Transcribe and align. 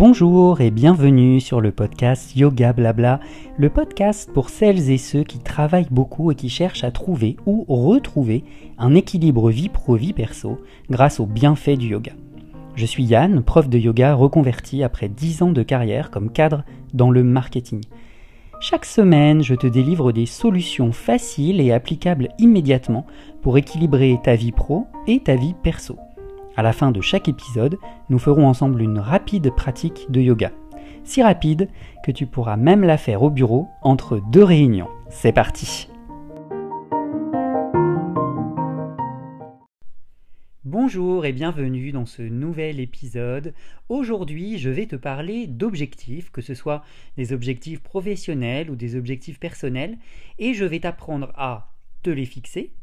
Bonjour 0.00 0.62
et 0.62 0.70
bienvenue 0.70 1.42
sur 1.42 1.60
le 1.60 1.72
podcast 1.72 2.34
Yoga 2.34 2.72
Blabla, 2.72 3.20
le 3.58 3.68
podcast 3.68 4.32
pour 4.32 4.48
celles 4.48 4.90
et 4.90 4.96
ceux 4.96 5.24
qui 5.24 5.40
travaillent 5.40 5.90
beaucoup 5.90 6.30
et 6.30 6.34
qui 6.34 6.48
cherchent 6.48 6.84
à 6.84 6.90
trouver 6.90 7.36
ou 7.44 7.66
retrouver 7.68 8.42
un 8.78 8.94
équilibre 8.94 9.50
vie 9.50 9.68
pro-vie 9.68 10.14
perso 10.14 10.58
grâce 10.88 11.20
aux 11.20 11.26
bienfaits 11.26 11.76
du 11.76 11.88
yoga. 11.88 12.12
Je 12.76 12.86
suis 12.86 13.04
Yann, 13.04 13.42
prof 13.42 13.68
de 13.68 13.76
yoga 13.76 14.14
reconverti 14.14 14.82
après 14.82 15.10
10 15.10 15.42
ans 15.42 15.52
de 15.52 15.62
carrière 15.62 16.10
comme 16.10 16.32
cadre 16.32 16.64
dans 16.94 17.10
le 17.10 17.22
marketing. 17.22 17.82
Chaque 18.58 18.86
semaine, 18.86 19.42
je 19.42 19.54
te 19.54 19.66
délivre 19.66 20.12
des 20.12 20.24
solutions 20.24 20.92
faciles 20.92 21.60
et 21.60 21.72
applicables 21.72 22.30
immédiatement 22.38 23.04
pour 23.42 23.58
équilibrer 23.58 24.18
ta 24.24 24.34
vie 24.34 24.52
pro 24.52 24.86
et 25.06 25.20
ta 25.20 25.36
vie 25.36 25.54
perso. 25.62 25.98
À 26.60 26.62
la 26.62 26.74
fin 26.74 26.92
de 26.92 27.00
chaque 27.00 27.26
épisode, 27.26 27.78
nous 28.10 28.18
ferons 28.18 28.46
ensemble 28.46 28.82
une 28.82 28.98
rapide 28.98 29.50
pratique 29.56 30.10
de 30.10 30.20
yoga. 30.20 30.52
Si 31.04 31.22
rapide 31.22 31.70
que 32.04 32.12
tu 32.12 32.26
pourras 32.26 32.58
même 32.58 32.84
la 32.84 32.98
faire 32.98 33.22
au 33.22 33.30
bureau 33.30 33.68
entre 33.80 34.20
deux 34.30 34.44
réunions. 34.44 34.90
C'est 35.08 35.32
parti 35.32 35.88
Bonjour 40.66 41.24
et 41.24 41.32
bienvenue 41.32 41.92
dans 41.92 42.04
ce 42.04 42.20
nouvel 42.20 42.78
épisode. 42.78 43.54
Aujourd'hui, 43.88 44.58
je 44.58 44.68
vais 44.68 44.84
te 44.84 44.96
parler 44.96 45.46
d'objectifs, 45.46 46.30
que 46.30 46.42
ce 46.42 46.52
soit 46.52 46.84
des 47.16 47.32
objectifs 47.32 47.82
professionnels 47.82 48.70
ou 48.70 48.76
des 48.76 48.96
objectifs 48.96 49.40
personnels, 49.40 49.96
et 50.38 50.52
je 50.52 50.66
vais 50.66 50.80
t'apprendre 50.80 51.32
à 51.36 51.72
te 52.02 52.10
les 52.10 52.26
fixer, 52.26 52.74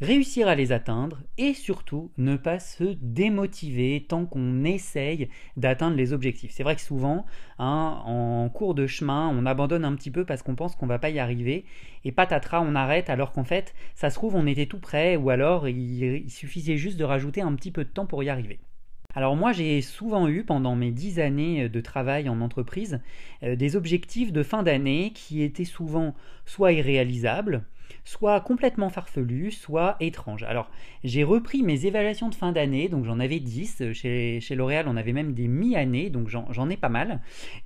réussir 0.00 0.48
à 0.48 0.54
les 0.54 0.72
atteindre 0.72 1.18
et 1.36 1.52
surtout 1.52 2.10
ne 2.16 2.36
pas 2.36 2.58
se 2.58 2.96
démotiver 3.00 4.06
tant 4.08 4.24
qu'on 4.24 4.64
essaye 4.64 5.28
d'atteindre 5.56 5.96
les 5.96 6.12
objectifs. 6.12 6.52
C'est 6.52 6.62
vrai 6.62 6.74
que 6.74 6.80
souvent, 6.80 7.26
hein, 7.58 8.00
en 8.04 8.48
cours 8.48 8.74
de 8.74 8.86
chemin, 8.86 9.28
on 9.28 9.44
abandonne 9.46 9.84
un 9.84 9.94
petit 9.94 10.10
peu 10.10 10.24
parce 10.24 10.42
qu'on 10.42 10.54
pense 10.54 10.74
qu'on 10.74 10.86
va 10.86 10.98
pas 10.98 11.10
y 11.10 11.18
arriver 11.18 11.64
et 12.04 12.12
patatras, 12.12 12.62
on 12.62 12.74
arrête 12.74 13.10
alors 13.10 13.32
qu'en 13.32 13.44
fait, 13.44 13.74
ça 13.94 14.10
se 14.10 14.14
trouve, 14.14 14.34
on 14.34 14.46
était 14.46 14.66
tout 14.66 14.80
prêt 14.80 15.16
ou 15.16 15.30
alors 15.30 15.68
il, 15.68 16.30
suffisait 16.30 16.76
juste 16.76 16.98
de 16.98 17.04
rajouter 17.04 17.42
un 17.42 17.54
petit 17.54 17.70
peu 17.70 17.84
de 17.84 17.90
temps 17.90 18.06
pour 18.06 18.22
y 18.22 18.30
arriver. 18.30 18.58
Alors 19.14 19.34
moi 19.34 19.52
j'ai 19.52 19.82
souvent 19.82 20.28
eu 20.28 20.44
pendant 20.44 20.76
mes 20.76 20.92
dix 20.92 21.18
années 21.18 21.68
de 21.68 21.80
travail 21.80 22.28
en 22.28 22.40
entreprise 22.40 23.00
euh, 23.42 23.56
des 23.56 23.74
objectifs 23.74 24.32
de 24.32 24.44
fin 24.44 24.62
d'année 24.62 25.10
qui 25.12 25.42
étaient 25.42 25.64
souvent 25.64 26.14
soit 26.46 26.72
irréalisables, 26.72 27.66
soit 28.04 28.40
complètement 28.40 28.88
farfelu, 28.88 29.50
soit 29.50 29.96
étrange. 30.00 30.42
Alors, 30.44 30.70
j'ai 31.04 31.24
repris 31.24 31.62
mes 31.62 31.86
évaluations 31.86 32.28
de 32.28 32.34
fin 32.34 32.52
d'année, 32.52 32.88
donc 32.88 33.04
j'en 33.04 33.20
avais 33.20 33.40
10. 33.40 33.92
Chez, 33.92 34.40
chez 34.40 34.54
L'Oréal, 34.54 34.86
on 34.88 34.96
avait 34.96 35.12
même 35.12 35.32
des 35.32 35.48
mi-années, 35.48 36.10
donc 36.10 36.28
j'en 36.28 36.70
ai 36.70 36.76
pas 36.76 36.88
mal. 36.88 37.20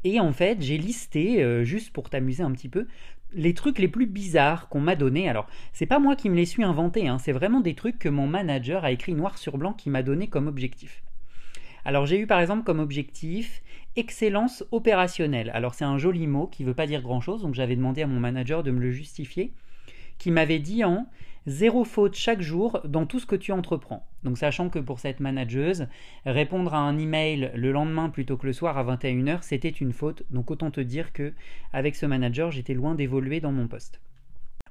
Et 0.05 0.21
en 0.21 0.33
fait, 0.33 0.61
j'ai 0.61 0.79
listé, 0.79 1.43
euh, 1.43 1.65
juste 1.65 1.93
pour 1.93 2.11
t'amuser 2.11 2.43
un 2.43 2.53
petit 2.53 2.69
peu, 2.69 2.87
les 3.33 3.55
trucs 3.55 3.79
les 3.79 3.89
plus 3.89 4.07
bizarres 4.07 4.69
qu'on 4.69 4.81
m'a 4.81 4.97
donnés. 4.97 5.29
Alors, 5.29 5.47
c'est 5.73 5.87
pas 5.87 5.99
moi 5.99 6.17
qui 6.17 6.31
me 6.31 6.37
les 6.37 6.47
suis 6.47 6.65
inventés, 6.65 7.09
hein, 7.09 7.19
c'est 7.19 7.33
vraiment 7.33 7.61
des 7.61 7.75
trucs 7.75 7.99
que 7.99 8.09
mon 8.09 8.27
manager 8.27 8.85
a 8.85 8.93
écrit 8.93 9.15
noir 9.15 9.39
sur 9.39 9.59
blanc 9.59 9.73
qui 9.73 9.91
m'a 9.91 10.03
donné 10.03 10.29
comme 10.29 10.47
objectif. 10.47 11.03
Alors 11.85 12.07
j'ai 12.07 12.19
eu 12.19 12.27
par 12.27 12.41
exemple 12.41 12.65
comme 12.65 12.81
objectif 12.81 13.63
excellence 13.97 14.65
opérationnelle. 14.73 15.51
Alors 15.55 15.75
c'est 15.75 15.85
un 15.85 15.99
joli 15.99 16.27
mot 16.27 16.47
qui 16.47 16.65
veut 16.65 16.75
pas 16.75 16.87
dire 16.87 17.03
grand-chose, 17.03 17.43
donc 17.43 17.55
j'avais 17.55 17.77
demandé 17.77 18.03
à 18.03 18.07
mon 18.07 18.21
manager 18.21 18.63
de 18.63 18.71
me 18.71 18.81
le 18.81 18.91
justifier 18.91 19.53
qui 20.25 20.31
m'avait 20.31 20.59
dit 20.59 20.85
en 20.85 21.07
zéro 21.45 21.85
faute 21.85 22.15
chaque 22.15 22.41
jour 22.41 22.81
dans 22.87 23.05
tout 23.05 23.21
ce 23.21 23.27
que 23.27 23.37
tu 23.37 23.53
entreprends. 23.53 24.09
Donc 24.23 24.39
sachant 24.39 24.71
que 24.71 24.79
pour 24.79 24.99
cette 24.99 25.21
manageuse, 25.21 25.87
répondre 26.25 26.73
à 26.73 26.79
un 26.79 26.97
email 26.97 27.53
le 27.55 27.73
lendemain 27.73 28.09
plutôt 28.09 28.39
que 28.39 28.47
le 28.47 28.55
soir 28.55 28.79
à 28.79 28.85
21h, 28.85 29.41
c'était 29.43 29.69
une 29.69 29.93
faute. 29.93 30.23
Donc 30.31 30.51
autant 30.51 30.71
te 30.71 30.81
dire 30.81 31.13
que 31.13 31.35
avec 31.75 31.95
ce 31.95 32.07
manager, 32.07 32.51
j'étais 32.51 32.73
loin 32.73 32.95
d'évoluer 32.95 33.41
dans 33.41 33.53
mon 33.53 33.69
poste. 33.69 34.01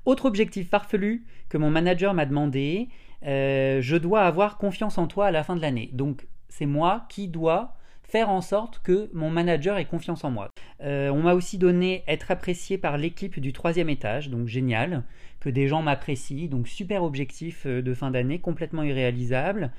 Autre 0.06 0.26
objectif 0.26 0.72
farfelu 0.72 1.24
que 1.50 1.60
mon 1.60 1.70
manager 1.70 2.16
m'a 2.16 2.26
demandé, 2.26 2.90
euh, 3.28 3.80
je 3.80 3.96
dois 3.96 4.22
avoir 4.22 4.58
confiance 4.58 4.98
en 4.98 5.06
toi 5.06 5.28
à 5.28 5.32
la 5.32 5.44
fin 5.44 5.56
de 5.56 5.62
l'année. 5.62 5.92
Donc 5.94 6.26
c'est 6.50 6.66
moi 6.66 7.06
qui 7.10 7.28
dois 7.28 7.76
faire 8.02 8.32
en 8.32 8.42
sorte 8.42 8.80
que 8.80 9.12
mon 9.14 9.30
manager 9.30 9.78
ait 9.78 9.86
confiance 9.86 10.24
en 10.24 10.32
moi. 10.32 10.50
Euh, 10.84 11.10
on 11.10 11.22
m'a 11.22 11.34
aussi 11.34 11.58
donné 11.58 12.04
être 12.08 12.32
apprécié 12.32 12.78
par 12.78 12.98
l'équipe 12.98 13.40
du 13.40 13.54
troisième 13.54 13.90
étage, 13.90 14.30
donc 14.30 14.48
génial, 14.48 15.04
que 15.40 15.50
des 15.50 15.68
gens 15.68 15.82
m'apprécient, 15.82 16.50
donc 16.50 16.68
super 16.68 17.04
objectif 17.04 17.66
euh, 17.66 17.82
de 17.82 17.94
fin 17.94 18.12
d'année, 18.12 18.40
complètement 18.40 18.84
irréalisable. 18.84 19.72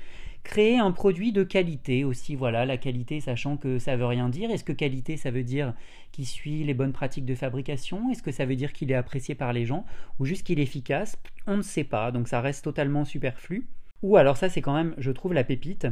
Créer 0.43 0.77
un 0.77 0.91
produit 0.91 1.31
de 1.31 1.43
qualité 1.43 2.03
aussi, 2.03 2.35
voilà, 2.35 2.65
la 2.65 2.77
qualité 2.77 3.19
sachant 3.19 3.57
que 3.57 3.79
ça 3.79 3.95
veut 3.95 4.05
rien 4.05 4.29
dire. 4.29 4.51
Est-ce 4.51 4.63
que 4.63 4.73
qualité 4.73 5.17
ça 5.17 5.31
veut 5.31 5.43
dire 5.43 5.73
qu'il 6.11 6.27
suit 6.27 6.63
les 6.63 6.75
bonnes 6.75 6.93
pratiques 6.93 7.25
de 7.25 7.33
fabrication? 7.33 8.11
Est-ce 8.11 8.21
que 8.21 8.31
ça 8.31 8.45
veut 8.45 8.55
dire 8.55 8.71
qu'il 8.71 8.91
est 8.91 8.95
apprécié 8.95 9.33
par 9.33 9.53
les 9.53 9.65
gens? 9.65 9.85
Ou 10.19 10.25
juste 10.25 10.45
qu'il 10.45 10.59
est 10.59 10.63
efficace? 10.63 11.17
On 11.47 11.57
ne 11.57 11.63
sait 11.63 11.83
pas, 11.83 12.11
donc 12.11 12.27
ça 12.27 12.41
reste 12.41 12.63
totalement 12.63 13.05
superflu. 13.05 13.65
Ou 14.01 14.17
alors 14.17 14.37
ça 14.37 14.49
c'est 14.49 14.61
quand 14.61 14.73
même, 14.73 14.93
je 14.97 15.11
trouve, 15.11 15.33
la 15.33 15.43
pépite. 15.43 15.87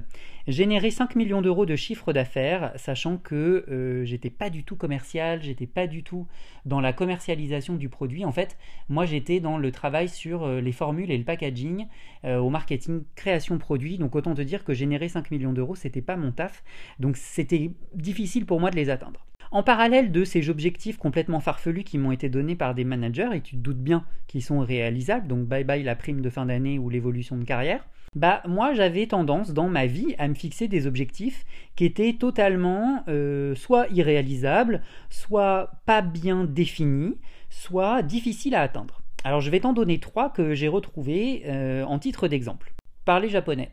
Générer 0.48 0.92
5 0.92 1.16
millions 1.16 1.42
d'euros 1.42 1.66
de 1.66 1.76
chiffre 1.76 2.14
d'affaires, 2.14 2.74
sachant 2.76 3.18
que 3.18 3.66
euh, 3.70 4.04
j'étais 4.04 4.30
pas 4.30 4.50
du 4.50 4.64
tout 4.64 4.76
commercial, 4.76 5.42
j'étais 5.42 5.68
pas 5.68 5.88
du 5.88 6.04
tout 6.04 6.28
dans 6.66 6.82
la 6.82 6.94
commercialisation 6.94 7.76
du 7.76 7.90
produit. 7.90 8.26
En 8.26 8.32
fait, 8.32 8.58
moi 8.90 9.06
j'étais 9.06 9.40
dans 9.40 9.58
le 9.58 9.72
travail 9.72 10.10
sur 10.10 10.44
euh, 10.44 10.60
les 10.60 10.74
formules 10.74 11.12
et 11.12 11.18
le 11.18 11.24
packaging, 11.24 11.88
euh, 12.26 12.38
au 12.38 12.50
marketing, 12.50 13.04
création 13.16 13.58
produit. 13.58 13.98
Donc 13.98 14.16
autant 14.16 14.36
te 14.36 14.42
dire 14.42 14.64
que 14.64 14.74
générer 14.74 15.08
5 15.08 15.32
millions 15.32 15.54
d'euros, 15.54 15.76
c'était 15.76 16.02
pas 16.02 16.18
mon 16.18 16.32
taf. 16.32 16.64
Donc 17.00 17.18
c'était 17.18 17.72
difficile 17.96 18.46
pour 18.46 18.60
moi 18.60 18.70
de 18.70 18.76
les 18.76 18.90
atteindre. 18.90 19.26
En 19.54 19.62
parallèle 19.62 20.12
de 20.12 20.24
ces 20.24 20.50
objectifs 20.50 20.98
complètement 20.98 21.40
farfelus 21.40 21.84
qui 21.84 22.00
m'ont 22.00 22.12
été 22.12 22.28
donnés 22.28 22.56
par 22.56 22.74
des 22.74 22.84
managers, 22.84 23.30
et 23.36 23.42
tu 23.42 23.56
te 23.56 23.62
doutes 23.62 23.84
bien 23.84 24.04
qu'ils 24.26 24.42
sont 24.42 24.62
réalisables, 24.62 25.28
donc 25.28 25.46
bye 25.46 25.64
bye 25.64 25.84
la 25.84 25.96
prime 25.96 26.22
de 26.22 26.30
fin 26.32 26.48
d'année 26.48 26.80
ou 26.80 26.90
l'évolution 26.90 27.38
de 27.38 27.44
carrière, 27.44 27.86
bah 28.16 28.42
moi 28.48 28.74
j'avais 28.74 29.06
tendance 29.06 29.54
dans 29.54 29.70
ma 29.70 29.86
vie 29.86 30.16
à 30.18 30.28
me 30.28 30.34
fixer 30.34 30.68
des 30.68 30.88
objectifs 30.88 31.46
qui 31.76 31.86
étaient 31.86 32.14
totalement 32.14 33.04
euh, 33.08 33.54
soit 33.54 33.86
irréalisables, 33.92 34.82
soit 35.12 35.70
pas 35.86 36.02
bien 36.02 36.46
définis, 36.46 37.20
soit 37.52 38.02
difficiles 38.02 38.56
à 38.56 38.62
atteindre. 38.62 39.04
Alors 39.24 39.42
je 39.42 39.52
vais 39.52 39.60
t'en 39.60 39.74
donner 39.74 40.00
trois 40.00 40.32
que 40.32 40.56
j'ai 40.56 40.68
retrouvés 40.68 41.44
euh, 41.46 41.84
en 41.84 42.00
titre 42.00 42.28
d'exemple. 42.28 42.74
Parler 43.06 43.30
japonais. 43.30 43.70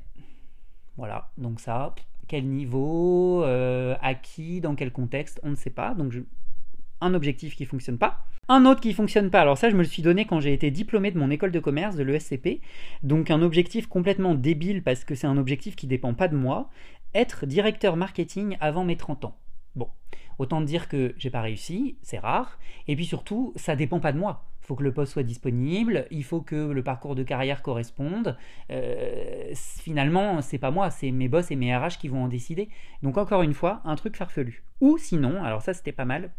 Voilà, 0.98 1.30
donc 1.38 1.58
ça, 1.58 1.94
quel 2.30 2.46
niveau, 2.46 3.42
euh, 3.42 3.96
à 4.00 4.14
qui, 4.14 4.60
dans 4.60 4.76
quel 4.76 4.92
contexte, 4.92 5.40
on 5.42 5.50
ne 5.50 5.56
sait 5.56 5.70
pas. 5.70 5.94
Donc 5.94 6.14
un 7.00 7.12
objectif 7.14 7.56
qui 7.56 7.64
fonctionne 7.64 7.98
pas. 7.98 8.24
Un 8.48 8.66
autre 8.66 8.80
qui 8.80 8.92
fonctionne 8.92 9.30
pas, 9.30 9.40
alors 9.40 9.58
ça 9.58 9.68
je 9.68 9.74
me 9.74 9.82
le 9.82 9.88
suis 9.88 10.02
donné 10.02 10.26
quand 10.26 10.38
j'ai 10.38 10.52
été 10.52 10.70
diplômé 10.70 11.10
de 11.10 11.18
mon 11.18 11.28
école 11.28 11.50
de 11.50 11.58
commerce, 11.58 11.96
de 11.96 12.04
l'ESCP. 12.04 12.60
Donc 13.02 13.32
un 13.32 13.42
objectif 13.42 13.88
complètement 13.88 14.36
débile 14.36 14.84
parce 14.84 15.02
que 15.02 15.16
c'est 15.16 15.26
un 15.26 15.38
objectif 15.38 15.74
qui 15.74 15.88
dépend 15.88 16.14
pas 16.14 16.28
de 16.28 16.36
moi. 16.36 16.70
Être 17.16 17.46
directeur 17.46 17.96
marketing 17.96 18.56
avant 18.60 18.84
mes 18.84 18.96
30 18.96 19.24
ans. 19.24 19.36
Bon, 19.74 19.88
autant 20.38 20.60
dire 20.60 20.86
que 20.86 21.16
j'ai 21.18 21.30
pas 21.30 21.42
réussi, 21.42 21.98
c'est 22.02 22.20
rare. 22.20 22.60
Et 22.86 22.94
puis 22.94 23.06
surtout, 23.06 23.52
ça 23.56 23.74
dépend 23.74 23.98
pas 23.98 24.12
de 24.12 24.18
moi. 24.18 24.49
Il 24.62 24.66
faut 24.66 24.76
que 24.76 24.82
le 24.82 24.92
poste 24.92 25.12
soit 25.12 25.22
disponible, 25.22 26.06
il 26.10 26.22
faut 26.22 26.40
que 26.40 26.54
le 26.54 26.82
parcours 26.82 27.14
de 27.14 27.22
carrière 27.22 27.62
corresponde. 27.62 28.36
Euh, 28.70 29.52
finalement, 29.54 30.42
c'est 30.42 30.58
pas 30.58 30.70
moi, 30.70 30.90
c'est 30.90 31.10
mes 31.10 31.28
boss 31.28 31.50
et 31.50 31.56
mes 31.56 31.76
RH 31.76 31.98
qui 31.98 32.08
vont 32.08 32.24
en 32.24 32.28
décider. 32.28 32.68
Donc 33.02 33.18
encore 33.18 33.42
une 33.42 33.54
fois, 33.54 33.80
un 33.84 33.96
truc 33.96 34.16
farfelu. 34.16 34.62
Ou 34.80 34.98
sinon, 34.98 35.42
alors 35.42 35.62
ça 35.62 35.74
c'était 35.74 35.92
pas 35.92 36.04
mal, 36.04 36.30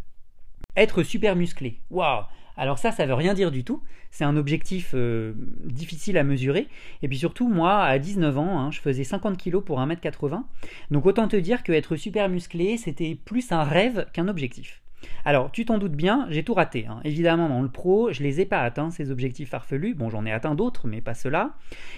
être 0.76 1.04
super 1.04 1.36
musclé. 1.36 1.80
Waouh 1.90 2.24
alors 2.58 2.78
ça, 2.78 2.92
ça 2.92 3.06
veut 3.06 3.14
rien 3.14 3.34
dire 3.34 3.50
du 3.50 3.64
tout. 3.64 3.82
C'est 4.12 4.24
un 4.24 4.36
objectif 4.36 4.92
euh, 4.94 5.34
difficile 5.64 6.18
à 6.18 6.24
mesurer. 6.24 6.68
Et 7.02 7.08
puis 7.08 7.18
surtout, 7.18 7.50
moi, 7.50 7.82
à 7.82 7.98
19 7.98 8.38
ans, 8.38 8.60
hein, 8.60 8.72
je 8.72 8.80
faisais 8.80 9.04
50 9.04 9.42
kg 9.42 9.60
pour 9.62 9.80
1m80. 9.80 10.44
Donc 10.92 11.06
autant 11.06 11.28
te 11.28 11.36
dire 11.36 11.64
que 11.64 11.72
être 11.72 11.96
super 11.96 12.30
musclé, 12.30 12.78
c'était 12.78 13.16
plus 13.16 13.52
un 13.52 13.64
rêve 13.64 14.06
qu'un 14.14 14.28
objectif. 14.28 14.82
Alors, 15.26 15.52
tu 15.52 15.66
t'en 15.66 15.78
doutes 15.78 15.96
bien, 15.96 16.28
j'ai 16.30 16.44
tout 16.44 16.54
raté. 16.54 16.88
Hein. 16.88 17.00
Évidemment, 17.04 17.50
dans 17.50 17.62
le 17.62 17.70
pro, 17.70 18.12
je 18.12 18.24
les 18.24 18.42
ai 18.42 18.46
pas 18.46 18.62
atteints, 18.62 18.92
ces 18.92 19.12
objectifs 19.12 19.50
farfelus. 19.50 19.94
Bon, 19.94 20.10
j'en 20.10 20.26
ai 20.26 20.32
atteint 20.32 20.56
d'autres, 20.56 20.88
mais 20.88 21.02
pas 21.02 21.14
ceux-là. 21.14 21.56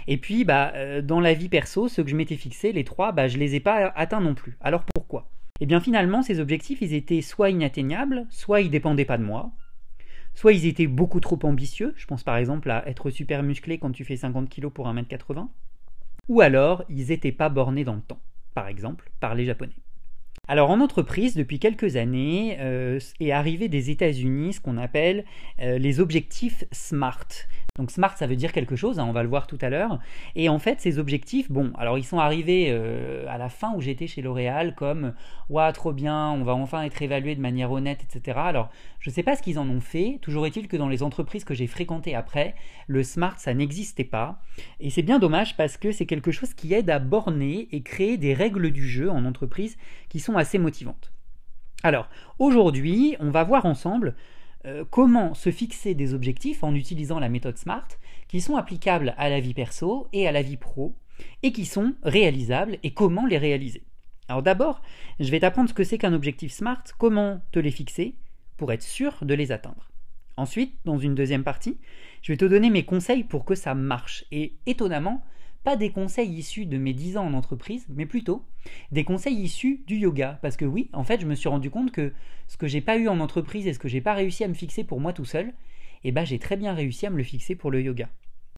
Et 0.08 0.18
puis, 0.18 0.44
bah, 0.44 0.72
euh, 0.76 1.02
dans 1.02 1.20
la 1.20 1.34
vie 1.34 1.50
perso, 1.50 1.88
ceux 1.88 2.04
que 2.04 2.10
je 2.10 2.16
m'étais 2.16 2.38
fixés, 2.38 2.72
les 2.72 2.84
trois, 2.84 3.12
bah, 3.12 3.28
je 3.28 3.38
les 3.38 3.56
ai 3.56 3.60
pas 3.60 3.92
atteints 3.96 4.22
non 4.22 4.36
plus. 4.36 4.58
Alors 4.62 4.84
pourquoi? 4.94 5.30
Eh 5.60 5.66
bien, 5.66 5.80
finalement, 5.80 6.22
ces 6.22 6.40
objectifs, 6.40 6.82
ils 6.82 6.94
étaient 6.94 7.22
soit 7.22 7.50
inatteignables, 7.50 8.26
soit 8.30 8.62
ils 8.62 8.70
dépendaient 8.70 9.06
pas 9.06 9.18
de 9.18 9.24
moi. 9.24 9.52
Soit 10.34 10.54
ils 10.54 10.66
étaient 10.66 10.88
beaucoup 10.88 11.20
trop 11.20 11.40
ambitieux, 11.44 11.94
je 11.96 12.08
pense 12.08 12.24
par 12.24 12.38
exemple 12.38 12.70
à 12.72 12.88
être 12.88 13.12
super 13.12 13.44
musclé 13.44 13.78
quand 13.78 13.92
tu 13.92 14.04
fais 14.04 14.18
50 14.18 14.50
kg 14.50 14.70
pour 14.70 14.88
1m80, 14.88 15.48
ou 16.28 16.42
alors 16.42 16.84
ils 16.90 17.08
n'étaient 17.08 17.32
pas 17.32 17.50
bornés 17.50 17.84
dans 17.84 17.96
le 17.96 18.02
temps, 18.02 18.20
par 18.56 18.68
exemple 18.68 19.12
par 19.20 19.36
les 19.36 19.46
Japonais. 19.46 19.76
Alors 20.50 20.72
en 20.72 20.82
entreprise, 20.82 21.36
depuis 21.38 21.58
quelques 21.58 21.96
années, 21.96 22.58
euh, 22.60 23.00
est 23.22 23.32
arrivé 23.32 23.70
des 23.70 23.92
États-Unis 23.92 24.52
ce 24.54 24.60
qu'on 24.60 24.76
appelle 24.76 25.24
euh, 25.62 25.78
les 25.78 26.02
objectifs 26.02 26.66
SMART. 26.74 27.30
Donc 27.76 27.90
SMART, 27.90 28.20
ça 28.20 28.28
veut 28.28 28.36
dire 28.36 28.52
quelque 28.52 28.76
chose, 28.76 29.00
hein, 29.00 29.06
on 29.10 29.14
va 29.14 29.24
le 29.24 29.30
voir 29.30 29.48
tout 29.48 29.58
à 29.60 29.72
l'heure. 29.72 29.98
Et 30.36 30.48
en 30.48 30.60
fait, 30.60 30.80
ces 30.80 31.00
objectifs, 31.00 31.52
bon, 31.52 31.72
alors 31.76 31.98
ils 31.98 32.04
sont 32.04 32.20
arrivés 32.20 32.68
euh, 32.70 33.26
à 33.28 33.40
la 33.40 33.50
fin 33.50 33.74
où 33.74 33.82
j'étais 33.82 34.06
chez 34.06 34.22
L'Oréal 34.22 34.76
comme 34.76 35.16
Ouah, 35.50 35.74
trop 35.74 35.92
bien, 35.92 36.30
on 36.34 36.44
va 36.44 36.54
enfin 36.54 36.84
être 36.84 37.02
évalué 37.02 37.34
de 37.34 37.42
manière 37.42 37.72
honnête, 37.72 38.04
etc. 38.04 38.38
Alors, 38.40 38.70
je 39.00 39.10
ne 39.10 39.16
sais 39.16 39.24
pas 39.24 39.36
ce 39.36 39.42
qu'ils 39.42 39.58
en 39.58 39.68
ont 39.68 39.80
fait. 39.82 40.20
Toujours 40.22 40.46
est-il 40.46 40.68
que 40.68 40.78
dans 40.78 40.88
les 40.88 41.02
entreprises 41.02 41.46
que 41.46 41.56
j'ai 41.56 41.66
fréquentées 41.66 42.14
après, 42.14 42.54
le 42.86 43.02
SMART, 43.02 43.40
ça 43.40 43.56
n'existait 43.56 44.04
pas. 44.04 44.40
Et 44.80 44.92
c'est 44.92 45.02
bien 45.02 45.18
dommage 45.18 45.58
parce 45.58 45.76
que 45.76 45.92
c'est 45.92 46.06
quelque 46.06 46.32
chose 46.32 46.54
qui 46.54 46.76
aide 46.76 46.92
à 46.92 47.00
borner 47.00 47.70
et 47.72 47.82
créer 47.82 48.18
des 48.18 48.36
règles 48.36 48.70
du 48.70 48.88
jeu 48.88 49.10
en 49.10 49.26
entreprise 49.26 49.80
qui 50.10 50.20
sont 50.20 50.38
assez 50.38 50.60
motivantes. 50.60 51.12
Alors, 51.82 52.08
aujourd'hui, 52.38 53.16
on 53.20 53.32
va 53.32 53.44
voir 53.44 53.66
ensemble 53.66 54.14
euh, 54.66 54.86
comment 54.90 55.34
se 55.34 55.52
fixer 55.52 55.94
des 55.94 56.14
objectifs 56.14 56.64
en 56.64 56.74
utilisant 56.74 57.20
la 57.20 57.30
méthode 57.30 57.58
SMART 57.58 57.88
qui 58.28 58.42
sont 58.42 58.56
applicables 58.56 59.14
à 59.18 59.30
la 59.30 59.40
vie 59.40 59.54
perso 59.54 60.08
et 60.14 60.28
à 60.28 60.32
la 60.32 60.42
vie 60.42 60.58
pro 60.58 60.96
et 61.42 61.52
qui 61.52 61.66
sont 61.66 61.94
réalisables 62.04 62.78
et 62.84 62.94
comment 62.94 63.26
les 63.26 63.38
réaliser? 63.38 63.84
Alors 64.30 64.42
d'abord, 64.42 64.82
je 65.20 65.30
vais 65.30 65.42
t'apprendre 65.42 65.70
ce 65.70 65.74
que 65.74 65.84
c'est 65.84 65.98
qu'un 65.98 66.14
objectif 66.14 66.52
SMART, 66.52 66.84
comment 66.98 67.42
te 67.52 67.60
les 67.60 67.72
fixer 67.72 68.16
pour 68.58 68.72
être 68.72 68.84
sûr 68.84 69.18
de 69.22 69.34
les 69.34 69.52
atteindre. 69.52 69.92
Ensuite, 70.38 70.78
dans 70.86 70.98
une 70.98 71.16
deuxième 71.16 71.44
partie, 71.44 71.78
je 72.22 72.32
vais 72.32 72.38
te 72.38 72.46
donner 72.46 72.70
mes 72.70 72.86
conseils 72.86 73.24
pour 73.24 73.46
que 73.46 73.56
ça 73.56 73.76
marche. 73.76 74.26
Et 74.32 74.56
étonnamment, 74.66 75.24
pas 75.64 75.76
des 75.76 75.92
conseils 75.92 76.32
issus 76.32 76.66
de 76.66 76.78
mes 76.78 76.94
10 76.94 77.18
ans 77.18 77.26
en 77.26 77.34
entreprise, 77.34 77.86
mais 77.90 78.06
plutôt 78.06 78.44
des 78.92 79.04
conseils 79.04 79.38
issus 79.38 79.84
du 79.88 79.98
yoga. 79.98 80.40
Parce 80.42 80.58
que 80.58 80.66
oui, 80.66 80.90
en 80.94 81.04
fait, 81.04 81.22
je 81.22 81.26
me 81.26 81.36
suis 81.36 81.50
rendu 81.50 81.70
compte 81.70 81.92
que 81.92 82.14
ce 82.48 82.58
que 82.58 82.68
j'ai 82.68 82.82
pas 82.82 82.98
eu 82.98 83.08
en 83.08 83.20
entreprise 83.20 83.68
et 83.68 83.74
ce 83.74 83.80
que 83.80 83.88
j'ai 83.88 84.02
pas 84.02 84.14
réussi 84.14 84.44
à 84.44 84.48
me 84.48 84.54
fixer 84.54 84.84
pour 84.84 85.00
moi 85.00 85.14
tout 85.14 85.26
seul, 85.26 85.54
eh 86.04 86.12
ben 86.12 86.26
j'ai 86.26 86.40
très 86.40 86.58
bien 86.58 86.74
réussi 86.74 87.06
à 87.06 87.10
me 87.10 87.18
le 87.18 87.24
fixer 87.24 87.56
pour 87.56 87.72
le 87.72 87.82
yoga. 87.82 88.10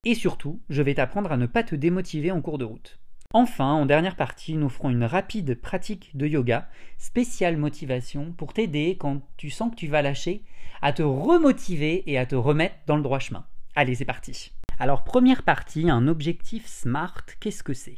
Et 0.03 0.15
surtout, 0.15 0.59
je 0.69 0.81
vais 0.81 0.95
t'apprendre 0.95 1.31
à 1.31 1.37
ne 1.37 1.45
pas 1.45 1.63
te 1.63 1.75
démotiver 1.75 2.31
en 2.31 2.41
cours 2.41 2.57
de 2.57 2.65
route. 2.65 2.99
Enfin, 3.33 3.73
en 3.73 3.85
dernière 3.85 4.15
partie, 4.15 4.55
nous 4.55 4.69
ferons 4.69 4.91
une 4.91 5.03
rapide 5.03 5.59
pratique 5.59 6.15
de 6.15 6.27
yoga, 6.27 6.69
spéciale 6.97 7.57
motivation, 7.57 8.31
pour 8.31 8.53
t'aider 8.53 8.97
quand 8.97 9.21
tu 9.35 9.49
sens 9.49 9.71
que 9.71 9.75
tu 9.75 9.87
vas 9.87 10.01
lâcher, 10.01 10.43
à 10.81 10.93
te 10.93 11.03
remotiver 11.03 12.03
et 12.09 12.17
à 12.17 12.25
te 12.25 12.35
remettre 12.35 12.75
dans 12.87 12.95
le 12.95 13.03
droit 13.03 13.19
chemin. 13.19 13.45
Allez, 13.75 13.95
c'est 13.95 14.05
parti. 14.05 14.53
Alors 14.77 15.05
première 15.05 15.43
partie, 15.43 15.89
un 15.89 16.07
objectif 16.09 16.65
SMART, 16.67 17.23
qu'est-ce 17.39 17.63
que 17.63 17.73
c'est? 17.73 17.97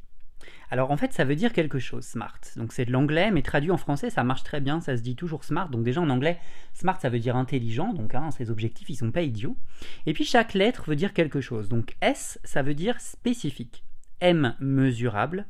Alors 0.70 0.92
en 0.92 0.98
fait 0.98 1.12
ça 1.12 1.26
veut 1.26 1.36
dire 1.36 1.52
quelque 1.52 1.80
chose, 1.80 2.04
SMART. 2.04 2.40
Donc 2.56 2.72
c'est 2.72 2.86
de 2.86 2.92
l'anglais, 2.92 3.32
mais 3.32 3.42
traduit 3.42 3.72
en 3.72 3.78
français 3.78 4.12
ça 4.12 4.24
marche 4.24 4.44
très 4.44 4.62
bien, 4.62 4.80
ça 4.80 4.96
se 4.96 5.02
dit 5.02 5.16
toujours 5.16 5.44
SMART. 5.44 5.70
Donc 5.70 5.84
déjà 5.84 6.02
en 6.02 6.10
anglais, 6.12 6.40
SMART 6.76 7.02
ça 7.02 7.10
veut 7.10 7.18
dire 7.18 7.36
intelligent, 7.36 7.94
donc 7.94 8.14
hein, 8.14 8.30
ces 8.30 8.52
objectifs 8.52 8.90
ils 8.92 8.96
sont 8.96 9.12
pas 9.12 9.24
idiots. 9.24 9.58
Et 10.06 10.14
puis 10.14 10.24
chaque 10.24 10.54
lettre 10.54 10.88
veut 10.88 10.96
dire 10.96 11.14
quelque 11.14 11.42
chose. 11.42 11.68
Donc 11.68 11.96
S 12.02 12.40
ça 12.44 12.62
veut 12.62 12.76
dire 12.76 13.02
spécifique, 13.02 13.84
M 14.20 14.56
mesurable, 14.60 15.48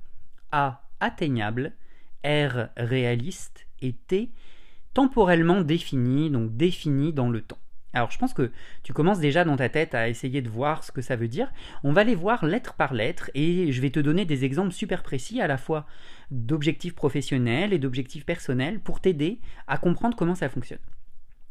A 0.53 0.83
atteignable, 1.01 1.73
R 2.23 2.69
réaliste 2.77 3.67
et 3.81 3.93
T 3.93 4.31
temporellement 4.93 5.61
défini, 5.61 6.29
donc 6.31 6.55
défini 6.55 7.11
dans 7.11 7.29
le 7.29 7.41
temps. 7.41 7.59
Alors 7.97 8.11
je 8.11 8.19
pense 8.19 8.35
que 8.35 8.51
tu 8.83 8.93
commences 8.93 9.19
déjà 9.19 9.43
dans 9.43 9.57
ta 9.57 9.69
tête 9.69 9.95
à 9.95 10.07
essayer 10.07 10.43
de 10.43 10.49
voir 10.49 10.83
ce 10.83 10.91
que 10.91 11.01
ça 11.01 11.15
veut 11.15 11.27
dire. 11.27 11.51
On 11.83 11.93
va 11.93 12.03
les 12.03 12.13
voir 12.13 12.45
lettre 12.45 12.75
par 12.75 12.93
lettre 12.93 13.31
et 13.33 13.71
je 13.71 13.81
vais 13.81 13.89
te 13.89 13.99
donner 13.99 14.23
des 14.23 14.45
exemples 14.45 14.71
super 14.71 15.01
précis 15.01 15.41
à 15.41 15.47
la 15.47 15.57
fois 15.57 15.87
d'objectifs 16.29 16.93
professionnels 16.93 17.73
et 17.73 17.79
d'objectifs 17.79 18.23
personnels 18.23 18.79
pour 18.79 19.01
t'aider 19.01 19.39
à 19.65 19.79
comprendre 19.79 20.15
comment 20.15 20.35
ça 20.35 20.47
fonctionne. 20.47 20.77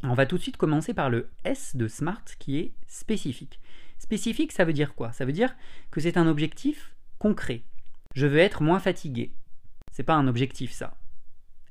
On 0.05 0.15
va 0.15 0.25
tout 0.25 0.37
de 0.39 0.43
suite 0.43 0.57
commencer 0.57 0.95
par 0.95 1.11
le 1.11 1.31
S 1.45 1.75
de 1.75 1.89
SMART 1.89 2.23
qui 2.39 2.59
est 2.59 2.73
spécifique. 2.87 3.59
Spécifique, 3.99 4.53
ça 4.53 4.65
veut 4.65 4.73
dire 4.73 4.95
quoi? 4.95 5.11
Ça 5.11 5.25
veut 5.25 5.33
dire 5.33 5.57
que 5.91 6.01
c'est 6.01 6.17
un 6.17 6.29
objectif 6.29 6.95
concret. 7.19 7.63
Je 8.15 8.29
veux 8.29 8.39
être 8.39 8.63
moins 8.63 8.79
fatigué. 8.79 9.33
C'est 9.91 10.05
pas 10.05 10.15
un 10.15 10.29
objectif 10.29 10.71
ça. 10.71 10.97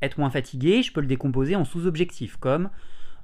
Être 0.02 0.20
moins 0.20 0.30
fatigué, 0.30 0.84
je 0.84 0.92
peux 0.92 1.00
le 1.00 1.08
décomposer 1.08 1.56
en 1.56 1.64
sous-objectifs 1.64 2.36
comme 2.36 2.70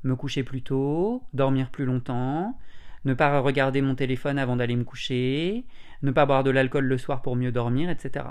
me 0.03 0.15
coucher 0.15 0.43
plus 0.43 0.61
tôt, 0.61 1.23
dormir 1.33 1.69
plus 1.69 1.85
longtemps, 1.85 2.57
ne 3.05 3.13
pas 3.13 3.39
regarder 3.39 3.81
mon 3.81 3.95
téléphone 3.95 4.39
avant 4.39 4.55
d'aller 4.55 4.75
me 4.75 4.83
coucher, 4.83 5.65
ne 6.01 6.11
pas 6.11 6.25
boire 6.25 6.43
de 6.43 6.51
l'alcool 6.51 6.85
le 6.85 6.97
soir 6.97 7.21
pour 7.21 7.35
mieux 7.35 7.51
dormir, 7.51 7.89
etc. 7.89 8.25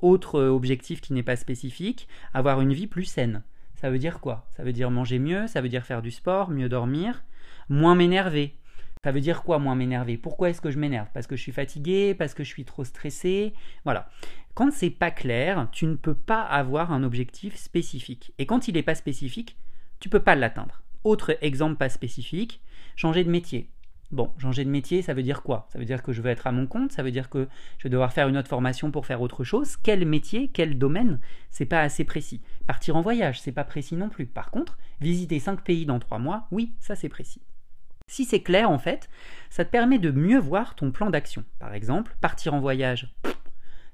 Autre 0.00 0.40
objectif 0.42 1.00
qui 1.00 1.12
n'est 1.12 1.22
pas 1.22 1.36
spécifique, 1.36 2.08
avoir 2.34 2.60
une 2.60 2.72
vie 2.72 2.86
plus 2.86 3.04
saine. 3.04 3.42
Ça 3.74 3.90
veut 3.90 3.98
dire 3.98 4.20
quoi? 4.20 4.46
Ça 4.56 4.62
veut 4.62 4.72
dire 4.72 4.90
manger 4.90 5.18
mieux, 5.18 5.46
ça 5.46 5.60
veut 5.60 5.68
dire 5.68 5.84
faire 5.84 6.02
du 6.02 6.10
sport, 6.10 6.50
mieux 6.50 6.68
dormir, 6.68 7.24
moins 7.68 7.94
m'énerver. 7.94 8.56
Ça 9.04 9.12
veut 9.12 9.20
dire 9.20 9.42
quoi, 9.42 9.58
moins 9.58 9.74
m'énerver? 9.74 10.16
Pourquoi 10.16 10.50
est-ce 10.50 10.60
que 10.60 10.70
je 10.70 10.78
m'énerve? 10.78 11.08
Parce 11.14 11.26
que 11.26 11.36
je 11.36 11.42
suis 11.42 11.52
fatigué, 11.52 12.14
parce 12.14 12.34
que 12.34 12.42
je 12.42 12.48
suis 12.48 12.64
trop 12.64 12.84
stressé. 12.84 13.54
Voilà. 13.84 14.08
Quand 14.54 14.72
c'est 14.72 14.90
pas 14.90 15.10
clair, 15.10 15.68
tu 15.70 15.86
ne 15.86 15.94
peux 15.94 16.14
pas 16.14 16.42
avoir 16.42 16.92
un 16.92 17.04
objectif 17.04 17.56
spécifique. 17.56 18.32
Et 18.38 18.46
quand 18.46 18.66
il 18.66 18.74
n'est 18.74 18.82
pas 18.82 18.94
spécifique, 18.94 19.56
tu 20.00 20.08
peux 20.08 20.20
pas 20.20 20.34
l'atteindre. 20.34 20.82
Autre 21.06 21.38
exemple 21.40 21.76
pas 21.76 21.88
spécifique, 21.88 22.60
changer 22.96 23.22
de 23.22 23.30
métier. 23.30 23.70
Bon, 24.10 24.32
changer 24.38 24.64
de 24.64 24.70
métier, 24.70 25.02
ça 25.02 25.14
veut 25.14 25.22
dire 25.22 25.44
quoi? 25.44 25.68
Ça 25.72 25.78
veut 25.78 25.84
dire 25.84 26.02
que 26.02 26.12
je 26.12 26.20
veux 26.20 26.30
être 26.30 26.48
à 26.48 26.50
mon 26.50 26.66
compte, 26.66 26.90
ça 26.90 27.04
veut 27.04 27.12
dire 27.12 27.30
que 27.30 27.46
je 27.78 27.84
vais 27.84 27.90
devoir 27.90 28.12
faire 28.12 28.26
une 28.26 28.36
autre 28.36 28.48
formation 28.48 28.90
pour 28.90 29.06
faire 29.06 29.20
autre 29.20 29.44
chose. 29.44 29.76
Quel 29.76 30.04
métier, 30.04 30.48
quel 30.48 30.76
domaine? 30.76 31.20
C'est 31.52 31.64
pas 31.64 31.80
assez 31.80 32.02
précis. 32.02 32.42
Partir 32.66 32.96
en 32.96 33.02
voyage, 33.02 33.40
c'est 33.40 33.52
pas 33.52 33.62
précis 33.62 33.94
non 33.94 34.08
plus. 34.08 34.26
Par 34.26 34.50
contre, 34.50 34.78
visiter 35.00 35.38
5 35.38 35.62
pays 35.62 35.86
dans 35.86 36.00
3 36.00 36.18
mois, 36.18 36.48
oui, 36.50 36.74
ça 36.80 36.96
c'est 36.96 37.08
précis. 37.08 37.42
Si 38.08 38.24
c'est 38.24 38.42
clair 38.42 38.68
en 38.68 38.78
fait, 38.80 39.08
ça 39.48 39.64
te 39.64 39.70
permet 39.70 40.00
de 40.00 40.10
mieux 40.10 40.40
voir 40.40 40.74
ton 40.74 40.90
plan 40.90 41.10
d'action. 41.10 41.44
Par 41.60 41.72
exemple, 41.72 42.16
partir 42.20 42.52
en 42.52 42.58
voyage, 42.58 43.14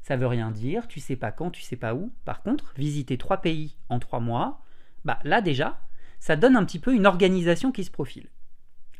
ça 0.00 0.16
veut 0.16 0.28
rien 0.28 0.50
dire, 0.50 0.88
tu 0.88 0.98
sais 0.98 1.16
pas 1.16 1.30
quand, 1.30 1.50
tu 1.50 1.60
sais 1.60 1.76
pas 1.76 1.94
où. 1.94 2.10
Par 2.24 2.40
contre, 2.40 2.72
visiter 2.78 3.18
3 3.18 3.42
pays 3.42 3.76
en 3.90 3.98
3 3.98 4.20
mois, 4.20 4.62
bah 5.04 5.18
là 5.24 5.42
déjà, 5.42 5.78
ça 6.22 6.36
donne 6.36 6.54
un 6.54 6.64
petit 6.64 6.78
peu 6.78 6.94
une 6.94 7.06
organisation 7.06 7.72
qui 7.72 7.82
se 7.82 7.90
profile. 7.90 8.28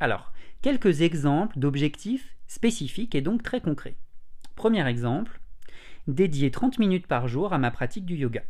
Alors, 0.01 0.33
quelques 0.61 1.03
exemples 1.03 1.57
d'objectifs 1.57 2.35
spécifiques 2.47 3.15
et 3.15 3.21
donc 3.21 3.43
très 3.43 3.61
concrets. 3.61 3.95
Premier 4.57 4.85
exemple, 4.85 5.39
dédier 6.07 6.51
30 6.51 6.79
minutes 6.79 7.07
par 7.07 7.29
jour 7.29 7.53
à 7.53 7.57
ma 7.57 7.71
pratique 7.71 8.05
du 8.05 8.15
yoga. 8.15 8.43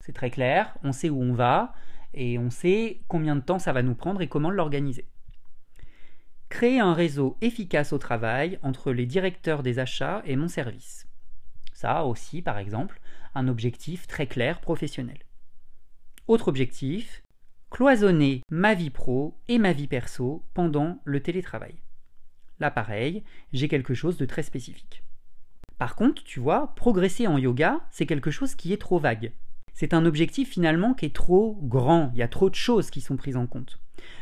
C'est 0.00 0.12
très 0.12 0.28
clair, 0.28 0.76
on 0.82 0.92
sait 0.92 1.08
où 1.08 1.22
on 1.22 1.32
va 1.32 1.72
et 2.12 2.36
on 2.38 2.50
sait 2.50 3.00
combien 3.08 3.34
de 3.34 3.40
temps 3.40 3.58
ça 3.58 3.72
va 3.72 3.82
nous 3.82 3.94
prendre 3.94 4.20
et 4.20 4.28
comment 4.28 4.50
l'organiser. 4.50 5.08
Créer 6.50 6.80
un 6.80 6.92
réseau 6.92 7.38
efficace 7.40 7.94
au 7.94 7.98
travail 7.98 8.58
entre 8.60 8.92
les 8.92 9.06
directeurs 9.06 9.62
des 9.62 9.78
achats 9.78 10.20
et 10.26 10.36
mon 10.36 10.48
service. 10.48 11.06
Ça 11.72 12.04
aussi, 12.04 12.42
par 12.42 12.58
exemple, 12.58 13.00
un 13.34 13.48
objectif 13.48 14.06
très 14.06 14.26
clair 14.26 14.60
professionnel. 14.60 15.20
Autre 16.28 16.48
objectif, 16.48 17.22
cloisonner 17.72 18.42
ma 18.50 18.74
vie 18.74 18.90
pro 18.90 19.34
et 19.48 19.56
ma 19.56 19.72
vie 19.72 19.86
perso 19.86 20.44
pendant 20.52 21.00
le 21.04 21.20
télétravail. 21.20 21.74
Là 22.60 22.70
pareil, 22.70 23.24
j'ai 23.54 23.66
quelque 23.66 23.94
chose 23.94 24.18
de 24.18 24.26
très 24.26 24.42
spécifique. 24.42 25.02
Par 25.78 25.96
contre, 25.96 26.22
tu 26.22 26.38
vois, 26.38 26.74
progresser 26.76 27.26
en 27.26 27.38
yoga, 27.38 27.80
c'est 27.90 28.04
quelque 28.04 28.30
chose 28.30 28.54
qui 28.54 28.74
est 28.74 28.80
trop 28.80 28.98
vague. 28.98 29.32
C'est 29.72 29.94
un 29.94 30.04
objectif 30.04 30.50
finalement 30.50 30.92
qui 30.92 31.06
est 31.06 31.14
trop 31.14 31.58
grand, 31.62 32.10
il 32.12 32.18
y 32.18 32.22
a 32.22 32.28
trop 32.28 32.50
de 32.50 32.54
choses 32.54 32.90
qui 32.90 33.00
sont 33.00 33.16
prises 33.16 33.38
en 33.38 33.46
compte. 33.46 33.80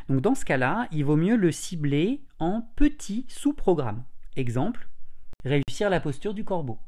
Donc 0.09 0.21
dans 0.21 0.37
ce 0.37 0.45
cas-là, 0.45 0.87
il 0.93 1.05
vaut 1.05 1.17
mieux 1.17 1.37
le 1.37 1.51
cibler 1.51 2.23
en 2.39 2.63
petits 2.77 3.27
sous-programmes. 3.29 4.05
Exemple, 4.37 4.89
réussir 5.45 5.91
la 5.91 5.99
posture 5.99 6.35
du 6.35 6.45
corbeau. 6.45 6.79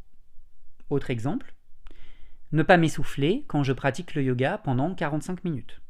Autre 0.91 1.11
exemple, 1.11 1.55
ne 2.53 2.63
pas 2.63 2.77
m'essouffler 2.77 3.45
quand 3.49 3.65
je 3.65 3.73
pratique 3.73 4.15
le 4.15 4.23
yoga 4.23 4.59
pendant 4.59 4.95
45 4.95 5.43
minutes. 5.43 5.82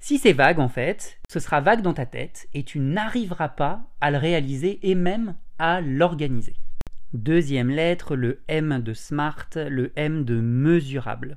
Si 0.00 0.18
c'est 0.18 0.32
vague 0.32 0.60
en 0.60 0.68
fait, 0.68 1.18
ce 1.28 1.40
sera 1.40 1.60
vague 1.60 1.82
dans 1.82 1.94
ta 1.94 2.06
tête 2.06 2.48
et 2.54 2.62
tu 2.62 2.78
n'arriveras 2.78 3.48
pas 3.48 3.82
à 4.00 4.10
le 4.10 4.18
réaliser 4.18 4.78
et 4.88 4.94
même 4.94 5.34
à 5.58 5.80
l'organiser. 5.80 6.54
Deuxième 7.14 7.70
lettre, 7.70 8.16
le 8.16 8.42
M 8.48 8.80
de 8.82 8.92
SMART, 8.92 9.48
le 9.56 9.92
M 9.96 10.24
de 10.24 10.40
mesurable. 10.40 11.36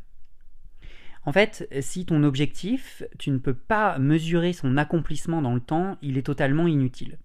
En 1.26 1.32
fait, 1.32 1.68
si 1.82 2.06
ton 2.06 2.24
objectif, 2.24 3.04
tu 3.18 3.32
ne 3.32 3.38
peux 3.38 3.54
pas 3.54 3.98
mesurer 4.00 4.54
son 4.54 4.78
accomplissement 4.78 5.42
dans 5.42 5.54
le 5.54 5.60
temps, 5.60 5.98
il 6.02 6.18
est 6.18 6.24
totalement 6.24 6.68
inutile. 6.68 7.18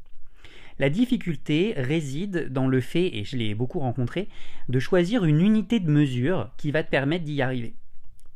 La 0.79 0.91
difficulté 0.91 1.73
réside 1.77 2.53
dans 2.53 2.69
le 2.69 2.81
fait, 2.81 3.17
et 3.17 3.25
je 3.25 3.37
l'ai 3.37 3.55
beaucoup 3.55 3.79
rencontré, 3.79 4.29
de 4.69 4.79
choisir 4.79 5.25
une 5.25 5.41
unité 5.41 5.81
de 5.81 5.91
mesure 5.91 6.51
qui 6.59 6.71
va 6.71 6.83
te 6.83 6.91
permettre 6.91 7.25
d'y 7.25 7.41
arriver. 7.41 7.75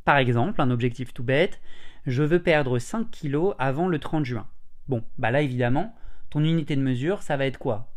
Par 0.07 0.16
exemple, 0.16 0.62
un 0.62 0.71
objectif 0.71 1.12
tout 1.12 1.23
bête, 1.23 1.61
je 2.07 2.23
veux 2.23 2.42
perdre 2.42 2.78
5 2.78 3.11
kilos 3.11 3.54
avant 3.59 3.88
le 3.88 3.99
30 3.99 4.25
juin. 4.25 4.47
Bon, 4.88 5.04
bah 5.19 5.30
là 5.30 5.42
évidemment, 5.42 5.95
ton 6.30 6.42
unité 6.45 6.76
de 6.76 6.83
mesure, 6.83 7.23
ça 7.23 7.37
va 7.37 7.47
être 7.47 7.59
quoi? 7.59 7.92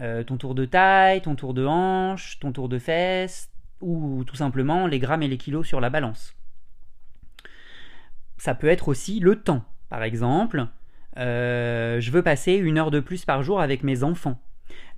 Euh, 0.00 0.24
Ton 0.24 0.36
tour 0.36 0.54
de 0.54 0.64
taille, 0.64 1.22
ton 1.22 1.34
tour 1.34 1.54
de 1.54 1.64
hanche, 1.64 2.38
ton 2.40 2.52
tour 2.52 2.68
de 2.68 2.78
fesse, 2.78 3.50
ou 3.80 4.24
tout 4.24 4.36
simplement 4.36 4.86
les 4.86 4.98
grammes 4.98 5.22
et 5.22 5.28
les 5.28 5.38
kilos 5.38 5.66
sur 5.66 5.80
la 5.80 5.90
balance. 5.90 6.34
Ça 8.38 8.54
peut 8.54 8.68
être 8.68 8.88
aussi 8.88 9.20
le 9.20 9.36
temps. 9.40 9.64
Par 9.88 10.02
exemple, 10.02 10.66
euh, 11.16 12.00
je 12.00 12.10
veux 12.10 12.22
passer 12.22 12.54
une 12.54 12.78
heure 12.78 12.90
de 12.90 13.00
plus 13.00 13.24
par 13.24 13.42
jour 13.42 13.60
avec 13.60 13.82
mes 13.82 14.02
enfants. 14.02 14.40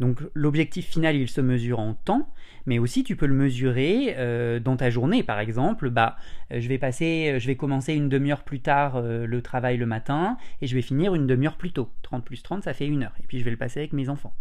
Donc 0.00 0.20
l'objectif 0.34 0.86
final, 0.86 1.16
il 1.16 1.28
se 1.28 1.40
mesure 1.40 1.78
en 1.78 1.94
temps, 1.94 2.32
mais 2.66 2.78
aussi 2.78 3.04
tu 3.04 3.16
peux 3.16 3.26
le 3.26 3.34
mesurer 3.34 4.14
euh, 4.16 4.60
dans 4.60 4.76
ta 4.76 4.90
journée. 4.90 5.22
Par 5.22 5.40
exemple, 5.40 5.90
bah, 5.90 6.16
euh, 6.52 6.60
je 6.60 6.68
vais 6.68 6.78
passer, 6.78 7.36
je 7.38 7.46
vais 7.46 7.56
commencer 7.56 7.94
une 7.94 8.08
demi-heure 8.08 8.42
plus 8.42 8.60
tard 8.60 9.00
le 9.02 9.42
travail 9.42 9.76
le 9.76 9.86
matin 9.86 10.36
et 10.60 10.66
je 10.66 10.74
vais 10.74 10.82
finir 10.82 11.14
une 11.14 11.26
demi-heure 11.26 11.56
plus 11.56 11.72
tôt. 11.72 11.90
30 12.02 12.24
plus 12.24 12.42
30, 12.42 12.64
ça 12.64 12.74
fait 12.74 12.86
une 12.86 13.04
heure. 13.04 13.14
Et 13.22 13.26
puis 13.26 13.38
je 13.38 13.44
vais 13.44 13.50
le 13.50 13.56
passer 13.56 13.80
avec 13.80 13.92
mes 13.92 14.08
enfants. 14.08 14.34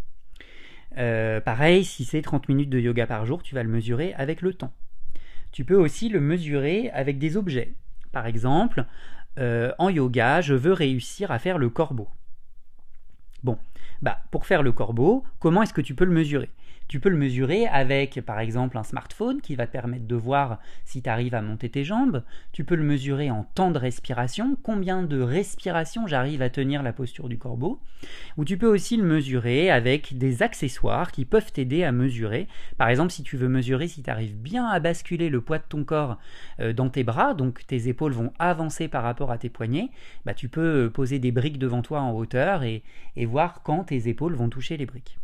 pareil, 0.95 1.85
si 1.85 2.05
c'est 2.05 2.21
30 2.21 2.49
minutes 2.49 2.69
de 2.69 2.79
yoga 2.79 3.07
par 3.07 3.25
jour, 3.25 3.43
tu 3.43 3.55
vas 3.55 3.63
le 3.63 3.69
mesurer 3.69 4.13
avec 4.15 4.41
le 4.41 4.53
temps. 4.53 4.73
Tu 5.51 5.63
peux 5.63 5.77
aussi 5.77 6.09
le 6.09 6.19
mesurer 6.19 6.89
avec 6.89 7.17
des 7.17 7.37
objets. 7.37 7.73
Par 8.11 8.25
exemple, 8.25 8.85
euh, 9.37 9.71
en 9.79 9.89
yoga, 9.89 10.41
je 10.41 10.53
veux 10.53 10.73
réussir 10.73 11.31
à 11.31 11.39
faire 11.39 11.57
le 11.57 11.69
corbeau. 11.69 12.09
Bon, 13.43 13.57
bah 14.01 14.19
pour 14.31 14.45
faire 14.45 14.63
le 14.63 14.71
corbeau, 14.71 15.23
comment 15.39 15.63
est-ce 15.63 15.73
que 15.73 15.81
tu 15.81 15.95
peux 15.95 16.05
le 16.05 16.11
mesurer? 16.11 16.49
Tu 16.87 16.99
peux 16.99 17.09
le 17.09 17.17
mesurer 17.17 17.65
avec, 17.67 18.21
par 18.21 18.39
exemple, 18.39 18.77
un 18.77 18.83
smartphone 18.83 19.41
qui 19.41 19.55
va 19.55 19.65
te 19.65 19.71
permettre 19.71 20.05
de 20.05 20.15
voir 20.15 20.59
si 20.83 21.01
tu 21.01 21.09
arrives 21.09 21.33
à 21.33 21.41
monter 21.41 21.69
tes 21.69 21.83
jambes. 21.83 22.23
Tu 22.51 22.63
peux 22.63 22.75
le 22.75 22.83
mesurer 22.83 23.31
en 23.31 23.43
temps 23.43 23.71
de 23.71 23.79
respiration, 23.79 24.55
combien 24.61 25.01
de 25.01 25.19
respirations 25.19 26.05
j'arrive 26.07 26.41
à 26.41 26.49
tenir 26.49 26.83
la 26.83 26.93
posture 26.93 27.27
du 27.27 27.37
corbeau. 27.37 27.79
Ou 28.37 28.45
tu 28.45 28.57
peux 28.57 28.67
aussi 28.67 28.97
le 28.97 29.03
mesurer 29.03 29.71
avec 29.71 30.17
des 30.17 30.43
accessoires 30.43 31.11
qui 31.11 31.25
peuvent 31.25 31.51
t'aider 31.51 31.83
à 31.83 31.91
mesurer. 31.91 32.47
Par 32.77 32.89
exemple, 32.89 33.11
si 33.11 33.23
tu 33.23 33.35
veux 33.35 33.49
mesurer 33.49 33.87
si 33.87 34.03
tu 34.03 34.09
arrives 34.09 34.37
bien 34.37 34.67
à 34.67 34.79
basculer 34.79 35.29
le 35.29 35.41
poids 35.41 35.57
de 35.57 35.63
ton 35.67 35.83
corps 35.83 36.19
euh, 36.59 36.71
dans 36.71 36.89
tes 36.89 37.03
bras, 37.03 37.33
donc 37.33 37.65
tes 37.65 37.87
épaules 37.87 38.13
vont 38.13 38.31
avancer 38.37 38.87
par 38.87 39.03
rapport 39.03 39.31
à 39.31 39.37
tes 39.39 39.49
poignets, 39.49 39.89
bah, 40.25 40.35
tu 40.35 40.49
peux 40.49 40.91
poser 40.93 41.17
des 41.17 41.31
briques 41.31 41.57
devant 41.57 41.81
toi 41.81 42.01
en 42.01 42.11
hauteur 42.11 42.63
et 42.63 42.83
voir 43.25 43.63
quand 43.63 43.85
tes 43.85 44.07
épaules 44.07 44.35
vont 44.35 44.49
toucher 44.49 44.77
les 44.77 44.85
briques. 44.85 45.17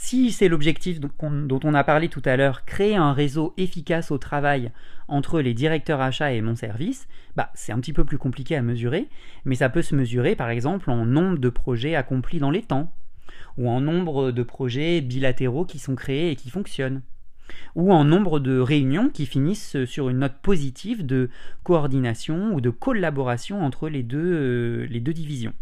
Si 0.00 0.30
c'est 0.30 0.46
l'objectif 0.46 1.00
dont 1.00 1.60
on 1.64 1.74
a 1.74 1.82
parlé 1.82 2.08
tout 2.08 2.22
à 2.24 2.36
l'heure, 2.36 2.64
créer 2.64 2.94
un 2.94 3.12
réseau 3.12 3.52
efficace 3.56 4.12
au 4.12 4.16
travail 4.16 4.70
entre 5.08 5.40
les 5.40 5.54
directeurs 5.54 6.00
achats 6.00 6.32
et 6.32 6.40
mon 6.40 6.54
service, 6.54 7.08
bah, 7.34 7.50
c'est 7.54 7.72
un 7.72 7.80
petit 7.80 7.92
peu 7.92 8.04
plus 8.04 8.16
compliqué 8.16 8.54
à 8.54 8.62
mesurer, 8.62 9.08
mais 9.44 9.56
ça 9.56 9.68
peut 9.68 9.82
se 9.82 9.96
mesurer 9.96 10.36
par 10.36 10.50
exemple 10.50 10.88
en 10.92 11.04
nombre 11.04 11.38
de 11.38 11.48
projets 11.48 11.96
accomplis 11.96 12.38
dans 12.38 12.52
les 12.52 12.62
temps, 12.62 12.92
ou 13.58 13.68
en 13.68 13.80
nombre 13.80 14.30
de 14.30 14.42
projets 14.44 15.00
bilatéraux 15.00 15.64
qui 15.64 15.80
sont 15.80 15.96
créés 15.96 16.30
et 16.30 16.36
qui 16.36 16.48
fonctionnent, 16.48 17.02
ou 17.74 17.92
en 17.92 18.04
nombre 18.04 18.38
de 18.38 18.56
réunions 18.56 19.10
qui 19.10 19.26
finissent 19.26 19.84
sur 19.84 20.10
une 20.10 20.18
note 20.18 20.38
positive 20.42 21.06
de 21.06 21.28
coordination 21.64 22.54
ou 22.54 22.60
de 22.60 22.70
collaboration 22.70 23.64
entre 23.64 23.88
les 23.88 24.04
deux, 24.04 24.32
euh, 24.32 24.86
les 24.90 25.00
deux 25.00 25.12
divisions. 25.12 25.54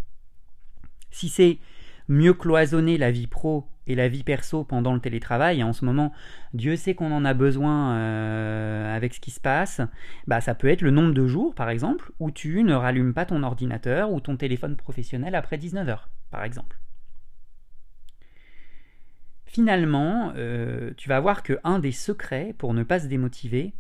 Si 1.11 1.31
c'est 1.31 1.57
mieux 2.07 2.35
cloisonner 2.35 2.99
la 2.99 3.11
vie 3.11 3.29
pro 3.29 3.67
et 3.87 3.95
la 3.95 4.09
vie 4.09 4.23
perso 4.23 4.65
pendant 4.65 4.95
le 4.95 5.01
télétravail, 5.01 5.61
et 5.61 5.63
en 5.63 5.73
ce 5.73 5.85
moment, 5.85 6.13
Dieu 6.55 6.77
sait 6.77 6.95
qu'on 6.95 7.13
en 7.13 7.25
a 7.25 7.35
besoin 7.35 7.97
euh, 7.97 8.97
avec 8.97 9.15
ce 9.15 9.21
qui 9.21 9.31
se 9.31 9.41
passe, 9.41 9.81
bah, 10.27 10.41
ça 10.41 10.55
peut 10.55 10.69
être 10.69 10.83
le 10.83 10.91
nombre 10.91 11.15
de 11.15 11.27
jours, 11.27 11.55
par 11.55 11.71
exemple, 11.71 12.11
où 12.19 12.31
tu 12.31 12.63
ne 12.65 12.75
rallumes 12.75 13.15
pas 13.15 13.27
ton 13.27 13.43
ordinateur 13.43 14.13
ou 14.13 14.21
ton 14.21 14.37
téléphone 14.37 14.77
professionnel 14.77 15.35
après 15.35 15.57
19h, 15.57 15.99
par 16.31 16.45
exemple. 16.45 16.79
Finalement, 19.47 20.33
euh, 20.37 20.91
tu 20.97 21.09
vas 21.09 21.21
voir 21.21 21.43
que 21.43 21.59
un 21.65 21.79
des 21.79 21.93
secrets 21.93 22.55
pour 22.59 22.75
ne 22.75 22.83
pas 22.83 23.01
se 23.01 23.07
démotiver, 23.07 23.73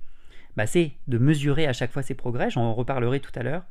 bah, 0.57 0.67
c'est 0.67 0.93
de 1.09 1.19
mesurer 1.19 1.67
à 1.67 1.73
chaque 1.73 1.93
fois 1.93 2.03
ses 2.03 2.15
progrès, 2.15 2.51
j'en 2.51 2.73
reparlerai 2.73 3.21
tout 3.21 3.33
à 3.35 3.43
l'heure, 3.43 3.65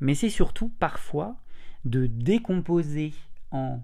mais 0.00 0.14
c'est 0.14 0.30
surtout 0.30 0.70
parfois 0.80 1.36
de 1.84 2.06
décomposer 2.06 3.12
en 3.50 3.80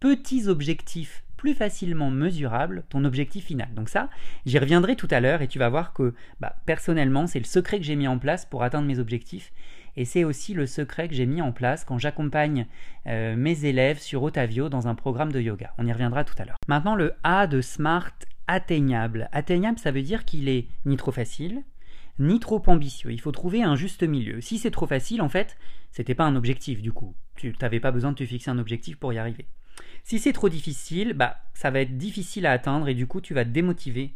petits 0.00 0.48
objectifs 0.48 1.24
plus 1.44 1.52
facilement 1.52 2.10
mesurables 2.10 2.84
ton 2.88 3.04
objectif 3.04 3.44
final. 3.44 3.68
Donc 3.74 3.90
ça, 3.90 4.08
j'y 4.46 4.58
reviendrai 4.58 4.96
tout 4.96 5.08
à 5.10 5.20
l'heure 5.20 5.42
et 5.42 5.46
tu 5.46 5.58
vas 5.58 5.68
voir 5.68 5.92
que 5.92 6.14
bah, 6.40 6.56
personnellement, 6.64 7.26
c'est 7.26 7.38
le 7.38 7.44
secret 7.44 7.76
que 7.76 7.84
j'ai 7.84 7.96
mis 7.96 8.08
en 8.08 8.18
place 8.18 8.46
pour 8.46 8.62
atteindre 8.62 8.86
mes 8.86 8.98
objectifs. 8.98 9.52
Et 9.94 10.06
c'est 10.06 10.24
aussi 10.24 10.54
le 10.54 10.64
secret 10.64 11.06
que 11.06 11.14
j'ai 11.14 11.26
mis 11.26 11.42
en 11.42 11.52
place 11.52 11.84
quand 11.84 11.98
j'accompagne 11.98 12.66
euh, 13.06 13.36
mes 13.36 13.66
élèves 13.66 13.98
sur 13.98 14.22
Otavio 14.22 14.70
dans 14.70 14.88
un 14.88 14.94
programme 14.94 15.32
de 15.32 15.38
yoga. 15.38 15.74
On 15.76 15.86
y 15.86 15.92
reviendra 15.92 16.24
tout 16.24 16.34
à 16.38 16.46
l'heure. 16.46 16.56
Maintenant, 16.66 16.94
le 16.94 17.12
A 17.24 17.46
de 17.46 17.60
Smart 17.60 18.14
atteignable. 18.46 19.28
Atteignable, 19.30 19.78
ça 19.78 19.90
veut 19.90 20.00
dire 20.00 20.24
qu'il 20.24 20.48
est 20.48 20.66
ni 20.86 20.96
trop 20.96 21.12
facile, 21.12 21.62
ni 22.18 22.40
trop 22.40 22.62
ambitieux. 22.68 23.12
Il 23.12 23.20
faut 23.20 23.32
trouver 23.32 23.62
un 23.62 23.76
juste 23.76 24.02
milieu. 24.02 24.40
Si 24.40 24.56
c'est 24.56 24.70
trop 24.70 24.86
facile, 24.86 25.20
en 25.20 25.28
fait, 25.28 25.58
c'était 25.90 26.14
pas 26.14 26.24
un 26.24 26.36
objectif 26.36 26.80
du 26.80 26.92
coup. 26.92 27.14
Tu 27.36 27.54
n'avais 27.60 27.80
pas 27.80 27.90
besoin 27.90 28.12
de 28.12 28.16
te 28.16 28.24
fixer 28.24 28.50
un 28.50 28.58
objectif 28.58 28.96
pour 28.96 29.12
y 29.12 29.18
arriver. 29.18 29.44
Si 30.02 30.18
c'est 30.18 30.32
trop 30.32 30.48
difficile, 30.48 31.14
bah, 31.14 31.38
ça 31.54 31.70
va 31.70 31.80
être 31.80 31.96
difficile 31.96 32.46
à 32.46 32.52
atteindre 32.52 32.88
et 32.88 32.94
du 32.94 33.06
coup, 33.06 33.20
tu 33.20 33.34
vas 33.34 33.44
te 33.44 33.50
démotiver. 33.50 34.14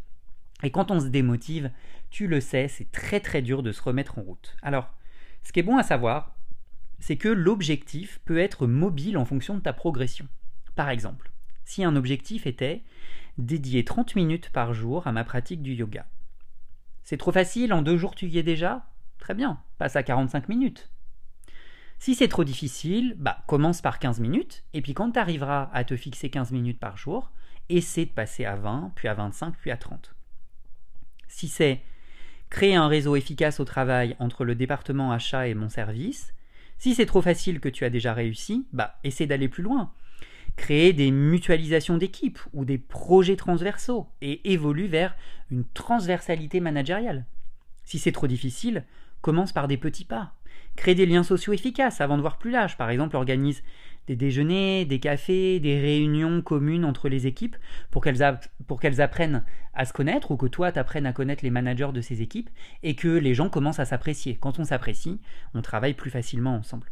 Et 0.63 0.71
quand 0.71 0.91
on 0.91 1.01
se 1.01 1.07
démotive, 1.07 1.71
tu 2.11 2.27
le 2.27 2.41
sais, 2.41 2.69
c'est 2.69 2.91
très 2.91 3.21
très 3.21 3.43
dur 3.43 3.63
de 3.63 3.73
se 3.73 3.83
remettre 3.83 4.19
en 4.19 4.23
route. 4.23 4.57
Alors, 4.63 4.93
ce 5.43 5.53
qui 5.53 5.61
est 5.61 5.65
bon 5.65 5.79
à 5.79 5.83
savoir, 5.83 6.37
c'est 6.99 7.17
que 7.17 7.29
l'objectif 7.29 8.21
peut 8.25 8.39
être 8.39 8.67
mobile 8.67 9.17
en 9.17 9.25
fonction 9.25 9.55
de 9.55 9.61
ta 9.61 9.73
progression. 9.73 10.27
Par 10.75 10.91
exemple, 10.91 11.31
si 11.65 11.85
un 11.85 11.97
objectif 11.97 12.47
était 12.47 12.83
dédier 13.39 13.85
30 13.85 14.17
minutes 14.17 14.51
par 14.51 14.75
jour 14.75 15.07
à 15.07 15.13
ma 15.13 15.25
pratique 15.25 15.63
du 15.63 15.75
yoga. 15.75 16.07
C'est 17.05 17.17
trop 17.17 17.33
facile, 17.33 17.73
en 17.73 17.83
deux 17.83 17.97
jours 17.97 18.15
tu 18.15 18.27
y 18.27 18.39
es 18.39 18.43
déjà? 18.43 18.85
Très 19.19 19.35
bien, 19.35 19.61
passe 19.79 19.97
à 19.97 20.03
45 20.03 20.49
minutes. 20.49 20.91
Si 21.99 22.15
c'est 22.15 22.29
trop 22.29 22.45
difficile, 22.45 23.17
bah, 23.19 23.43
commence 23.47 23.83
par 23.83 23.99
15 23.99 24.21
minutes, 24.21 24.65
et 24.73 24.83
puis 24.83 24.95
quand 24.95 25.13
tu 25.13 25.19
arriveras 25.19 25.69
à 25.73 25.85
te 25.85 25.97
fixer 25.97 26.31
15 26.31 26.53
minutes 26.53 26.79
par 26.79 26.97
jour, 26.97 27.33
essaie 27.69 28.07
de 28.07 28.11
passer 28.11 28.45
à 28.45 28.57
20, 28.57 28.93
puis 28.95 29.09
à 29.09 29.15
25, 29.15 29.57
puis 29.57 29.71
à 29.71 29.77
30. 29.77 30.15
Si 31.27 31.49
c'est 31.49 31.83
créer 32.51 32.77
un 32.77 32.89
réseau 32.89 33.17
efficace 33.17 33.61
au 33.61 33.65
travail 33.65 34.17
entre 34.21 34.45
le 34.45 34.55
département 34.55 35.13
achat 35.13 35.49
et 35.49 35.55
mon 35.55 35.69
service, 35.69 36.33
si 36.79 36.95
c'est 36.95 37.07
trop 37.07 37.21
facile 37.21 37.61
que 37.61 37.69
tu 37.69 37.85
as 37.85 37.91
déjà 37.91 38.15
réussi, 38.15 38.67
bah, 38.73 38.99
essaie 39.03 39.27
d'aller 39.27 39.49
plus 39.49 39.65
loin. 39.65 39.93
Créer 40.57 40.93
des 40.93 41.11
mutualisations 41.11 41.99
d'équipes 41.99 42.39
ou 42.53 42.65
des 42.65 42.79
projets 42.79 43.37
transversaux 43.37 44.09
et 44.23 44.53
évolue 44.53 44.87
vers 44.87 45.17
une 45.51 45.65
transversalité 45.65 46.61
managériale. 46.61 47.27
Si 47.85 47.99
c'est 47.99 48.13
trop 48.13 48.29
difficile, 48.29 48.85
commence 49.21 49.53
par 49.53 49.67
des 49.67 49.77
petits 49.77 50.05
pas. 50.05 50.35
Crée 50.77 50.95
des 50.95 51.07
liens 51.07 51.23
sociaux 51.23 51.53
efficaces 51.53 52.01
avant 52.01 52.17
de 52.17 52.23
voir 52.23 52.39
plus 52.39 52.51
large. 52.51 52.77
Par 52.77 52.91
exemple, 52.91 53.17
organise 53.17 53.63
des 54.09 54.17
déjeuners, 54.17 54.87
des 54.87 55.01
cafés, 55.01 55.61
des 55.61 55.79
réunions 55.79 56.41
communes 56.41 56.85
entre 56.85 57.09
les 57.09 57.27
équipes 57.27 57.57
pour 57.91 58.03
qu'elles, 58.03 58.23
apprennent 58.23 59.45
à 59.75 59.85
se 59.85 59.93
connaître 59.93 60.31
ou 60.31 60.37
que 60.37 60.47
toi 60.47 60.73
t'apprennes 60.73 61.07
à 61.07 61.13
connaître 61.13 61.45
les 61.45 61.51
managers 61.51 61.93
de 61.93 62.01
ces 62.01 62.23
équipes 62.23 62.49
et 62.83 62.95
que 62.95 63.09
les 63.09 63.35
gens 63.35 63.51
commencent 63.51 63.81
à 63.81 63.85
s'apprécier. 63.85 64.39
Quand 64.41 64.59
on 64.59 64.65
s'apprécie, 64.65 65.21
on 65.55 65.63
travaille 65.63 65.95
plus 65.95 66.11
facilement 66.11 66.57
ensemble. 66.57 66.91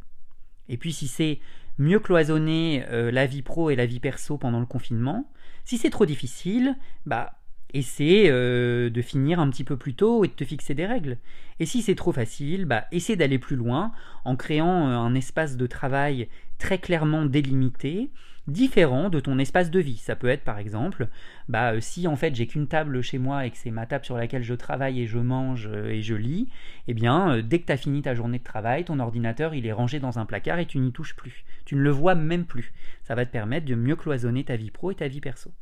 Et 0.69 0.77
puis 0.77 0.93
si 0.93 1.09
c'est 1.09 1.41
mieux 1.79 2.01
cloisonner 2.01 2.85
euh, 2.91 3.11
la 3.11 3.27
vie 3.27 3.43
pro 3.43 3.71
et 3.71 3.77
la 3.77 3.87
vie 3.87 4.01
perso 4.01 4.37
pendant 4.37 4.61
le 4.61 4.67
confinement, 4.67 5.31
si 5.65 5.79
c'est 5.79 5.91
trop 5.91 6.07
difficile, 6.07 6.77
bah 7.07 7.39
essaie 7.77 8.25
euh, 8.29 8.91
de 8.91 9.03
finir 9.03 9.41
un 9.41 9.51
petit 9.51 9.65
peu 9.65 9.77
plus 9.77 9.95
tôt 9.95 10.25
et 10.25 10.29
de 10.29 10.33
te 10.33 10.45
fixer 10.45 10.75
des 10.75 10.87
règles. 10.87 11.19
Et 11.61 11.67
si 11.67 11.83
c'est 11.83 11.95
trop 11.95 12.13
facile, 12.13 12.65
bah, 12.65 12.85
essaie 12.93 13.17
d'aller 13.17 13.39
plus 13.39 13.57
loin 13.57 13.93
en 14.25 14.37
créant 14.37 14.89
euh, 14.89 14.97
un 14.97 15.15
espace 15.15 15.57
de 15.57 15.67
travail 15.67 16.29
très 16.59 16.79
clairement 16.79 17.27
délimité, 17.27 18.11
différent 18.47 19.11
de 19.11 19.21
ton 19.21 19.39
espace 19.39 19.71
de 19.71 19.81
vie. 19.81 19.97
Ça 19.97 20.17
peut 20.17 20.29
être 20.29 20.45
par 20.45 20.59
exemple, 20.59 21.09
bah, 21.49 21.73
euh, 21.73 21.81
si 21.81 22.07
en 22.07 22.17
fait 22.17 22.35
j'ai 22.35 22.47
qu'une 22.47 22.67
table 22.67 23.03
chez 23.03 23.19
moi 23.19 23.47
et 23.47 23.51
que 23.51 23.59
c'est 23.59 23.71
ma 23.71 23.87
table 23.87 24.05
sur 24.05 24.17
laquelle 24.17 24.43
je 24.43 24.55
travaille 24.55 25.01
et 25.01 25.07
je 25.07 25.19
mange 25.19 25.69
et 25.89 26.03
je 26.03 26.15
lis, 26.15 26.49
eh 26.89 26.95
bien 26.95 27.43
dès 27.43 27.59
que 27.59 27.67
tu 27.67 27.73
as 27.73 27.77
fini 27.77 28.03
ta 28.03 28.15
journée 28.15 28.39
de 28.39 28.45
travail, 28.45 28.85
ton 28.85 29.01
ordinateur 29.01 29.55
il 29.55 29.67
est 29.67 29.73
rangé 29.73 30.01
dans 30.01 30.19
un 30.19 30.27
placard 30.27 30.59
et 30.59 30.67
tu 30.67 30.79
n'y 30.79 30.93
touches 30.93 31.17
plus. 31.17 31.45
Tu 31.65 31.75
ne 31.75 31.81
le 31.81 31.91
vois 31.91 32.15
même 32.15 32.47
plus. 32.47 32.73
Ça 33.03 33.15
va 33.15 33.27
te 33.27 33.33
permettre 33.33 33.67
de 33.67 33.75
mieux 33.75 33.97
cloisonner 33.97 34.45
ta 34.45 34.57
vie 34.57 34.71
pro 34.71 34.91
et 34.93 34.95
ta 34.95 35.09
vie 35.09 35.21
perso. 35.21 35.53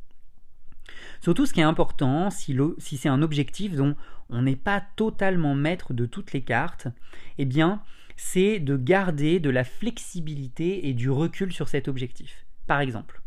Surtout, 1.21 1.45
ce 1.45 1.53
qui 1.53 1.59
est 1.59 1.63
important, 1.63 2.29
si, 2.29 2.57
c'est 2.79 3.09
un 3.09 3.21
objectif 3.21 3.75
dont 3.75 3.95
on 4.29 4.43
n'est 4.43 4.55
pas 4.55 4.83
totalement 4.95 5.55
maître 5.55 5.93
de 5.93 6.05
toutes 6.05 6.33
les 6.33 6.41
cartes, 6.41 6.87
eh 7.37 7.45
bien, 7.45 7.81
c'est 8.15 8.59
de 8.59 8.77
garder 8.77 9.39
de 9.39 9.49
la 9.49 9.63
flexibilité 9.63 10.87
et 10.87 10.93
du 10.93 11.09
recul 11.09 11.51
sur 11.51 11.67
cet 11.67 11.87
objectif. 11.87 12.45
Par 12.67 12.79
exemple, 12.79 13.21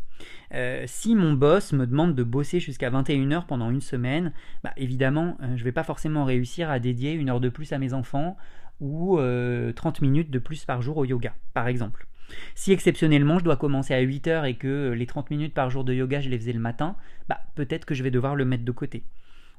euh, 0.53 0.83
si 0.87 1.15
mon 1.15 1.33
boss 1.33 1.73
me 1.73 1.85
demande 1.85 2.15
de 2.15 2.23
bosser 2.23 2.59
jusqu'à 2.59 2.89
21h 2.89 3.45
pendant 3.45 3.69
une 3.69 3.81
semaine, 3.81 4.33
bah, 4.63 4.73
évidemment, 4.77 5.37
euh, 5.41 5.55
je 5.55 5.61
ne 5.61 5.63
vais 5.63 5.71
pas 5.71 5.83
forcément 5.83 6.25
réussir 6.25 6.69
à 6.69 6.79
dédier 6.79 7.13
une 7.13 7.29
heure 7.29 7.39
de 7.39 7.49
plus 7.49 7.71
à 7.71 7.77
mes 7.77 7.93
enfants 7.93 8.35
ou 8.79 9.17
30 9.17 9.19
euh, 9.19 9.73
minutes 10.01 10.31
de 10.31 10.39
plus 10.39 10.65
par 10.65 10.81
jour 10.81 10.97
au 10.97 11.05
yoga, 11.05 11.33
par 11.53 11.67
exemple. 11.67 12.07
Si 12.55 12.71
exceptionnellement 12.71 13.39
je 13.39 13.43
dois 13.43 13.57
commencer 13.57 13.93
à 13.93 13.99
8 13.99 14.27
heures 14.27 14.45
et 14.45 14.55
que 14.55 14.91
les 14.91 15.05
30 15.05 15.29
minutes 15.29 15.53
par 15.53 15.69
jour 15.69 15.83
de 15.83 15.93
yoga 15.93 16.21
je 16.21 16.29
les 16.29 16.37
faisais 16.37 16.53
le 16.53 16.59
matin, 16.59 16.95
bah 17.27 17.39
peut-être 17.55 17.85
que 17.85 17.93
je 17.93 18.03
vais 18.03 18.11
devoir 18.11 18.35
le 18.35 18.45
mettre 18.45 18.65
de 18.65 18.71
côté. 18.71 19.03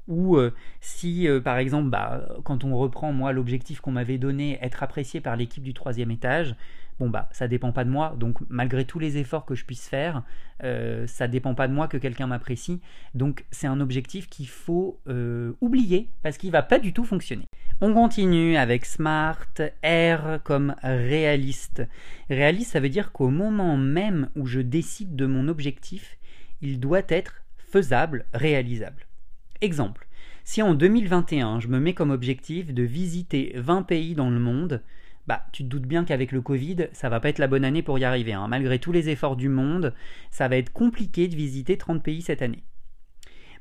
Ou 0.07 0.37
euh, 0.37 0.53
si, 0.79 1.27
euh, 1.27 1.39
par 1.39 1.57
exemple, 1.57 1.89
bah, 1.89 2.27
quand 2.43 2.63
on 2.63 2.75
reprend, 2.75 3.13
moi, 3.13 3.33
l'objectif 3.33 3.81
qu'on 3.81 3.91
m'avait 3.91 4.17
donné, 4.17 4.57
être 4.61 4.83
apprécié 4.83 5.21
par 5.21 5.35
l'équipe 5.35 5.63
du 5.63 5.73
troisième 5.73 6.11
étage, 6.11 6.55
bon, 7.01 7.09
bah, 7.09 7.27
ça 7.31 7.47
dépend 7.47 7.71
pas 7.71 7.83
de 7.83 7.89
moi. 7.89 8.15
Donc, 8.15 8.37
malgré 8.47 8.85
tous 8.85 8.99
les 8.99 9.17
efforts 9.17 9.45
que 9.45 9.55
je 9.55 9.65
puisse 9.65 9.87
faire, 9.87 10.23
euh, 10.63 11.07
ça 11.07 11.27
dépend 11.27 11.55
pas 11.55 11.67
de 11.67 11.73
moi 11.73 11.87
que 11.87 11.97
quelqu'un 11.97 12.27
m'apprécie. 12.27 12.79
Donc, 13.15 13.43
c'est 13.49 13.65
un 13.65 13.81
objectif 13.81 14.29
qu'il 14.29 14.47
faut 14.47 15.01
euh, 15.07 15.53
oublier 15.61 16.11
parce 16.21 16.37
qu'il 16.37 16.51
va 16.51 16.61
pas 16.61 16.77
du 16.77 16.93
tout 16.93 17.03
fonctionner. 17.03 17.47
On 17.81 17.91
continue 17.91 18.55
avec 18.55 18.85
Smart, 18.85 19.47
R 19.83 20.43
comme 20.43 20.75
réaliste. 20.83 21.81
Réaliste, 22.29 22.73
ça 22.73 22.79
veut 22.79 22.89
dire 22.89 23.11
qu'au 23.11 23.29
moment 23.29 23.77
même 23.77 24.29
où 24.35 24.45
je 24.45 24.59
décide 24.59 25.15
de 25.15 25.25
mon 25.25 25.47
objectif, 25.47 26.19
il 26.61 26.79
doit 26.79 27.01
être 27.07 27.41
faisable, 27.57 28.25
réalisable. 28.31 29.07
Exemple, 29.61 30.07
si 30.43 30.61
en 30.61 30.75
2021 30.75 31.61
je 31.61 31.67
me 31.67 31.79
mets 31.79 31.95
comme 31.95 32.11
objectif 32.11 32.75
de 32.75 32.83
visiter 32.83 33.53
20 33.55 33.81
pays 33.83 34.13
dans 34.13 34.29
le 34.29 34.39
monde, 34.39 34.83
bah, 35.31 35.45
tu 35.53 35.63
te 35.63 35.69
doutes 35.69 35.85
bien 35.85 36.03
qu'avec 36.03 36.33
le 36.33 36.41
Covid, 36.41 36.89
ça 36.91 37.07
va 37.07 37.21
pas 37.21 37.29
être 37.29 37.39
la 37.39 37.47
bonne 37.47 37.63
année 37.63 37.81
pour 37.81 37.97
y 37.97 38.03
arriver. 38.03 38.33
Hein. 38.33 38.49
Malgré 38.49 38.79
tous 38.79 38.91
les 38.91 39.07
efforts 39.07 39.37
du 39.37 39.47
monde, 39.47 39.93
ça 40.29 40.49
va 40.49 40.57
être 40.57 40.73
compliqué 40.73 41.29
de 41.29 41.37
visiter 41.37 41.77
30 41.77 42.03
pays 42.03 42.21
cette 42.21 42.41
année. 42.41 42.65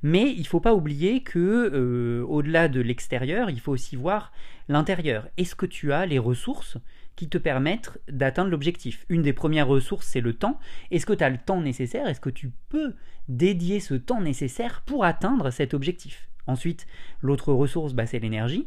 Mais 0.03 0.35
il 0.37 0.49
faut 0.49 0.59
pas 0.59 0.75
oublier 0.75 1.23
que 1.23 1.39
euh, 1.73 2.27
au-delà 2.27 2.67
de 2.67 2.81
l'extérieur, 2.81 3.51
il 3.51 3.61
faut 3.61 3.71
aussi 3.71 3.95
voir 3.95 4.33
l'intérieur. 4.69 5.29
Est-ce 5.37 5.55
que 5.55 5.65
tu 5.65 5.93
as 5.93 6.07
les 6.07 6.19
ressources 6.19 6.77
qui 7.15 7.29
te 7.29 7.39
permettent 7.39 8.01
d'atteindre 8.09 8.51
l'objectif? 8.51 9.07
Une 9.09 9.23
des 9.23 9.33
premières 9.33 9.69
ressources, 9.69 10.09
c'est 10.09 10.21
le 10.21 10.33
temps. 10.33 10.59
Est-ce 10.91 11.07
que 11.07 11.13
tu 11.13 11.23
as 11.23 11.31
le 11.31 11.39
temps 11.39 11.61
nécessaire? 11.61 12.09
Est-ce 12.09 12.21
que 12.21 12.31
tu 12.31 12.51
peux 12.69 12.97
dédier 13.29 13.79
ce 13.79 13.95
temps 13.95 14.21
nécessaire 14.21 14.83
pour 14.87 15.05
atteindre 15.05 15.51
cet 15.51 15.73
objectif? 15.73 16.29
Ensuite, 16.49 16.89
l'autre 17.23 17.53
ressource, 17.53 17.93
bah, 17.93 18.07
c'est 18.07 18.19
l'énergie. 18.19 18.67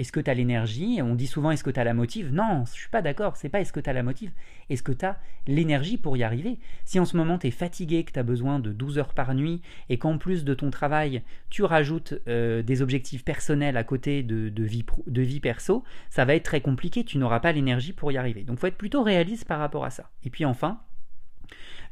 Est-ce 0.00 0.12
que 0.12 0.20
tu 0.20 0.30
as 0.30 0.34
l'énergie 0.34 1.02
On 1.02 1.14
dit 1.14 1.26
souvent 1.26 1.50
est-ce 1.50 1.62
que 1.62 1.68
tu 1.68 1.78
as 1.78 1.84
la 1.84 1.92
motive? 1.92 2.32
Non, 2.32 2.64
je 2.64 2.72
suis 2.72 2.88
pas 2.88 3.02
d'accord, 3.02 3.36
c'est 3.36 3.50
pas 3.50 3.60
est-ce 3.60 3.70
que 3.70 3.80
tu 3.80 3.90
as 3.90 3.92
la 3.92 4.02
motive, 4.02 4.32
est-ce 4.70 4.82
que 4.82 4.92
tu 4.92 5.04
as 5.04 5.18
l'énergie 5.46 5.98
pour 5.98 6.16
y 6.16 6.22
arriver? 6.22 6.58
Si 6.86 6.98
en 6.98 7.04
ce 7.04 7.18
moment 7.18 7.36
tu 7.36 7.48
es 7.48 7.50
fatigué, 7.50 8.02
que 8.04 8.12
tu 8.12 8.18
as 8.18 8.22
besoin 8.22 8.60
de 8.60 8.72
12 8.72 8.96
heures 8.96 9.12
par 9.12 9.34
nuit 9.34 9.60
et 9.90 9.98
qu'en 9.98 10.16
plus 10.16 10.42
de 10.44 10.54
ton 10.54 10.70
travail, 10.70 11.20
tu 11.50 11.64
rajoutes 11.64 12.14
euh, 12.28 12.62
des 12.62 12.80
objectifs 12.80 13.26
personnels 13.26 13.76
à 13.76 13.84
côté 13.84 14.22
de, 14.22 14.62
vie, 14.62 15.40
perso, 15.40 15.84
ça 16.08 16.24
va 16.24 16.34
être 16.34 16.44
très 16.44 16.62
compliqué, 16.62 17.04
tu 17.04 17.18
n'auras 17.18 17.40
pas 17.40 17.52
l'énergie 17.52 17.92
pour 17.92 18.10
y 18.10 18.16
arriver. 18.16 18.42
Donc 18.42 18.58
faut 18.58 18.68
être 18.68 18.78
plutôt 18.78 19.02
réaliste 19.02 19.44
par 19.44 19.58
rapport 19.58 19.84
à 19.84 19.90
ça. 19.90 20.08
Et 20.24 20.30
puis 20.30 20.46
enfin, 20.46 20.80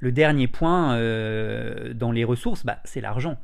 le 0.00 0.12
dernier 0.12 0.48
point 0.48 0.94
euh, 0.94 1.92
dans 1.92 2.10
les 2.10 2.24
ressources, 2.24 2.64
bah, 2.64 2.80
c'est 2.84 3.02
l'argent. 3.02 3.36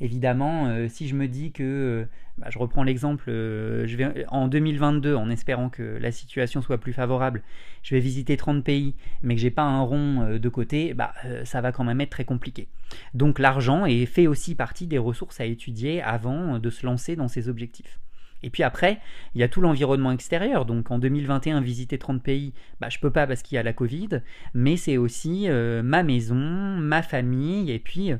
Évidemment, 0.00 0.66
euh, 0.66 0.88
si 0.88 1.08
je 1.08 1.14
me 1.14 1.28
dis 1.28 1.52
que, 1.52 1.62
euh, 1.62 2.04
bah, 2.38 2.46
je 2.48 2.58
reprends 2.58 2.82
l'exemple, 2.82 3.28
euh, 3.28 3.86
je 3.86 3.96
vais 3.98 4.24
en 4.28 4.48
2022, 4.48 5.14
en 5.14 5.28
espérant 5.28 5.68
que 5.68 5.82
la 5.82 6.10
situation 6.10 6.62
soit 6.62 6.78
plus 6.78 6.94
favorable, 6.94 7.42
je 7.82 7.94
vais 7.94 8.00
visiter 8.00 8.38
30 8.38 8.64
pays, 8.64 8.94
mais 9.22 9.34
que 9.34 9.42
j'ai 9.42 9.50
pas 9.50 9.62
un 9.62 9.82
rond 9.82 10.38
de 10.38 10.48
côté, 10.48 10.94
bah, 10.94 11.12
ça 11.44 11.60
va 11.60 11.70
quand 11.70 11.84
même 11.84 12.00
être 12.00 12.10
très 12.10 12.24
compliqué. 12.24 12.68
Donc 13.12 13.38
l'argent 13.38 13.84
est 13.84 14.06
fait 14.06 14.26
aussi 14.26 14.54
partie 14.54 14.86
des 14.86 14.98
ressources 14.98 15.38
à 15.38 15.44
étudier 15.44 16.00
avant 16.00 16.58
de 16.58 16.70
se 16.70 16.86
lancer 16.86 17.14
dans 17.14 17.28
ces 17.28 17.48
objectifs. 17.48 17.98
Et 18.42 18.48
puis 18.48 18.62
après, 18.62 19.00
il 19.34 19.40
y 19.42 19.44
a 19.44 19.48
tout 19.48 19.60
l'environnement 19.60 20.12
extérieur. 20.12 20.64
Donc 20.64 20.90
en 20.90 20.98
2021, 20.98 21.60
visiter 21.60 21.98
30 21.98 22.22
pays, 22.22 22.54
bah, 22.80 22.88
je 22.88 22.98
peux 22.98 23.10
pas 23.10 23.26
parce 23.26 23.42
qu'il 23.42 23.56
y 23.56 23.58
a 23.58 23.62
la 23.62 23.74
Covid, 23.74 24.22
mais 24.54 24.78
c'est 24.78 24.96
aussi 24.96 25.46
ma 25.50 26.02
maison, 26.02 26.36
ma 26.36 27.02
famille, 27.02 27.70
et 27.70 27.78
puis 27.78 28.12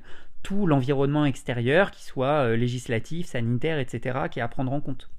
tout 0.42 0.66
l'environnement 0.66 1.24
extérieur, 1.24 1.90
qui 1.90 2.04
soit 2.04 2.44
euh, 2.46 2.56
législatif, 2.56 3.26
sanitaire, 3.26 3.78
etc., 3.78 4.20
qui 4.30 4.38
est 4.38 4.42
à 4.42 4.48
prendre 4.48 4.72
en 4.72 4.80
compte. 4.80 5.10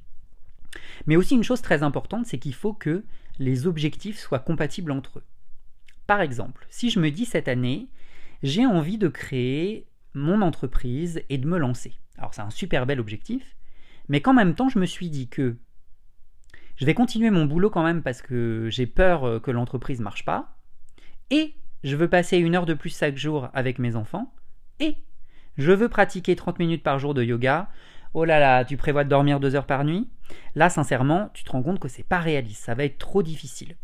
Mais 1.06 1.16
aussi 1.16 1.36
une 1.36 1.44
chose 1.44 1.62
très 1.62 1.84
importante, 1.84 2.25
c'est 2.25 2.40
qu'il 2.40 2.54
faut 2.54 2.74
que 2.74 3.04
les 3.40 3.68
objectifs 3.68 4.20
soient 4.20 4.40
compatibles 4.40 4.92
entre 4.92 5.20
eux. 5.20 5.24
Par 6.08 6.22
exemple, 6.22 6.66
si 6.70 6.90
je 6.90 7.00
me 7.00 7.12
dis 7.12 7.25
cette 7.25 7.48
année, 7.48 7.88
j'ai 8.44 8.66
envie 8.66 8.98
de 8.98 9.08
créer 9.08 9.88
mon 10.13 10.42
entreprise 10.42 11.22
et 11.30 11.38
de 11.38 11.48
me 11.48 11.58
lancer. 11.58 11.94
Alors 12.18 12.34
c'est 12.34 12.42
un 12.42 12.50
super 12.50 12.86
bel 12.86 13.00
objectif, 13.00 13.56
mais 14.10 14.22
qu'en 14.22 14.34
même 14.34 14.56
temps 14.56 14.70
je 14.70 14.80
me 14.80 14.86
suis 14.86 15.10
dit 15.10 15.27
que 15.27 15.55
je 16.75 16.86
vais 16.86 16.94
continuer 16.94 17.29
mon 17.29 17.46
boulot 17.46 17.70
quand 17.70 17.84
même 17.84 18.01
parce 18.01 18.22
que 18.22 18.68
j'ai 18.70 18.88
peur 18.88 19.24
euh, 19.24 19.40
que 19.40 19.51
l'entreprise 19.51 20.01
marche 20.01 20.25
pas, 20.25 20.57
et 21.29 21.55
je 21.84 21.96
veux 21.96 22.10
passer 22.10 22.38
une 22.38 22.55
heure 22.55 22.66
de 22.66 22.74
plus 22.74 22.96
chaque 22.98 23.18
jour 23.18 23.50
avec 23.53 23.79
mes 23.79 23.96
enfants, 23.96 24.34
et 24.79 24.98
je 25.57 25.72
veux 25.72 25.90
pratiquer 25.90 26.35
30 26.35 26.59
minutes 26.59 26.83
par 26.83 27.00
jour 27.00 27.14
de 27.14 27.24
yoga. 27.24 27.70
Oh 28.14 28.25
là 28.25 28.40
là, 28.40 28.66
tu 28.66 28.77
prévois 28.77 29.03
de 29.03 29.09
dormir 29.09 29.40
deux 29.40 29.55
heures 29.55 29.66
par 29.66 29.85
nuit? 29.85 30.09
Là, 30.55 30.70
sincèrement, 30.70 31.29
tu 31.33 31.44
te 31.44 31.51
rends 31.51 31.64
compte 31.64 31.79
que 31.79 31.87
c'est 31.87 32.03
pas 32.03 32.20
réaliste, 32.20 32.64
ça 32.64 32.75
va 32.75 32.83
être 32.83 32.98
trop 32.98 33.24
difficile. 33.24 33.75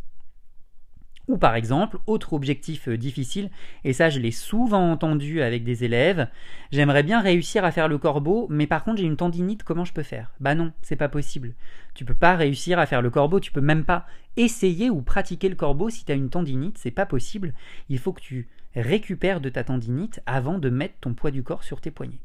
Ou 1.28 1.38
par 1.38 1.56
exemple, 1.56 1.98
autre 2.08 2.32
objectif 2.32 2.88
euh, 2.88 2.98
difficile, 2.98 3.50
et 3.84 3.92
ça 3.92 4.10
je 4.10 4.20
l'ai 4.20 4.32
souvent 4.32 4.92
entendu 4.92 5.42
avec 5.42 5.66
des 5.66 5.84
élèves, 5.84 6.30
j'aimerais 6.72 7.04
bien 7.04 7.20
réussir 7.20 7.66
à 7.66 7.72
faire 7.72 7.90
le 7.90 7.98
corbeau, 7.98 8.48
mais 8.50 8.66
par 8.66 8.86
contre 8.86 9.00
j'ai 9.02 9.08
une 9.08 9.18
tendinite, 9.18 9.64
comment 9.64 9.84
je 9.84 9.92
peux 9.92 10.04
faire? 10.04 10.32
Bah 10.40 10.56
non, 10.56 10.72
c'est 10.82 10.96
pas 10.96 11.10
possible. 11.10 11.54
Tu 11.96 12.06
peux 12.06 12.14
pas 12.14 12.38
réussir 12.38 12.80
à 12.80 12.86
faire 12.86 13.02
le 13.02 13.10
corbeau, 13.10 13.42
tu 13.42 13.52
peux 13.52 13.60
même 13.60 13.84
pas 13.84 14.06
essayer 14.38 14.90
ou 14.90 15.02
pratiquer 15.02 15.50
le 15.50 15.56
corbeau 15.56 15.90
si 15.90 16.06
tu 16.06 16.14
as 16.14 16.16
une 16.16 16.30
tendinite, 16.30 16.78
c'est 16.78 16.92
pas 16.92 17.06
possible. 17.06 17.54
Il 17.90 18.00
faut 18.00 18.14
que 18.14 18.22
tu 18.22 18.48
récupères 18.76 19.42
de 19.42 19.50
ta 19.50 19.64
tendinite 19.64 20.22
avant 20.26 20.60
de 20.60 20.70
mettre 20.70 20.96
ton 21.02 21.14
poids 21.14 21.32
du 21.32 21.44
corps 21.44 21.64
sur 21.64 21.82
tes 21.82 21.92
poignets. 21.92 22.20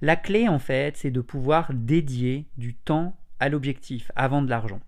La 0.00 0.16
clé 0.16 0.48
en 0.48 0.58
fait, 0.58 0.96
c'est 0.96 1.10
de 1.10 1.20
pouvoir 1.20 1.72
dédier 1.74 2.46
du 2.56 2.74
temps 2.74 3.16
à 3.40 3.48
l'objectif 3.48 4.12
avant 4.16 4.42
de 4.42 4.50
l'argent. 4.50 4.80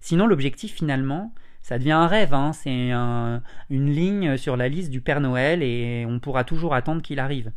Sinon 0.00 0.26
l'objectif 0.26 0.74
finalement, 0.74 1.32
ça 1.62 1.78
devient 1.78 1.92
un 1.92 2.06
rêve, 2.06 2.34
hein. 2.34 2.52
c'est 2.52 2.90
une 2.90 3.90
ligne 3.90 4.36
sur 4.36 4.56
la 4.56 4.68
liste 4.68 4.90
du 4.90 5.00
Père 5.00 5.20
Noël 5.20 5.62
et 5.62 6.06
on 6.06 6.18
pourra 6.18 6.44
toujours 6.44 6.74
attendre 6.74 7.02
qu'il 7.02 7.18
arrive. 7.18 7.52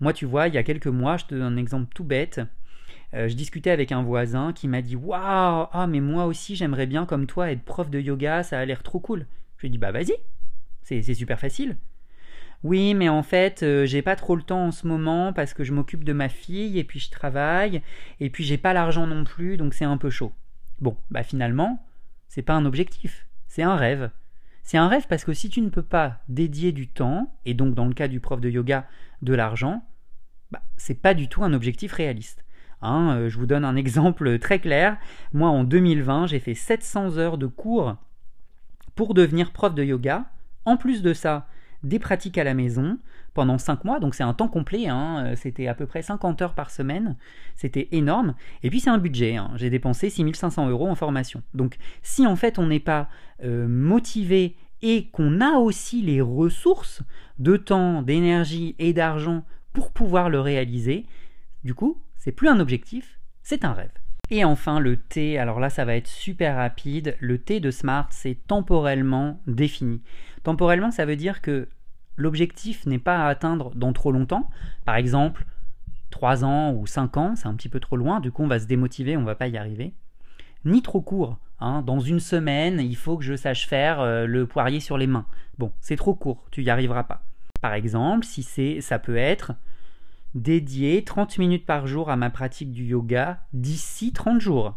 Moi, 0.00 0.12
tu 0.12 0.26
vois, 0.26 0.48
il 0.48 0.54
y 0.54 0.58
a 0.58 0.62
quelques 0.62 0.88
mois, 0.88 1.16
je 1.16 1.26
te 1.26 1.34
donne 1.34 1.54
un 1.54 1.56
exemple 1.56 1.92
tout 1.94 2.04
bête. 2.04 2.40
Euh, 3.14 3.28
je 3.28 3.34
discutais 3.34 3.70
avec 3.70 3.92
un 3.92 4.02
voisin 4.02 4.52
qui 4.52 4.66
m'a 4.66 4.82
dit 4.82 4.96
Waouh, 4.96 5.68
ah, 5.72 5.86
mais 5.88 6.00
moi 6.00 6.26
aussi 6.26 6.56
j'aimerais 6.56 6.86
bien 6.86 7.06
comme 7.06 7.26
toi 7.26 7.50
être 7.52 7.62
prof 7.62 7.88
de 7.88 8.00
yoga, 8.00 8.42
ça 8.42 8.58
a 8.58 8.64
l'air 8.64 8.82
trop 8.82 8.98
cool. 8.98 9.26
Je 9.56 9.62
lui 9.62 9.68
ai 9.68 9.70
dit 9.70 9.78
Bah 9.78 9.92
vas-y, 9.92 10.14
c'est 10.84 11.14
super 11.14 11.40
facile. 11.40 11.76
Oui, 12.62 12.94
mais 12.94 13.10
en 13.10 13.22
fait, 13.22 13.62
euh, 13.62 13.84
j'ai 13.84 14.00
pas 14.00 14.16
trop 14.16 14.36
le 14.36 14.42
temps 14.42 14.66
en 14.66 14.70
ce 14.70 14.86
moment 14.86 15.34
parce 15.34 15.52
que 15.52 15.64
je 15.64 15.72
m'occupe 15.72 16.02
de 16.02 16.14
ma 16.14 16.30
fille 16.30 16.78
et 16.78 16.84
puis 16.84 16.98
je 16.98 17.10
travaille 17.10 17.82
et 18.20 18.30
puis 18.30 18.42
j'ai 18.42 18.56
pas 18.56 18.72
l'argent 18.72 19.06
non 19.06 19.24
plus, 19.24 19.58
donc 19.58 19.74
c'est 19.74 19.84
un 19.84 19.98
peu 19.98 20.08
chaud. 20.08 20.32
Bon, 20.80 20.96
bah 21.10 21.22
finalement, 21.22 21.84
c'est 22.28 22.42
pas 22.42 22.54
un 22.54 22.64
objectif. 22.64 23.26
C'est 23.48 23.62
un 23.62 23.76
rêve. 23.76 24.10
C'est 24.62 24.78
un 24.78 24.88
rêve 24.88 25.06
parce 25.08 25.24
que 25.24 25.34
si 25.34 25.50
tu 25.50 25.60
ne 25.60 25.68
peux 25.68 25.82
pas 25.82 26.22
dédier 26.28 26.72
du 26.72 26.88
temps, 26.88 27.34
et 27.44 27.52
donc 27.52 27.74
dans 27.74 27.86
le 27.86 27.92
cas 27.92 28.08
du 28.08 28.18
prof 28.18 28.40
de 28.40 28.48
yoga, 28.48 28.86
de 29.20 29.34
l'argent, 29.34 29.84
bah, 30.50 30.62
c'est 30.78 31.00
pas 31.00 31.12
du 31.12 31.28
tout 31.28 31.44
un 31.44 31.52
objectif 31.52 31.92
réaliste. 31.92 32.44
Hein, 32.80 33.16
euh, 33.16 33.28
je 33.28 33.36
vous 33.36 33.46
donne 33.46 33.64
un 33.66 33.76
exemple 33.84 34.38
très 34.38 34.58
clair. 34.58 34.96
Moi, 35.34 35.50
en 35.50 35.64
2020, 35.64 36.28
j'ai 36.28 36.40
fait 36.40 36.54
700 36.54 37.18
heures 37.18 37.36
de 37.36 37.46
cours 37.46 37.96
pour 38.94 39.12
devenir 39.12 39.52
prof 39.52 39.74
de 39.74 39.84
yoga. 39.84 40.24
En 40.64 40.76
plus 40.76 41.02
de 41.02 41.12
ça, 41.12 41.46
des 41.84 41.98
pratiques 41.98 42.38
à 42.38 42.44
la 42.44 42.54
maison 42.54 42.98
pendant 43.34 43.58
5 43.58 43.84
mois, 43.84 44.00
donc 44.00 44.14
c'est 44.14 44.22
un 44.22 44.32
temps 44.32 44.48
complet, 44.48 44.86
hein. 44.88 45.24
euh, 45.26 45.36
c'était 45.36 45.66
à 45.66 45.74
peu 45.74 45.86
près 45.86 46.02
50 46.02 46.40
heures 46.42 46.54
par 46.54 46.70
semaine, 46.70 47.16
c'était 47.56 47.88
énorme. 47.92 48.34
Et 48.62 48.70
puis 48.70 48.80
c'est 48.80 48.90
un 48.90 48.98
budget, 48.98 49.36
hein. 49.36 49.50
j'ai 49.56 49.70
dépensé 49.70 50.08
6500 50.08 50.68
euros 50.70 50.88
en 50.88 50.94
formation. 50.94 51.42
Donc 51.52 51.76
si 52.02 52.26
en 52.26 52.36
fait 52.36 52.58
on 52.58 52.66
n'est 52.66 52.80
pas 52.80 53.08
euh, 53.42 53.66
motivé 53.68 54.56
et 54.82 55.08
qu'on 55.08 55.40
a 55.40 55.58
aussi 55.58 56.00
les 56.00 56.20
ressources 56.20 57.02
de 57.38 57.56
temps, 57.56 58.02
d'énergie 58.02 58.76
et 58.78 58.92
d'argent 58.92 59.44
pour 59.72 59.90
pouvoir 59.90 60.30
le 60.30 60.40
réaliser, 60.40 61.06
du 61.64 61.74
coup 61.74 62.00
c'est 62.16 62.32
plus 62.32 62.48
un 62.48 62.60
objectif, 62.60 63.18
c'est 63.42 63.64
un 63.64 63.72
rêve. 63.72 63.90
Et 64.30 64.44
enfin 64.44 64.78
le 64.78 64.96
T, 64.96 65.38
alors 65.38 65.58
là 65.58 65.70
ça 65.70 65.84
va 65.84 65.96
être 65.96 66.06
super 66.06 66.56
rapide, 66.56 67.16
le 67.18 67.38
T 67.38 67.58
de 67.58 67.72
Smart 67.72 68.06
c'est 68.10 68.38
temporellement 68.46 69.40
défini. 69.48 70.02
Temporellement 70.44 70.92
ça 70.92 71.04
veut 71.04 71.16
dire 71.16 71.42
que 71.42 71.68
l'objectif 72.16 72.86
n'est 72.86 72.98
pas 72.98 73.24
à 73.24 73.28
atteindre 73.28 73.74
dans 73.74 73.92
trop 73.92 74.12
longtemps. 74.12 74.48
Par 74.84 74.94
exemple, 74.94 75.44
3 76.10 76.44
ans 76.44 76.72
ou 76.72 76.86
5 76.86 77.16
ans, 77.16 77.34
c'est 77.34 77.48
un 77.48 77.54
petit 77.54 77.68
peu 77.68 77.80
trop 77.80 77.96
loin, 77.96 78.20
du 78.20 78.30
coup 78.30 78.44
on 78.44 78.48
va 78.48 78.60
se 78.60 78.66
démotiver, 78.66 79.16
on 79.16 79.24
va 79.24 79.34
pas 79.34 79.48
y 79.48 79.56
arriver. 79.56 79.92
Ni 80.64 80.80
trop 80.80 81.00
court. 81.00 81.38
Hein. 81.60 81.82
Dans 81.82 82.00
une 82.00 82.20
semaine, 82.20 82.80
il 82.80 82.96
faut 82.96 83.16
que 83.16 83.24
je 83.24 83.34
sache 83.34 83.66
faire 83.66 84.00
euh, 84.00 84.26
le 84.26 84.46
poirier 84.46 84.80
sur 84.80 84.96
les 84.96 85.06
mains. 85.06 85.26
Bon, 85.58 85.72
c'est 85.80 85.96
trop 85.96 86.14
court, 86.14 86.46
tu 86.50 86.62
y 86.62 86.70
arriveras 86.70 87.04
pas. 87.04 87.22
Par 87.60 87.74
exemple, 87.74 88.24
si 88.24 88.42
c'est, 88.42 88.80
ça 88.80 88.98
peut 88.98 89.16
être 89.16 89.52
dédié 90.34 91.04
30 91.04 91.38
minutes 91.38 91.64
par 91.64 91.86
jour 91.86 92.10
à 92.10 92.16
ma 92.16 92.30
pratique 92.30 92.72
du 92.72 92.84
yoga 92.84 93.40
d'ici 93.52 94.12
30 94.12 94.40
jours. 94.40 94.74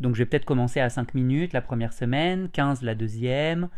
Donc 0.00 0.14
je 0.14 0.22
vais 0.22 0.26
peut-être 0.26 0.44
commencer 0.44 0.80
à 0.80 0.90
5 0.90 1.14
minutes 1.14 1.52
la 1.52 1.60
première 1.60 1.92
semaine, 1.92 2.48
15 2.50 2.82
la 2.82 2.94
deuxième, 2.94 3.68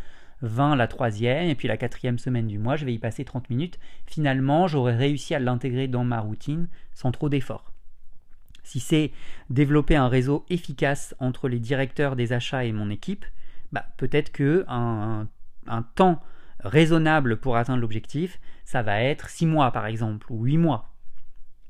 20 0.42 0.76
la 0.76 0.86
troisième, 0.86 1.48
et 1.48 1.54
puis 1.54 1.68
la 1.68 1.76
quatrième 1.76 2.18
semaine 2.18 2.46
du 2.46 2.58
mois, 2.58 2.76
je 2.76 2.84
vais 2.84 2.94
y 2.94 2.98
passer 2.98 3.24
30 3.24 3.50
minutes. 3.50 3.78
Finalement, 4.06 4.66
j'aurai 4.68 4.94
réussi 4.94 5.34
à 5.34 5.38
l'intégrer 5.38 5.88
dans 5.88 6.04
ma 6.04 6.20
routine 6.20 6.68
sans 6.94 7.10
trop 7.10 7.28
d'efforts. 7.28 7.72
Si 8.62 8.80
c'est 8.80 9.12
développer 9.48 9.96
un 9.96 10.08
réseau 10.08 10.44
efficace 10.50 11.14
entre 11.20 11.48
les 11.48 11.60
directeurs 11.60 12.16
des 12.16 12.32
achats 12.32 12.64
et 12.64 12.72
mon 12.72 12.90
équipe, 12.90 13.24
bah, 13.72 13.86
peut-être 13.96 14.32
que 14.32 14.64
un, 14.68 15.28
un 15.66 15.82
temps 15.82 16.20
raisonnable 16.60 17.36
pour 17.38 17.56
atteindre 17.56 17.80
l'objectif, 17.80 18.40
ça 18.64 18.82
va 18.82 19.02
être 19.02 19.28
6 19.28 19.46
mois 19.46 19.70
par 19.70 19.86
exemple, 19.86 20.26
ou 20.30 20.44
8 20.44 20.58
mois. 20.58 20.92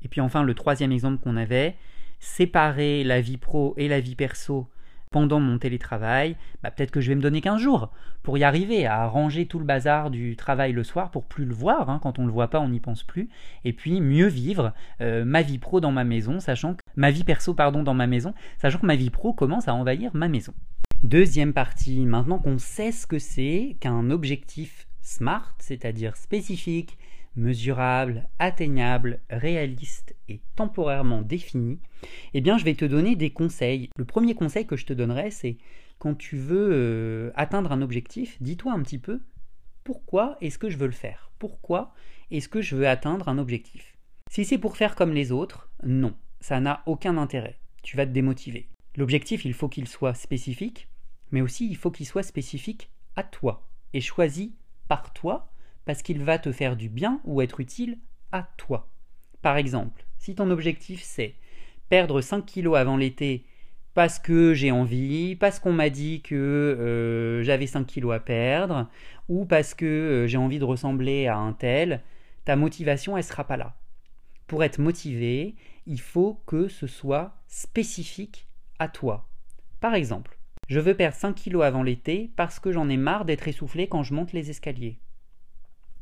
Et 0.01 0.07
puis 0.07 0.21
enfin, 0.21 0.43
le 0.43 0.53
troisième 0.53 0.91
exemple 0.91 1.21
qu'on 1.21 1.37
avait, 1.37 1.75
séparer 2.19 3.03
la 3.03 3.21
vie 3.21 3.37
pro 3.37 3.73
et 3.77 3.87
la 3.87 3.99
vie 3.99 4.15
perso 4.15 4.69
pendant 5.11 5.39
mon 5.39 5.57
télétravail, 5.57 6.35
bah 6.63 6.71
peut-être 6.71 6.91
que 6.91 7.01
je 7.01 7.09
vais 7.09 7.15
me 7.15 7.21
donner 7.21 7.41
15 7.41 7.61
jours 7.61 7.91
pour 8.23 8.37
y 8.37 8.43
arriver 8.43 8.85
à 8.85 9.07
ranger 9.07 9.45
tout 9.45 9.59
le 9.59 9.65
bazar 9.65 10.09
du 10.09 10.35
travail 10.35 10.73
le 10.73 10.83
soir 10.83 11.11
pour 11.11 11.25
plus 11.25 11.45
le 11.45 11.53
voir. 11.53 11.89
Hein. 11.89 11.99
quand 12.01 12.19
on 12.19 12.23
ne 12.23 12.27
le 12.27 12.33
voit 12.33 12.49
pas, 12.49 12.59
on 12.59 12.69
n'y 12.69 12.79
pense 12.79 13.03
plus. 13.03 13.29
Et 13.63 13.73
puis 13.73 14.01
mieux 14.01 14.27
vivre 14.27 14.73
euh, 15.01 15.23
ma 15.25 15.41
vie 15.41 15.59
pro 15.59 15.79
dans 15.79 15.91
ma 15.91 16.03
maison, 16.03 16.39
sachant 16.39 16.75
que 16.75 16.81
ma 16.95 17.11
vie 17.11 17.23
perso 17.23 17.53
pardon 17.53 17.83
dans 17.83 17.93
ma 17.93 18.07
maison, 18.07 18.33
sachant 18.57 18.79
que 18.79 18.85
ma 18.85 18.95
vie 18.95 19.09
pro 19.09 19.33
commence 19.33 19.67
à 19.67 19.73
envahir 19.73 20.11
ma 20.13 20.27
maison. 20.27 20.53
Deuxième 21.03 21.53
partie, 21.53 22.05
maintenant 22.05 22.39
qu'on 22.39 22.57
sait 22.57 22.91
ce 22.91 23.05
que 23.05 23.19
c'est 23.19 23.77
qu'un 23.79 24.09
objectif 24.09 24.87
SMART, 25.01 25.55
c'est-à-dire 25.59 26.17
spécifique, 26.17 26.97
mesurable, 27.37 28.27
atteignable, 28.39 29.21
réaliste 29.29 30.15
et 30.27 30.41
temporairement 30.55 31.21
défini, 31.21 31.79
eh 32.33 32.41
bien 32.41 32.57
je 32.57 32.65
vais 32.65 32.75
te 32.75 32.85
donner 32.85 33.15
des 33.15 33.29
conseils. 33.29 33.89
Le 33.95 34.05
premier 34.05 34.35
conseil 34.35 34.65
que 34.65 34.75
je 34.75 34.85
te 34.85 34.93
donnerai, 34.93 35.31
c'est 35.31 35.57
quand 35.99 36.15
tu 36.15 36.37
veux 36.37 36.69
euh, 36.71 37.31
atteindre 37.35 37.71
un 37.71 37.81
objectif, 37.81 38.37
dis-toi 38.41 38.73
un 38.73 38.81
petit 38.81 38.99
peu 38.99 39.21
pourquoi 39.83 40.37
est-ce 40.41 40.59
que 40.59 40.69
je 40.69 40.77
veux 40.77 40.87
le 40.87 40.91
faire? 40.91 41.31
Pourquoi 41.39 41.93
est-ce 42.29 42.49
que 42.49 42.61
je 42.61 42.75
veux 42.75 42.89
atteindre 42.89 43.29
un 43.29 43.37
objectif? 43.37 43.95
Si 44.29 44.43
c'est 44.43 44.57
pour 44.57 44.75
faire 44.75 44.95
comme 44.95 45.13
les 45.13 45.31
autres, 45.31 45.69
non, 45.83 46.13
ça 46.41 46.59
n'a 46.59 46.83
aucun 46.85 47.17
intérêt. 47.17 47.57
Tu 47.83 47.95
vas 47.95 48.05
te 48.05 48.11
démotiver. 48.11 48.67
L'objectif, 48.97 49.45
il 49.45 49.53
faut 49.53 49.69
qu'il 49.69 49.87
soit 49.87 50.13
spécifique, 50.13 50.89
mais 51.31 51.39
aussi 51.39 51.69
il 51.69 51.77
faut 51.77 51.89
qu'il 51.89 52.05
soit 52.05 52.23
spécifique 52.23 52.89
à 53.15 53.23
toi 53.23 53.65
et 53.93 54.01
choisi 54.01 54.55
par 54.89 55.13
toi 55.13 55.49
parce 55.87 56.03
qu'il 56.03 56.21
va 56.21 56.37
te 56.37 56.51
faire 56.51 56.75
du 56.75 56.89
bien 56.89 57.21
ou 57.23 57.41
être 57.41 57.61
utile 57.61 57.97
à 58.33 58.43
toi. 58.57 58.89
Par 59.41 59.55
exemple, 59.55 60.05
si 60.17 60.35
ton 60.35 60.51
objectif 60.51 61.01
c'est 61.01 61.33
perdre 61.87 62.19
5 62.19 62.45
kilos 62.45 62.75
avant 62.75 62.97
l'été 62.97 63.45
parce 63.93 64.19
que 64.19 64.53
j'ai 64.53 64.69
envie, 64.69 65.37
parce 65.37 65.59
qu'on 65.59 65.71
m'a 65.71 65.89
dit 65.89 66.21
que 66.21 66.35
euh, 66.35 67.41
j'avais 67.41 67.67
5 67.67 67.87
kilos 67.87 68.13
à 68.13 68.19
perdre, 68.19 68.87
ou 69.29 69.45
parce 69.45 69.73
que 69.73 69.85
euh, 69.85 70.27
j'ai 70.27 70.37
envie 70.37 70.59
de 70.59 70.65
ressembler 70.65 71.25
à 71.25 71.37
un 71.37 71.53
tel, 71.53 72.03
ta 72.43 72.55
motivation, 72.57 73.17
elle 73.17 73.23
sera 73.23 73.45
pas 73.45 73.57
là. 73.57 73.77
Pour 74.45 74.63
être 74.63 74.79
motivé, 74.79 75.55
il 75.87 76.01
faut 76.01 76.41
que 76.45 76.67
ce 76.67 76.85
soit 76.85 77.33
spécifique 77.47 78.47
à 78.77 78.89
toi. 78.89 79.29
Par 79.79 79.95
exemple, 79.95 80.37
je 80.67 80.81
veux 80.81 80.93
perdre 80.95 81.15
5 81.15 81.33
kilos 81.33 81.63
avant 81.63 81.81
l'été 81.81 82.29
parce 82.35 82.59
que 82.59 82.73
j'en 82.73 82.89
ai 82.89 82.97
marre 82.97 83.25
d'être 83.25 83.47
essoufflé 83.47 83.87
quand 83.87 84.03
je 84.03 84.13
monte 84.13 84.33
les 84.33 84.49
escaliers. 84.49 84.99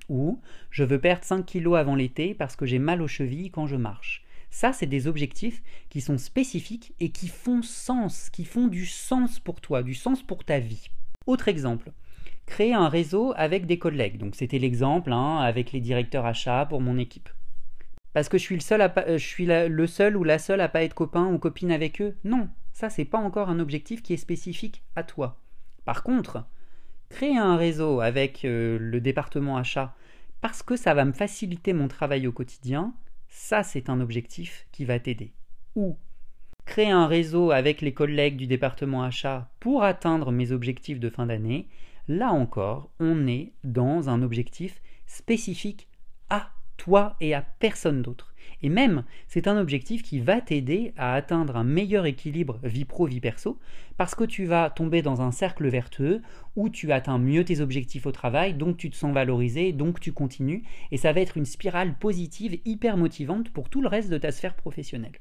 Ou 0.09 0.41
je 0.69 0.83
veux 0.83 0.99
perdre 0.99 1.23
5 1.23 1.45
kilos 1.45 1.77
avant 1.77 1.95
l'été 1.95 2.33
parce 2.33 2.55
que 2.55 2.65
j'ai 2.65 2.79
mal 2.79 3.01
aux 3.01 3.07
chevilles 3.07 3.51
quand 3.51 3.67
je 3.67 3.75
marche. 3.75 4.23
Ça, 4.49 4.71
c'est 4.71 4.85
des 4.85 5.07
objectifs 5.07 5.61
qui 5.89 5.99
sont 5.99 6.17
spécifiques 6.17 6.93
et 6.99 7.09
qui 7.09 7.27
font 7.27 7.61
sens, 7.61 8.29
qui 8.29 8.45
font 8.45 8.67
du 8.67 8.85
sens 8.85 9.39
pour 9.39 9.59
toi, 9.59 9.83
du 9.83 9.93
sens 9.93 10.23
pour 10.23 10.45
ta 10.45 10.59
vie. 10.59 10.89
Autre 11.27 11.47
exemple, 11.47 11.91
créer 12.45 12.73
un 12.73 12.87
réseau 12.87 13.33
avec 13.35 13.65
des 13.65 13.79
collègues. 13.79 14.17
Donc 14.17 14.35
c'était 14.35 14.59
l'exemple 14.59 15.11
hein, 15.11 15.39
avec 15.39 15.71
les 15.71 15.81
directeurs 15.81 16.25
achats 16.25 16.65
pour 16.65 16.81
mon 16.81 16.97
équipe. 16.97 17.29
Parce 18.13 18.29
que 18.29 18.37
je 18.37 18.43
suis 18.43 18.55
le 18.55 18.61
seul, 18.61 18.81
euh, 18.81 19.17
je 19.17 19.25
suis 19.25 19.45
le 19.45 19.87
seul 19.87 20.15
ou 20.15 20.23
la 20.23 20.39
seule 20.39 20.61
à 20.61 20.69
pas 20.69 20.83
être 20.83 20.93
copain 20.93 21.25
ou 21.25 21.37
copine 21.37 21.71
avec 21.71 22.01
eux? 22.01 22.15
Non, 22.23 22.47
ça 22.71 22.89
c'est 22.89 23.03
pas 23.03 23.17
encore 23.17 23.49
un 23.49 23.59
objectif 23.59 24.01
qui 24.01 24.13
est 24.13 24.17
spécifique 24.17 24.83
à 24.95 25.03
toi. 25.03 25.41
Par 25.83 26.01
contre, 26.01 26.45
créer 27.09 27.37
un 27.37 27.57
réseau 27.57 28.01
avec 28.01 28.45
euh, 28.45 28.77
le 28.79 28.99
département 29.01 29.57
achat 29.57 29.95
parce 30.41 30.61
que 30.61 30.75
ça 30.75 30.93
va 30.93 31.05
me 31.05 31.13
faciliter 31.13 31.73
mon 31.73 31.87
travail 31.87 32.27
au 32.27 32.31
quotidien, 32.31 32.93
ça 33.29 33.63
c'est 33.63 33.89
un 33.89 33.99
objectif 33.99 34.67
qui 34.71 34.85
va 34.85 34.99
t'aider. 34.99 35.33
Ou 35.75 35.97
créer 36.65 36.91
un 36.91 37.07
réseau 37.07 37.51
avec 37.51 37.81
les 37.81 37.93
collègues 37.93 38.37
du 38.37 38.47
département 38.47 39.03
achat 39.03 39.49
pour 39.59 39.83
atteindre 39.83 40.31
mes 40.31 40.51
objectifs 40.51 40.99
de 40.99 41.09
fin 41.09 41.25
d'année, 41.25 41.67
là 42.07 42.31
encore, 42.31 42.89
on 42.99 43.27
est 43.27 43.53
dans 43.63 44.09
un 44.09 44.21
objectif 44.21 44.81
spécifique 45.05 45.87
à 46.29 46.51
toi 46.77 47.15
et 47.21 47.33
à 47.33 47.41
personne 47.41 48.01
d'autre. 48.01 48.34
Et 48.61 48.69
même, 48.69 49.03
c'est 49.27 49.47
un 49.47 49.57
objectif 49.57 50.01
qui 50.01 50.19
va 50.19 50.41
t'aider 50.41 50.93
à 50.97 51.13
atteindre 51.13 51.55
un 51.55 51.63
meilleur 51.63 52.05
équilibre 52.05 52.59
vie 52.63 52.85
pro-vie 52.85 53.19
perso, 53.19 53.59
parce 53.97 54.15
que 54.15 54.23
tu 54.23 54.45
vas 54.45 54.69
tomber 54.69 55.01
dans 55.01 55.21
un 55.21 55.31
cercle 55.31 55.67
vertueux 55.67 56.21
où 56.55 56.69
tu 56.69 56.91
atteins 56.91 57.19
mieux 57.19 57.45
tes 57.45 57.59
objectifs 57.59 58.05
au 58.05 58.11
travail, 58.11 58.53
donc 58.53 58.77
tu 58.77 58.89
te 58.89 58.95
sens 58.95 59.13
valorisé, 59.13 59.71
donc 59.71 59.99
tu 59.99 60.11
continues, 60.11 60.63
et 60.91 60.97
ça 60.97 61.13
va 61.13 61.21
être 61.21 61.37
une 61.37 61.45
spirale 61.45 61.97
positive 61.97 62.59
hyper 62.65 62.97
motivante 62.97 63.49
pour 63.51 63.69
tout 63.69 63.81
le 63.81 63.87
reste 63.87 64.09
de 64.09 64.17
ta 64.17 64.31
sphère 64.31 64.55
professionnelle. 64.55 65.19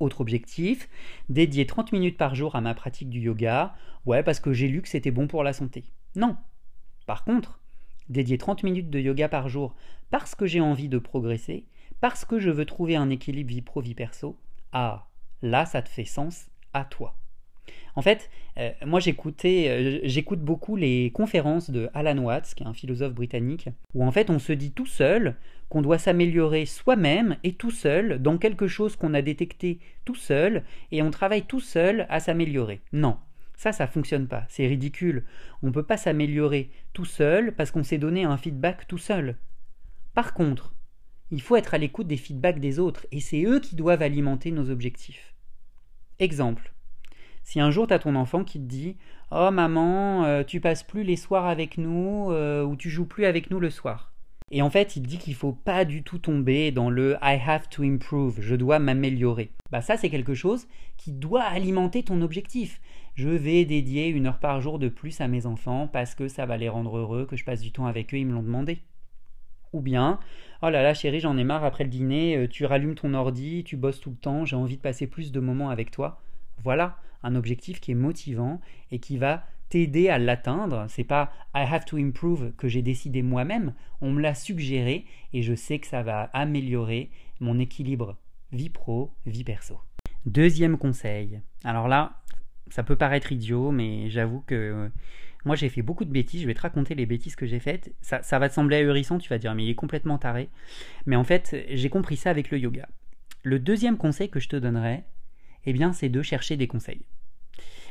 Autre 0.00 0.20
objectif, 0.20 0.88
dédier 1.28 1.66
30 1.66 1.92
minutes 1.92 2.18
par 2.18 2.34
jour 2.34 2.56
à 2.56 2.60
ma 2.60 2.74
pratique 2.74 3.10
du 3.10 3.20
yoga, 3.20 3.74
ouais, 4.06 4.22
parce 4.22 4.40
que 4.40 4.52
j'ai 4.52 4.68
lu 4.68 4.82
que 4.82 4.88
c'était 4.88 5.12
bon 5.12 5.28
pour 5.28 5.44
la 5.44 5.52
santé. 5.52 5.84
Non. 6.16 6.36
Par 7.06 7.24
contre, 7.24 7.60
dédier 8.08 8.38
30 8.38 8.64
minutes 8.64 8.90
de 8.90 8.98
yoga 8.98 9.28
par 9.28 9.48
jour 9.48 9.74
parce 10.10 10.34
que 10.34 10.46
j'ai 10.46 10.60
envie 10.60 10.88
de 10.88 10.98
progresser, 10.98 11.66
parce 12.04 12.26
que 12.26 12.38
je 12.38 12.50
veux 12.50 12.66
trouver 12.66 12.96
un 12.96 13.08
équilibre 13.08 13.48
vie 13.48 13.62
pro-vie 13.62 13.94
perso, 13.94 14.36
ah, 14.72 15.06
là, 15.40 15.64
ça 15.64 15.80
te 15.80 15.88
fait 15.88 16.04
sens 16.04 16.50
à 16.74 16.84
toi. 16.84 17.16
En 17.94 18.02
fait, 18.02 18.28
euh, 18.58 18.72
moi 18.84 19.00
j'écoutais, 19.00 19.68
euh, 19.70 20.00
j'écoute 20.02 20.40
beaucoup 20.40 20.76
les 20.76 21.10
conférences 21.12 21.70
de 21.70 21.88
Alan 21.94 22.18
Watts, 22.18 22.52
qui 22.54 22.62
est 22.62 22.66
un 22.66 22.74
philosophe 22.74 23.14
britannique, 23.14 23.70
où 23.94 24.04
en 24.04 24.12
fait 24.12 24.28
on 24.28 24.38
se 24.38 24.52
dit 24.52 24.70
tout 24.70 24.84
seul 24.84 25.36
qu'on 25.70 25.80
doit 25.80 25.96
s'améliorer 25.96 26.66
soi-même 26.66 27.38
et 27.42 27.54
tout 27.54 27.70
seul 27.70 28.20
dans 28.20 28.36
quelque 28.36 28.66
chose 28.66 28.96
qu'on 28.96 29.14
a 29.14 29.22
détecté 29.22 29.78
tout 30.04 30.14
seul, 30.14 30.62
et 30.92 31.00
on 31.00 31.10
travaille 31.10 31.46
tout 31.46 31.60
seul 31.60 32.04
à 32.10 32.20
s'améliorer. 32.20 32.82
Non, 32.92 33.16
ça, 33.54 33.72
ça 33.72 33.86
fonctionne 33.86 34.28
pas, 34.28 34.44
c'est 34.50 34.66
ridicule. 34.66 35.24
On 35.62 35.68
ne 35.68 35.72
peut 35.72 35.86
pas 35.86 35.96
s'améliorer 35.96 36.70
tout 36.92 37.06
seul 37.06 37.54
parce 37.54 37.70
qu'on 37.70 37.82
s'est 37.82 37.96
donné 37.96 38.24
un 38.24 38.36
feedback 38.36 38.86
tout 38.88 38.98
seul. 38.98 39.38
Par 40.12 40.34
contre, 40.34 40.74
il 41.30 41.40
faut 41.40 41.56
être 41.56 41.74
à 41.74 41.78
l'écoute 41.78 42.06
des 42.06 42.16
feedbacks 42.16 42.60
des 42.60 42.78
autres, 42.78 43.06
et 43.12 43.20
c'est 43.20 43.44
eux 43.44 43.60
qui 43.60 43.76
doivent 43.76 44.02
alimenter 44.02 44.50
nos 44.50 44.70
objectifs. 44.70 45.34
Exemple. 46.18 46.72
Si 47.42 47.60
un 47.60 47.70
jour 47.70 47.86
tu 47.86 47.94
as 47.94 47.98
ton 47.98 48.14
enfant 48.14 48.44
qui 48.44 48.58
te 48.58 48.66
dit 48.66 48.96
Oh 49.30 49.50
maman, 49.50 50.24
euh, 50.24 50.44
tu 50.44 50.60
passes 50.60 50.82
plus 50.82 51.02
les 51.02 51.16
soirs 51.16 51.46
avec 51.46 51.76
nous 51.76 52.30
euh, 52.30 52.64
ou 52.64 52.76
tu 52.76 52.88
joues 52.88 53.06
plus 53.06 53.26
avec 53.26 53.50
nous 53.50 53.60
le 53.60 53.70
soir. 53.70 54.12
Et 54.50 54.62
en 54.62 54.70
fait, 54.70 54.96
il 54.96 55.02
dit 55.02 55.18
qu'il 55.18 55.34
faut 55.34 55.52
pas 55.52 55.84
du 55.84 56.02
tout 56.02 56.18
tomber 56.18 56.70
dans 56.70 56.90
le 56.90 57.16
I 57.22 57.38
have 57.44 57.68
to 57.70 57.82
improve, 57.82 58.40
je 58.40 58.54
dois 58.54 58.78
m'améliorer. 58.78 59.50
Bah 59.70 59.80
ça 59.80 59.96
c'est 59.96 60.10
quelque 60.10 60.34
chose 60.34 60.68
qui 60.96 61.12
doit 61.12 61.42
alimenter 61.42 62.02
ton 62.02 62.22
objectif. 62.22 62.80
Je 63.14 63.28
vais 63.28 63.64
dédier 63.64 64.08
une 64.08 64.26
heure 64.26 64.38
par 64.38 64.60
jour 64.60 64.78
de 64.78 64.88
plus 64.88 65.20
à 65.20 65.28
mes 65.28 65.46
enfants 65.46 65.88
parce 65.88 66.14
que 66.14 66.28
ça 66.28 66.46
va 66.46 66.56
les 66.56 66.68
rendre 66.68 66.98
heureux, 66.98 67.26
que 67.26 67.36
je 67.36 67.44
passe 67.44 67.60
du 67.60 67.72
temps 67.72 67.86
avec 67.86 68.14
eux, 68.14 68.18
ils 68.18 68.26
me 68.26 68.34
l'ont 68.34 68.42
demandé. 68.42 68.82
Ou 69.74 69.80
bien, 69.80 70.20
oh 70.62 70.70
là 70.70 70.84
là 70.84 70.94
chérie, 70.94 71.18
j'en 71.18 71.36
ai 71.36 71.42
marre 71.42 71.64
après 71.64 71.82
le 71.82 71.90
dîner, 71.90 72.36
euh, 72.36 72.48
tu 72.48 72.64
rallumes 72.64 72.94
ton 72.94 73.12
ordi, 73.12 73.64
tu 73.64 73.76
bosses 73.76 74.00
tout 74.00 74.10
le 74.10 74.16
temps, 74.16 74.44
j'ai 74.44 74.54
envie 74.54 74.76
de 74.76 74.80
passer 74.80 75.08
plus 75.08 75.32
de 75.32 75.40
moments 75.40 75.68
avec 75.68 75.90
toi. 75.90 76.22
Voilà 76.62 76.96
un 77.24 77.34
objectif 77.34 77.80
qui 77.80 77.90
est 77.90 77.96
motivant 77.96 78.60
et 78.92 79.00
qui 79.00 79.18
va 79.18 79.44
t'aider 79.70 80.08
à 80.08 80.18
l'atteindre. 80.18 80.86
C'est 80.88 81.02
pas 81.02 81.32
I 81.56 81.66
have 81.68 81.84
to 81.86 81.96
improve 81.96 82.52
que 82.56 82.68
j'ai 82.68 82.82
décidé 82.82 83.22
moi-même, 83.22 83.74
on 84.00 84.12
me 84.12 84.20
l'a 84.20 84.36
suggéré 84.36 85.06
et 85.32 85.42
je 85.42 85.54
sais 85.54 85.80
que 85.80 85.88
ça 85.88 86.04
va 86.04 86.30
améliorer 86.32 87.10
mon 87.40 87.58
équilibre 87.58 88.16
vie 88.52 88.70
pro, 88.70 89.10
vie 89.26 89.42
perso. 89.42 89.80
Deuxième 90.24 90.78
conseil. 90.78 91.40
Alors 91.64 91.88
là, 91.88 92.22
ça 92.70 92.84
peut 92.84 92.94
paraître 92.94 93.32
idiot, 93.32 93.72
mais 93.72 94.08
j'avoue 94.08 94.42
que 94.46 94.54
euh, 94.54 94.88
moi, 95.44 95.56
j'ai 95.56 95.68
fait 95.68 95.82
beaucoup 95.82 96.04
de 96.04 96.10
bêtises. 96.10 96.42
Je 96.42 96.46
vais 96.46 96.54
te 96.54 96.60
raconter 96.60 96.94
les 96.94 97.06
bêtises 97.06 97.36
que 97.36 97.46
j'ai 97.46 97.60
faites. 97.60 97.94
Ça, 98.00 98.22
ça 98.22 98.38
va 98.38 98.48
te 98.48 98.54
sembler 98.54 98.76
ahurissant. 98.76 99.18
Tu 99.18 99.28
vas 99.28 99.38
dire, 99.38 99.54
mais 99.54 99.64
il 99.64 99.70
est 99.70 99.74
complètement 99.74 100.18
taré. 100.18 100.48
Mais 101.06 101.16
en 101.16 101.24
fait, 101.24 101.64
j'ai 101.70 101.90
compris 101.90 102.16
ça 102.16 102.30
avec 102.30 102.50
le 102.50 102.58
yoga. 102.58 102.88
Le 103.42 103.58
deuxième 103.58 103.98
conseil 103.98 104.30
que 104.30 104.40
je 104.40 104.48
te 104.48 104.56
donnerais, 104.56 105.04
eh 105.66 105.72
bien, 105.72 105.92
c'est 105.92 106.08
de 106.08 106.22
chercher 106.22 106.56
des 106.56 106.66
conseils. 106.66 107.04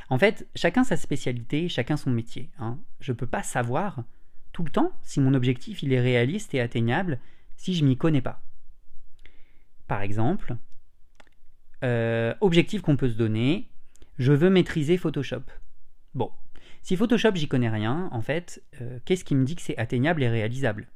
En 0.10 0.18
fait, 0.18 0.48
chacun 0.56 0.84
sa 0.84 0.98
spécialité, 0.98 1.70
chacun 1.70 1.98
son 1.98 2.10
métier. 2.10 2.50
Hein. 2.60 2.80
Je 3.00 3.12
ne 3.12 3.18
peux 3.18 3.28
pas 3.28 3.44
savoir 3.44 4.04
tout 4.52 4.63
le 4.63 4.70
temps 4.70 4.92
si 5.02 5.20
mon 5.20 5.34
objectif 5.34 5.84
il 5.84 5.94
est 5.94 6.02
réaliste 6.02 6.54
et 6.54 6.60
atteignable 6.60 7.20
si 7.56 7.74
je 7.74 7.86
m'y 7.86 7.98
connais 7.98 8.22
pas. 8.22 8.44
Par 9.88 10.02
exemple, 10.02 10.56
euh, 11.84 12.34
objectif 12.42 12.82
qu'on 12.82 12.98
peut 12.98 13.10
se 13.10 13.18
donner, 13.18 13.70
je 14.18 14.34
veux 14.34 14.50
maîtriser 14.50 14.98
Photoshop. 14.98 15.44
Bon, 16.13 16.32
si 16.84 16.98
Photoshop, 16.98 17.36
j'y 17.36 17.48
connais 17.48 17.69
rien, 17.69 18.10
en 18.12 18.22
fait, 18.22 18.62
euh, 18.82 19.00
qu'est-ce 19.06 19.24
qui 19.24 19.36
me 19.36 19.46
dit 19.46 19.56
que 19.56 19.62
c'est 19.62 19.78
atteignable 19.78 20.22
et 20.22 20.30
réalisable? 20.30 20.88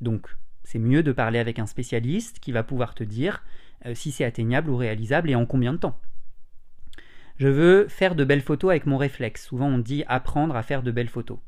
Donc, 0.00 0.28
C'est 0.64 0.78
mieux 0.78 1.02
de 1.02 1.12
parler 1.12 1.38
avec 1.38 1.58
un 1.58 1.66
spécialiste 1.66 2.40
qui 2.40 2.52
va 2.52 2.62
pouvoir 2.62 2.94
te 2.94 3.02
dire 3.02 3.42
euh, 3.86 3.94
si 3.94 4.12
c'est 4.12 4.24
atteignable 4.24 4.68
ou 4.68 4.76
réalisable 4.76 5.30
et 5.30 5.34
en 5.34 5.46
combien 5.46 5.72
de 5.72 5.78
temps. 5.78 5.98
Je 7.38 7.48
veux 7.48 7.88
faire 7.88 8.14
de 8.14 8.22
belles 8.22 8.42
photos 8.42 8.70
avec 8.70 8.84
mon 8.84 8.98
réflexe. 8.98 9.46
Souvent 9.46 9.68
on 9.68 9.78
dit 9.78 10.04
apprendre 10.08 10.56
à 10.56 10.62
faire 10.62 10.82
de 10.82 10.90
belles 10.90 11.08
photos. 11.08 11.38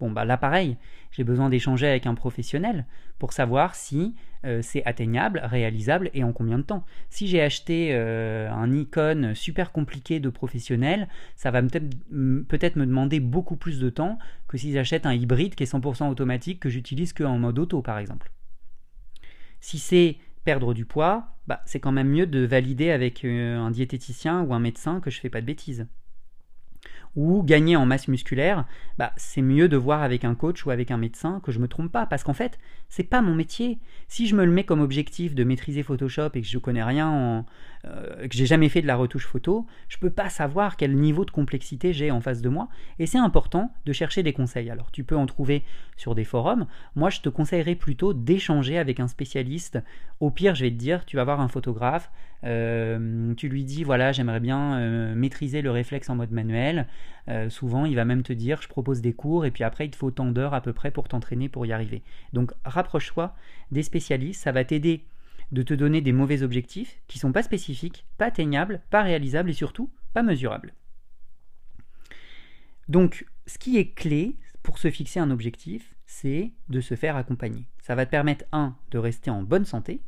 Bon, 0.00 0.10
bah 0.10 0.24
là 0.24 0.36
pareil, 0.36 0.76
j'ai 1.12 1.24
besoin 1.24 1.48
d'échanger 1.48 1.86
avec 1.86 2.06
un 2.06 2.14
professionnel 2.14 2.86
pour 3.18 3.32
savoir 3.32 3.74
si 3.74 4.14
euh, 4.44 4.60
c'est 4.62 4.84
atteignable, 4.84 5.40
réalisable 5.44 6.10
et 6.12 6.24
en 6.24 6.32
combien 6.32 6.58
de 6.58 6.64
temps. 6.64 6.84
Si 7.10 7.28
j'ai 7.28 7.40
acheté 7.40 7.90
euh, 7.92 8.50
un 8.50 8.72
icône 8.72 9.34
super 9.34 9.72
compliqué 9.72 10.20
de 10.20 10.28
professionnel, 10.28 11.08
ça 11.36 11.50
va 11.50 11.62
peut-être 11.62 12.76
me 12.76 12.86
demander 12.86 13.20
beaucoup 13.20 13.56
plus 13.56 13.78
de 13.78 13.88
temps 13.90 14.18
que 14.48 14.58
si 14.58 14.72
j'achète 14.72 15.06
un 15.06 15.14
hybride 15.14 15.54
qui 15.54 15.62
est 15.62 15.72
100% 15.72 16.10
automatique 16.10 16.60
que 16.60 16.68
j'utilise 16.68 17.12
qu'en 17.12 17.38
mode 17.38 17.58
auto 17.58 17.80
par 17.80 17.98
exemple. 17.98 18.30
Si 19.60 19.78
c'est 19.78 20.18
perdre 20.44 20.74
du 20.74 20.84
poids, 20.84 21.28
bah, 21.46 21.62
c'est 21.64 21.80
quand 21.80 21.92
même 21.92 22.08
mieux 22.08 22.26
de 22.26 22.44
valider 22.44 22.90
avec 22.90 23.24
euh, 23.24 23.58
un 23.58 23.70
diététicien 23.70 24.42
ou 24.42 24.52
un 24.52 24.60
médecin 24.60 25.00
que 25.00 25.10
je 25.10 25.20
fais 25.20 25.30
pas 25.30 25.40
de 25.40 25.46
bêtises 25.46 25.86
ou 27.16 27.42
gagner 27.42 27.76
en 27.76 27.86
masse 27.86 28.08
musculaire, 28.08 28.66
bah, 28.98 29.12
c'est 29.16 29.42
mieux 29.42 29.68
de 29.68 29.76
voir 29.76 30.02
avec 30.02 30.24
un 30.24 30.34
coach 30.34 30.64
ou 30.66 30.70
avec 30.70 30.90
un 30.90 30.96
médecin 30.96 31.40
que 31.44 31.52
je 31.52 31.58
me 31.58 31.68
trompe 31.68 31.92
pas, 31.92 32.06
parce 32.06 32.24
qu'en 32.24 32.34
fait, 32.34 32.58
c'est 32.88 33.04
pas 33.04 33.22
mon 33.22 33.34
métier. 33.34 33.78
Si 34.08 34.26
je 34.26 34.34
me 34.34 34.44
le 34.44 34.50
mets 34.50 34.64
comme 34.64 34.80
objectif 34.80 35.34
de 35.34 35.44
maîtriser 35.44 35.82
Photoshop 35.82 36.30
et 36.34 36.40
que 36.40 36.46
je 36.46 36.58
connais 36.58 36.82
rien, 36.82 37.08
en, 37.08 37.46
euh, 37.84 38.28
que 38.28 38.34
j'ai 38.34 38.46
jamais 38.46 38.68
fait 38.68 38.82
de 38.82 38.86
la 38.86 38.96
retouche 38.96 39.26
photo, 39.26 39.66
je 39.88 39.98
peux 39.98 40.10
pas 40.10 40.28
savoir 40.28 40.76
quel 40.76 40.94
niveau 40.96 41.24
de 41.24 41.30
complexité 41.30 41.92
j'ai 41.92 42.10
en 42.10 42.20
face 42.20 42.40
de 42.40 42.48
moi, 42.48 42.68
et 42.98 43.06
c'est 43.06 43.18
important 43.18 43.72
de 43.86 43.92
chercher 43.92 44.22
des 44.22 44.32
conseils. 44.32 44.70
Alors, 44.70 44.90
tu 44.90 45.04
peux 45.04 45.16
en 45.16 45.26
trouver 45.26 45.64
sur 45.96 46.14
des 46.14 46.24
forums. 46.24 46.66
Moi, 46.94 47.10
je 47.10 47.20
te 47.20 47.28
conseillerais 47.28 47.74
plutôt 47.74 48.14
d'échanger 48.14 48.78
avec 48.78 49.00
un 49.00 49.08
spécialiste. 49.08 49.78
Au 50.20 50.30
pire, 50.30 50.54
je 50.54 50.64
vais 50.64 50.70
te 50.70 50.76
dire, 50.76 51.04
tu 51.04 51.16
vas 51.16 51.24
voir 51.24 51.40
un 51.40 51.48
photographe, 51.48 52.10
euh, 52.44 53.32
tu 53.36 53.48
lui 53.48 53.64
dis 53.64 53.84
voilà 53.84 54.12
j'aimerais 54.12 54.40
bien 54.40 54.74
euh, 54.74 55.14
maîtriser 55.14 55.62
le 55.62 55.70
réflexe 55.70 56.10
en 56.10 56.16
mode 56.16 56.30
manuel. 56.30 56.86
Souvent 57.48 57.86
il 57.86 57.96
va 57.96 58.04
même 58.04 58.22
te 58.22 58.34
dire 58.34 58.60
je 58.60 58.68
propose 58.68 59.00
des 59.00 59.14
cours 59.14 59.46
et 59.46 59.50
puis 59.50 59.64
après 59.64 59.86
il 59.86 59.90
te 59.90 59.96
faut 59.96 60.10
tant 60.10 60.26
d'heures 60.26 60.52
à 60.52 60.60
peu 60.60 60.74
près 60.74 60.90
pour 60.90 61.08
t'entraîner 61.08 61.48
pour 61.48 61.64
y 61.64 61.72
arriver. 61.72 62.02
Donc 62.34 62.52
rapproche-toi 62.66 63.34
des 63.70 63.82
spécialistes, 63.82 64.42
ça 64.42 64.52
va 64.52 64.62
t'aider 64.62 65.06
de 65.54 65.62
te 65.62 65.72
donner 65.72 66.00
des 66.00 66.12
mauvais 66.12 66.42
objectifs 66.42 67.00
qui 67.06 67.18
sont 67.18 67.32
pas 67.32 67.44
spécifiques, 67.44 68.04
pas 68.18 68.26
atteignables, 68.26 68.82
pas 68.90 69.02
réalisables 69.02 69.50
et 69.50 69.54
surtout 69.54 69.90
pas 70.12 70.22
mesurables. 70.22 70.74
Donc 72.88 73.24
ce 73.46 73.58
qui 73.58 73.78
est 73.78 73.94
clé 73.94 74.36
pour 74.62 74.78
se 74.78 74.90
fixer 74.90 75.20
un 75.20 75.30
objectif, 75.30 75.94
c'est 76.06 76.52
de 76.68 76.80
se 76.80 76.96
faire 76.96 77.16
accompagner. 77.16 77.66
Ça 77.80 77.94
va 77.94 78.04
te 78.04 78.10
permettre 78.10 78.44
1 78.52 78.76
de 78.90 78.98
rester 78.98 79.30
en 79.30 79.42
bonne 79.42 79.64
santé, 79.64 80.02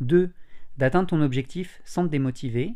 2 0.00 0.32
d'atteindre 0.78 1.08
ton 1.08 1.20
objectif 1.22 1.80
sans 1.84 2.04
te 2.04 2.10
démotiver. 2.10 2.74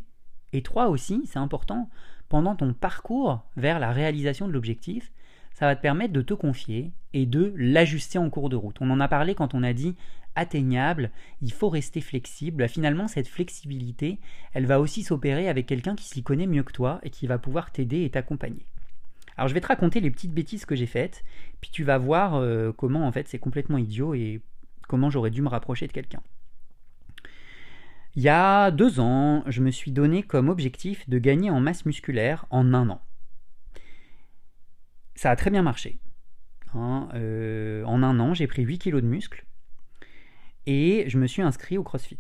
Et 0.53 0.63
trois 0.63 0.89
aussi, 0.89 1.23
c'est 1.27 1.39
important, 1.39 1.91
pendant 2.29 2.57
ton 2.57 2.73
parcours 2.73 3.45
vers 3.57 3.79
la 3.79 3.93
réalisation 3.93 4.49
de 4.49 4.53
l'objectif, 4.53 5.13
ça 5.53 5.67
va 5.67 5.77
te 5.77 5.83
permettre 5.83 6.13
de 6.13 6.23
te 6.23 6.35
confier 6.35 6.93
et 7.13 7.27
de 7.27 7.53
l'ajuster 7.57 8.19
en 8.19 8.31
cours 8.31 8.49
de 8.49 8.57
route. 8.57 8.77
On 8.81 8.91
en 8.91 9.01
a 9.01 9.09
parlé 9.09 9.35
quand 9.35 9.55
on 9.55 9.63
a 9.63 9.73
dit 9.73 9.97
atteignable, 10.35 11.11
il 11.43 11.53
faut 11.53 11.69
rester 11.69 12.01
flexible. 12.01 12.69
Finalement, 12.69 13.09
cette 13.09 13.29
flexibilité, 13.29 14.19
elle 14.53 14.67
va 14.67 14.81
aussi 14.81 15.03
s'opérer 15.03 15.49
avec 15.49 15.67
quelqu'un 15.67 15.97
qui 15.97 16.05
s'y 16.05 16.23
connaît 16.23 16.47
mieux 16.47 16.63
que 16.63 16.73
toi 16.73 17.01
et 17.03 17.11
qui 17.11 17.27
va 17.27 17.39
pouvoir 17.39 17.73
t'aider 17.73 18.05
et 18.05 18.11
t'accompagner. 18.11 18.67
Alors 19.37 19.49
je 19.49 19.55
vais 19.55 19.61
te 19.61 19.69
raconter 19.69 20.01
les 20.01 20.11
petites 20.11 20.33
bêtises 20.33 20.65
que 20.65 20.75
j'ai 20.75 20.87
faites, 20.87 21.25
puis 21.61 21.71
tu 21.71 21.85
vas 21.85 21.99
voir 21.99 22.35
euh, 22.35 22.73
comment 22.73 23.07
en 23.07 23.13
fait 23.13 23.29
c'est 23.29 23.39
complètement 23.39 23.79
idiot 23.79 24.15
et 24.15 24.43
comment 24.89 25.11
j'aurais 25.11 25.31
dû 25.31 25.43
me 25.43 25.49
rapprocher 25.49 25.87
de 25.87 25.93
quelqu'un. 25.93 26.23
Il 28.17 28.23
y 28.23 28.29
a 28.29 28.73
deux 28.73 28.99
ans, 28.99 29.45
je 29.47 29.61
me 29.61 29.71
suis 29.71 29.93
donné 29.93 30.25
comme 30.25 30.49
objectif 30.49 31.09
de 31.09 31.19
gagner 31.19 31.51
en 31.51 31.61
masse 31.61 31.87
musculaire 31.87 32.47
en 32.51 32.75
un 32.75 32.91
an. 32.91 33.01
Ça 35.15 35.31
a 35.31 35.37
très 35.37 35.51
bien 35.51 35.63
marché. 35.63 35.99
Hein, 36.75 37.09
euh, 37.15 37.85
en 37.85 38.03
un 38.03 38.21
an, 38.21 38.35
j'ai 38.35 38.47
pris 38.47 38.63
8 38.63 38.79
kilos 38.79 39.03
de 39.03 39.07
muscles 39.07 39.45
et 40.67 41.05
je 41.09 41.19
me 41.19 41.27
suis 41.27 41.43
inscrit 41.43 41.79
au 41.79 41.83
CrossFit. 41.83 42.19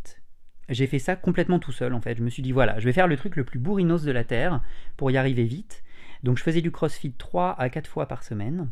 J'ai 0.69 0.87
fait 0.87 0.99
ça 0.99 1.17
complètement 1.17 1.59
tout 1.59 1.73
seul 1.73 1.95
en 1.95 2.01
fait. 2.01 2.17
Je 2.17 2.23
me 2.23 2.31
suis 2.31 2.43
dit 2.43 2.53
voilà, 2.53 2.79
je 2.79 2.85
vais 2.85 2.93
faire 2.93 3.09
le 3.09 3.17
truc 3.17 3.37
le 3.37 3.45
plus 3.45 3.59
bourrinos 3.59 4.03
de 4.03 4.11
la 4.11 4.25
Terre 4.25 4.63
pour 4.97 5.11
y 5.11 5.17
arriver 5.17 5.45
vite. 5.45 5.83
Donc 6.23 6.39
je 6.39 6.43
faisais 6.43 6.63
du 6.63 6.71
CrossFit 6.71 7.13
3 7.13 7.57
à 7.59 7.69
4 7.69 7.87
fois 7.87 8.07
par 8.07 8.23
semaine. 8.23 8.71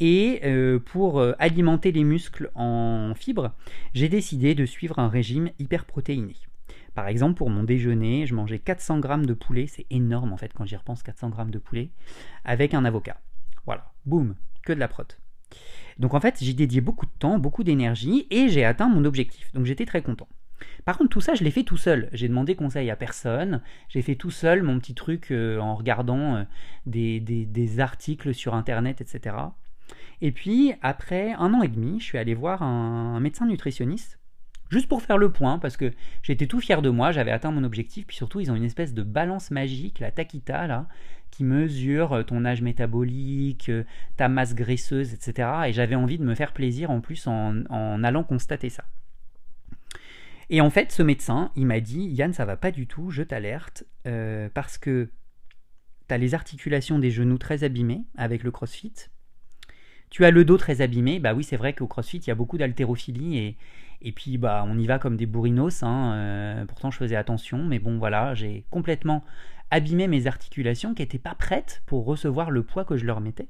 Et 0.00 0.40
euh, 0.44 0.78
pour 0.78 1.18
euh, 1.18 1.32
alimenter 1.38 1.90
les 1.90 2.04
muscles 2.04 2.50
en 2.54 3.12
fibres, 3.16 3.52
j'ai 3.94 4.08
décidé 4.08 4.54
de 4.54 4.64
suivre 4.64 4.98
un 4.98 5.08
régime 5.08 5.50
hyperprotéiné. 5.58 6.34
Par 6.94 7.08
exemple, 7.08 7.34
pour 7.34 7.50
mon 7.50 7.64
déjeuner, 7.64 8.26
je 8.26 8.34
mangeais 8.34 8.58
400 8.58 9.00
grammes 9.00 9.26
de 9.26 9.34
poulet, 9.34 9.66
c'est 9.66 9.86
énorme 9.90 10.32
en 10.32 10.36
fait 10.36 10.52
quand 10.52 10.66
j'y 10.66 10.76
repense, 10.76 11.02
400 11.02 11.30
grammes 11.30 11.50
de 11.50 11.58
poulet, 11.58 11.90
avec 12.44 12.74
un 12.74 12.84
avocat. 12.84 13.20
Voilà, 13.66 13.92
boum, 14.06 14.34
de 14.74 14.80
la 14.80 14.88
prot. 14.88 15.04
Donc 15.98 16.14
en 16.14 16.20
fait, 16.20 16.36
j'y 16.40 16.54
dédié 16.54 16.80
beaucoup 16.80 17.06
de 17.06 17.12
temps, 17.18 17.38
beaucoup 17.38 17.64
d'énergie, 17.64 18.26
et 18.30 18.48
j'ai 18.48 18.64
atteint 18.64 18.88
mon 18.88 19.04
objectif. 19.04 19.52
Donc 19.52 19.66
j'étais 19.66 19.86
très 19.86 20.02
content. 20.02 20.28
Par 20.84 20.98
contre, 20.98 21.10
tout 21.10 21.20
ça, 21.20 21.34
je 21.34 21.44
l'ai 21.44 21.50
fait 21.50 21.62
tout 21.62 21.76
seul. 21.76 22.08
J'ai 22.12 22.28
demandé 22.28 22.54
conseil 22.56 22.90
à 22.90 22.96
personne. 22.96 23.60
J'ai 23.88 24.02
fait 24.02 24.16
tout 24.16 24.30
seul 24.30 24.62
mon 24.62 24.78
petit 24.78 24.94
truc 24.94 25.30
euh, 25.30 25.58
en 25.58 25.74
regardant 25.74 26.46
des, 26.86 27.20
des, 27.20 27.80
articles 27.80 28.34
sur 28.34 28.54
Internet, 28.54 29.00
etc. 29.00 29.36
Et 30.20 30.32
puis, 30.32 30.72
après 30.82 31.32
un 31.34 31.54
an 31.54 31.62
et 31.62 31.68
demi, 31.68 32.00
je 32.00 32.04
suis 32.04 32.18
allé 32.18 32.34
voir 32.34 32.62
un, 32.62 33.20
médecin 33.20 33.46
nutritionniste, 33.46 34.18
juste 34.68 34.88
pour 34.88 35.02
faire 35.02 35.18
le 35.18 35.30
point, 35.30 35.58
parce 35.58 35.76
que 35.76 35.92
j'étais 36.22 36.46
tout 36.46 36.60
fier 36.60 36.82
de 36.82 36.90
moi, 36.90 37.12
j'avais 37.12 37.30
atteint 37.30 37.50
mon 37.50 37.64
objectif, 37.64 38.06
puis 38.06 38.16
surtout, 38.16 38.40
ils 38.40 38.50
ont 38.50 38.56
une 38.56 38.64
espèce 38.64 38.94
de 38.94 39.02
balance 39.02 39.50
magique, 39.50 40.00
la 40.00 40.10
Takita, 40.10 40.66
là, 40.66 40.86
mesure 41.44 42.24
ton 42.26 42.44
âge 42.44 42.62
métabolique, 42.62 43.70
ta 44.16 44.28
masse 44.28 44.54
graisseuse, 44.54 45.12
etc. 45.14 45.48
Et 45.66 45.72
j'avais 45.72 45.94
envie 45.94 46.18
de 46.18 46.24
me 46.24 46.34
faire 46.34 46.52
plaisir 46.52 46.90
en 46.90 47.00
plus 47.00 47.26
en, 47.26 47.64
allant 48.02 48.24
constater 48.24 48.68
ça. 48.68 48.84
Et 50.50 50.60
en 50.60 50.70
fait, 50.70 50.92
ce 50.92 51.02
médecin, 51.02 51.52
il 51.56 51.66
m'a 51.66 51.80
dit 51.80 52.06
Yann, 52.08 52.32
ça 52.32 52.44
va 52.44 52.56
pas 52.56 52.70
du 52.70 52.86
tout, 52.86 53.10
je 53.10 53.22
t'alerte, 53.22 53.84
euh, 54.06 54.48
parce 54.54 54.78
que 54.78 55.10
tu 56.08 56.14
as 56.14 56.18
les 56.18 56.34
articulations 56.34 56.98
des 56.98 57.10
genoux 57.10 57.36
très 57.36 57.64
abîmées 57.64 58.04
avec 58.16 58.42
le 58.42 58.50
crossfit, 58.50 59.10
tu 60.10 60.24
as 60.24 60.30
le 60.30 60.44
dos 60.44 60.56
très 60.56 60.80
abîmé, 60.80 61.20
bah 61.20 61.34
oui, 61.34 61.44
c'est 61.44 61.56
vrai 61.56 61.74
qu'au 61.74 61.86
CrossFit, 61.86 62.18
il 62.18 62.28
y 62.28 62.30
a 62.30 62.34
beaucoup 62.34 62.58
d'haltérophilie 62.58 63.38
et, 63.38 63.56
et 64.02 64.12
puis 64.12 64.38
bah 64.38 64.64
on 64.66 64.78
y 64.78 64.86
va 64.86 64.98
comme 64.98 65.16
des 65.16 65.26
bourrinos. 65.26 65.82
Hein, 65.82 66.12
euh, 66.14 66.64
pourtant, 66.66 66.90
je 66.90 66.98
faisais 66.98 67.16
attention, 67.16 67.64
mais 67.64 67.78
bon, 67.78 67.98
voilà, 67.98 68.34
j'ai 68.34 68.64
complètement 68.70 69.24
abîmé 69.70 70.08
mes 70.08 70.26
articulations 70.26 70.94
qui 70.94 71.02
n'étaient 71.02 71.18
pas 71.18 71.34
prêtes 71.34 71.82
pour 71.86 72.04
recevoir 72.04 72.50
le 72.50 72.62
poids 72.62 72.84
que 72.84 72.96
je 72.96 73.04
leur 73.04 73.20
mettais. 73.20 73.48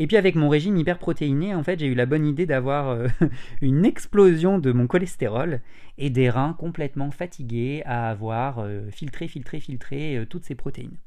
Et 0.00 0.06
puis 0.06 0.16
avec 0.16 0.36
mon 0.36 0.48
régime 0.48 0.76
hyperprotéiné, 0.76 1.56
en 1.56 1.64
fait, 1.64 1.80
j'ai 1.80 1.86
eu 1.86 1.94
la 1.94 2.06
bonne 2.06 2.24
idée 2.24 2.46
d'avoir 2.46 2.90
euh, 2.90 3.08
une 3.62 3.84
explosion 3.84 4.58
de 4.58 4.70
mon 4.70 4.86
cholestérol 4.86 5.60
et 5.96 6.08
des 6.10 6.30
reins 6.30 6.52
complètement 6.52 7.10
fatigués 7.10 7.82
à 7.84 8.08
avoir 8.08 8.60
euh, 8.60 8.88
filtré, 8.90 9.26
filtré, 9.26 9.58
filtré 9.58 10.24
toutes 10.30 10.44
ces 10.44 10.54
protéines. 10.54 10.98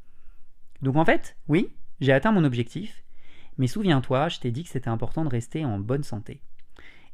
Donc 0.82 0.98
en 0.98 1.06
fait, 1.06 1.38
oui, 1.48 1.70
j'ai 2.02 2.12
atteint 2.12 2.34
mon 2.34 2.44
objectif, 2.44 3.04
mais 3.58 3.68
souviens-toi, 3.68 4.28
je 4.28 4.40
t'ai 4.40 4.52
dit 4.52 4.64
que 4.64 4.70
c'était 4.70 4.90
important 4.90 5.24
de 5.24 5.30
rester 5.30 5.64
en 5.64 5.80
bonne 5.80 6.04
santé. 6.04 6.42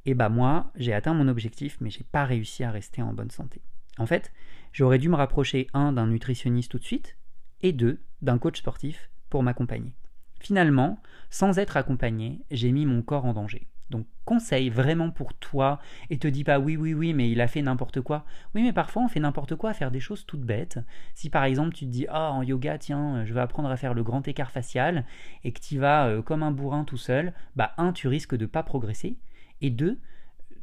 Et 0.07 0.13
bah 0.13 0.29
moi, 0.29 0.71
j'ai 0.77 0.93
atteint 0.93 1.13
mon 1.13 1.27
objectif, 1.27 1.77
mais 1.81 1.89
j'ai 1.89 2.05
pas 2.05 2.23
réussi 2.23 2.63
à 2.63 2.71
rester 2.71 3.01
en 3.01 3.11
bonne 3.11 3.29
santé. 3.29 3.61
En 3.97 4.05
fait, 4.05 4.31
j'aurais 4.71 4.99
dû 4.99 5.09
me 5.09 5.17
rapprocher 5.17 5.67
un 5.73 5.91
d'un 5.91 6.07
nutritionniste 6.07 6.71
tout 6.71 6.79
de 6.79 6.85
suite, 6.85 7.17
et 7.61 7.73
deux 7.73 7.99
d'un 8.21 8.37
coach 8.37 8.59
sportif 8.59 9.11
pour 9.29 9.43
m'accompagner. 9.43 9.91
Finalement, 10.39 11.01
sans 11.29 11.59
être 11.59 11.75
accompagné, 11.75 12.39
j'ai 12.51 12.71
mis 12.71 12.85
mon 12.85 13.01
corps 13.01 13.25
en 13.25 13.33
danger. 13.33 13.67
Donc 13.89 14.05
conseil 14.23 14.69
vraiment 14.69 15.11
pour 15.11 15.33
toi 15.33 15.79
et 16.09 16.17
te 16.17 16.27
dis 16.27 16.43
pas 16.43 16.59
oui 16.59 16.75
oui 16.75 16.93
oui 16.93 17.13
mais 17.13 17.31
il 17.31 17.39
a 17.39 17.47
fait 17.47 17.61
n'importe 17.61 18.01
quoi. 18.01 18.25
Oui 18.53 18.61
mais 18.61 18.73
parfois 18.73 19.03
on 19.03 19.07
fait 19.07 19.21
n'importe 19.21 19.55
quoi 19.55 19.69
à 19.69 19.73
faire 19.73 19.91
des 19.91 20.01
choses 20.01 20.25
toutes 20.25 20.41
bêtes. 20.41 20.79
Si 21.15 21.29
par 21.29 21.45
exemple 21.45 21.73
tu 21.73 21.85
te 21.85 21.89
dis 21.91 22.05
ah 22.09 22.33
en 22.33 22.43
yoga 22.43 22.77
tiens 22.77 23.23
je 23.23 23.33
vais 23.33 23.39
apprendre 23.39 23.69
à 23.69 23.77
faire 23.77 23.93
le 23.93 24.03
grand 24.03 24.27
écart 24.27 24.51
facial 24.51 25.05
et 25.45 25.53
que 25.53 25.61
tu 25.61 25.79
vas 25.79 26.07
euh, 26.07 26.21
comme 26.21 26.43
un 26.43 26.51
bourrin 26.51 26.83
tout 26.83 26.97
seul, 26.97 27.31
bah 27.55 27.73
un 27.77 27.93
tu 27.93 28.09
risques 28.09 28.35
de 28.35 28.45
pas 28.45 28.61
progresser 28.61 29.17
et 29.61 29.69
deux 29.69 29.99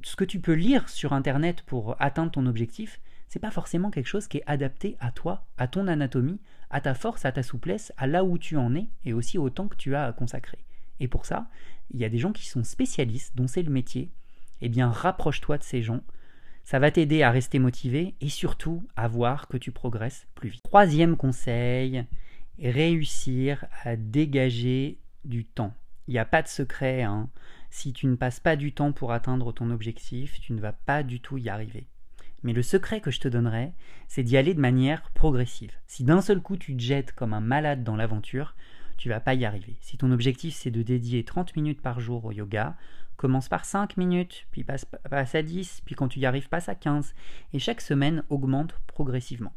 ce 0.05 0.17
que 0.17 0.25
tu 0.25 0.39
peux 0.39 0.53
lire 0.53 0.89
sur 0.89 1.13
internet 1.13 1.63
pour 1.63 1.97
atteindre 1.99 2.31
ton 2.31 2.47
objectif, 2.47 3.01
c'est 3.29 3.39
pas 3.39 3.51
forcément 3.51 3.91
quelque 3.91 4.07
chose 4.07 4.29
qui 4.29 4.39
est 4.39 4.45
adapté 4.47 4.97
à 5.01 5.11
toi, 5.11 5.47
à 5.57 5.67
ton 5.67 5.89
anatomie, 5.89 6.41
à 6.71 6.81
ta 6.81 6.95
force, 6.95 7.25
à 7.25 7.33
ta 7.33 7.43
souplesse, 7.43 7.93
à 7.97 8.07
là 8.07 8.23
où 8.23 8.39
tu 8.39 8.57
en 8.57 8.75
es 8.75 8.87
et 9.05 9.13
aussi 9.13 9.39
au 9.39 9.51
temps 9.51 9.69
que 9.69 9.77
tu 9.77 9.95
as 9.95 10.05
à 10.05 10.13
consacrer. 10.13 10.59
Et 11.01 11.09
pour 11.09 11.27
ça, 11.27 11.49
il 11.91 12.01
y 12.01 12.05
a 12.05 12.09
des 12.09 12.19
gens 12.19 12.33
qui 12.33 12.47
sont 12.47 12.65
spécialistes, 12.65 13.35
dont 13.35 13.49
c'est 13.49 13.63
le 13.63 13.71
métier. 13.71 14.11
Eh 14.61 14.69
bien, 14.69 14.91
rapproche-toi 14.91 15.59
de 15.59 15.65
ces 15.65 15.83
gens. 15.83 16.03
Ça 16.65 16.79
va 16.79 16.91
t'aider 16.91 17.23
à 17.23 17.31
rester 17.31 17.59
motivé 17.59 18.15
et 18.21 18.29
surtout 18.29 18.87
à 18.97 19.09
voir 19.09 19.49
que 19.49 19.57
tu 19.57 19.73
progresses 19.73 20.27
plus 20.35 20.51
vite. 20.51 20.63
Troisième 20.63 21.17
conseil, 21.17 22.05
réussir 22.59 23.65
à 23.83 23.97
dégager 23.97 24.99
du 25.25 25.45
temps. 25.45 25.75
Il 26.09 26.13
n'y 26.13 26.19
a 26.19 26.25
pas 26.25 26.43
de 26.43 26.49
secret. 26.49 27.03
Hein. 27.03 27.29
Si 27.75 27.93
tu 27.93 28.07
ne 28.07 28.15
passes 28.15 28.39
pas 28.39 28.55
du 28.55 28.73
temps 28.73 28.93
pour 28.93 29.11
atteindre 29.11 29.51
ton 29.51 29.73
objectif, 29.73 30.41
tu 30.41 30.53
ne 30.53 30.61
vas 30.61 30.73
pas 30.73 31.03
du 31.03 31.19
tout 31.19 31.39
y 31.39 31.49
arriver. 31.49 31.89
Mais 32.45 32.53
le 32.53 32.63
secret 32.63 33.01
que 33.01 33.11
je 33.11 33.19
te 33.19 33.27
donnerai, 33.27 33.73
c'est 34.07 34.23
d'y 34.23 34.37
aller 34.37 34.55
de 34.55 34.61
manière 34.61 35.11
progressive. 35.11 35.73
Si 35.89 36.05
d'un 36.05 36.21
seul 36.21 36.41
coup 36.41 36.57
tu 36.57 36.77
te 36.77 36.81
jettes 36.81 37.13
comme 37.13 37.35
un 37.35 37.41
malade 37.41 37.83
dans 37.83 37.97
l'aventure, 37.97 38.55
tu 38.97 39.09
vas 39.09 39.19
pas 39.19 39.35
y 39.35 39.45
arriver. 39.45 39.77
Si 39.81 39.99
ton 39.99 40.13
objectif 40.13 40.55
c'est 40.55 40.71
de 40.71 40.83
dédier 40.83 41.25
30 41.25 41.57
minutes 41.57 41.83
par 41.83 41.99
jour 41.99 42.25
au 42.25 42.31
yoga, 42.31 42.77
commence 43.17 43.49
par 43.49 43.65
5 43.65 43.97
minutes, 43.97 44.47
puis 44.53 44.63
passe 44.63 44.87
à 45.11 45.43
10, 45.43 45.83
puis 45.85 45.97
quand 45.97 46.07
tu 46.07 46.21
y 46.21 46.27
arrives, 46.27 46.49
passe 46.49 46.69
à 46.69 46.77
15. 46.77 47.13
Et 47.55 47.59
chaque 47.59 47.81
semaine 47.81 48.23
augmente 48.29 48.81
progressivement. 48.87 49.53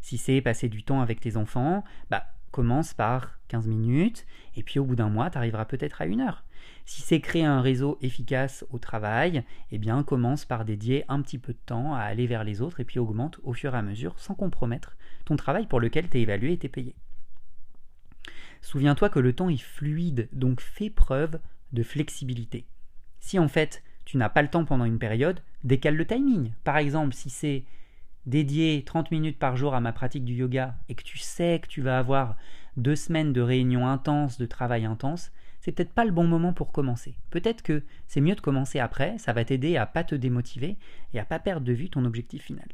Si 0.00 0.16
c'est 0.16 0.40
passer 0.40 0.70
du 0.70 0.84
temps 0.84 1.02
avec 1.02 1.20
tes 1.20 1.36
enfants, 1.36 1.84
bah 2.08 2.24
commence 2.52 2.94
par 2.94 3.38
15 3.48 3.66
minutes, 3.66 4.24
et 4.54 4.62
puis 4.62 4.78
au 4.78 4.84
bout 4.84 4.94
d'un 4.94 5.08
mois, 5.08 5.30
tu 5.30 5.38
arriveras 5.38 5.64
peut-être 5.64 6.00
à 6.00 6.06
une 6.06 6.20
heure. 6.20 6.44
Si 6.84 7.02
c'est 7.02 7.20
créer 7.20 7.44
un 7.44 7.60
réseau 7.60 7.98
efficace 8.02 8.64
au 8.70 8.78
travail, 8.78 9.42
eh 9.72 9.78
bien 9.78 10.02
commence 10.04 10.44
par 10.44 10.64
dédier 10.64 11.04
un 11.08 11.20
petit 11.22 11.38
peu 11.38 11.52
de 11.52 11.58
temps 11.66 11.94
à 11.94 12.00
aller 12.00 12.26
vers 12.26 12.44
les 12.44 12.60
autres, 12.60 12.78
et 12.80 12.84
puis 12.84 13.00
augmente 13.00 13.40
au 13.42 13.52
fur 13.52 13.74
et 13.74 13.78
à 13.78 13.82
mesure 13.82 14.18
sans 14.18 14.34
compromettre 14.34 14.96
ton 15.24 15.36
travail 15.36 15.66
pour 15.66 15.80
lequel 15.80 16.08
tu 16.08 16.18
es 16.18 16.22
évalué 16.22 16.52
et 16.52 16.58
tu 16.58 16.68
payé. 16.68 16.94
Souviens-toi 18.60 19.08
que 19.08 19.18
le 19.18 19.32
temps 19.32 19.48
est 19.48 19.60
fluide, 19.60 20.28
donc 20.32 20.60
fais 20.60 20.90
preuve 20.90 21.40
de 21.72 21.82
flexibilité. 21.82 22.66
Si 23.18 23.38
en 23.38 23.48
fait 23.48 23.82
tu 24.04 24.16
n'as 24.16 24.28
pas 24.28 24.42
le 24.42 24.48
temps 24.48 24.64
pendant 24.64 24.84
une 24.84 24.98
période, 24.98 25.40
décale 25.64 25.96
le 25.96 26.06
timing. 26.06 26.52
Par 26.64 26.76
exemple, 26.76 27.14
si 27.14 27.30
c'est 27.30 27.64
dédier 28.26 28.82
30 28.84 29.10
minutes 29.10 29.38
par 29.38 29.56
jour 29.56 29.74
à 29.74 29.80
ma 29.80 29.92
pratique 29.92 30.24
du 30.24 30.34
yoga 30.34 30.76
et 30.88 30.94
que 30.94 31.02
tu 31.02 31.18
sais 31.18 31.60
que 31.62 31.68
tu 31.68 31.82
vas 31.82 31.98
avoir 31.98 32.36
deux 32.76 32.96
semaines 32.96 33.32
de 33.32 33.40
réunions 33.40 33.86
intenses, 33.86 34.38
de 34.38 34.46
travail 34.46 34.84
intense, 34.84 35.32
c'est 35.60 35.72
peut-être 35.72 35.92
pas 35.92 36.04
le 36.04 36.10
bon 36.10 36.24
moment 36.24 36.52
pour 36.52 36.72
commencer. 36.72 37.14
Peut-être 37.30 37.62
que 37.62 37.82
c'est 38.06 38.20
mieux 38.20 38.34
de 38.34 38.40
commencer 38.40 38.80
après, 38.80 39.16
ça 39.18 39.32
va 39.32 39.44
t'aider 39.44 39.76
à 39.76 39.86
pas 39.86 40.04
te 40.04 40.14
démotiver 40.14 40.76
et 41.14 41.20
à 41.20 41.24
pas 41.24 41.38
perdre 41.38 41.66
de 41.66 41.72
vue 41.72 41.90
ton 41.90 42.04
objectif 42.04 42.42
final. 42.42 42.68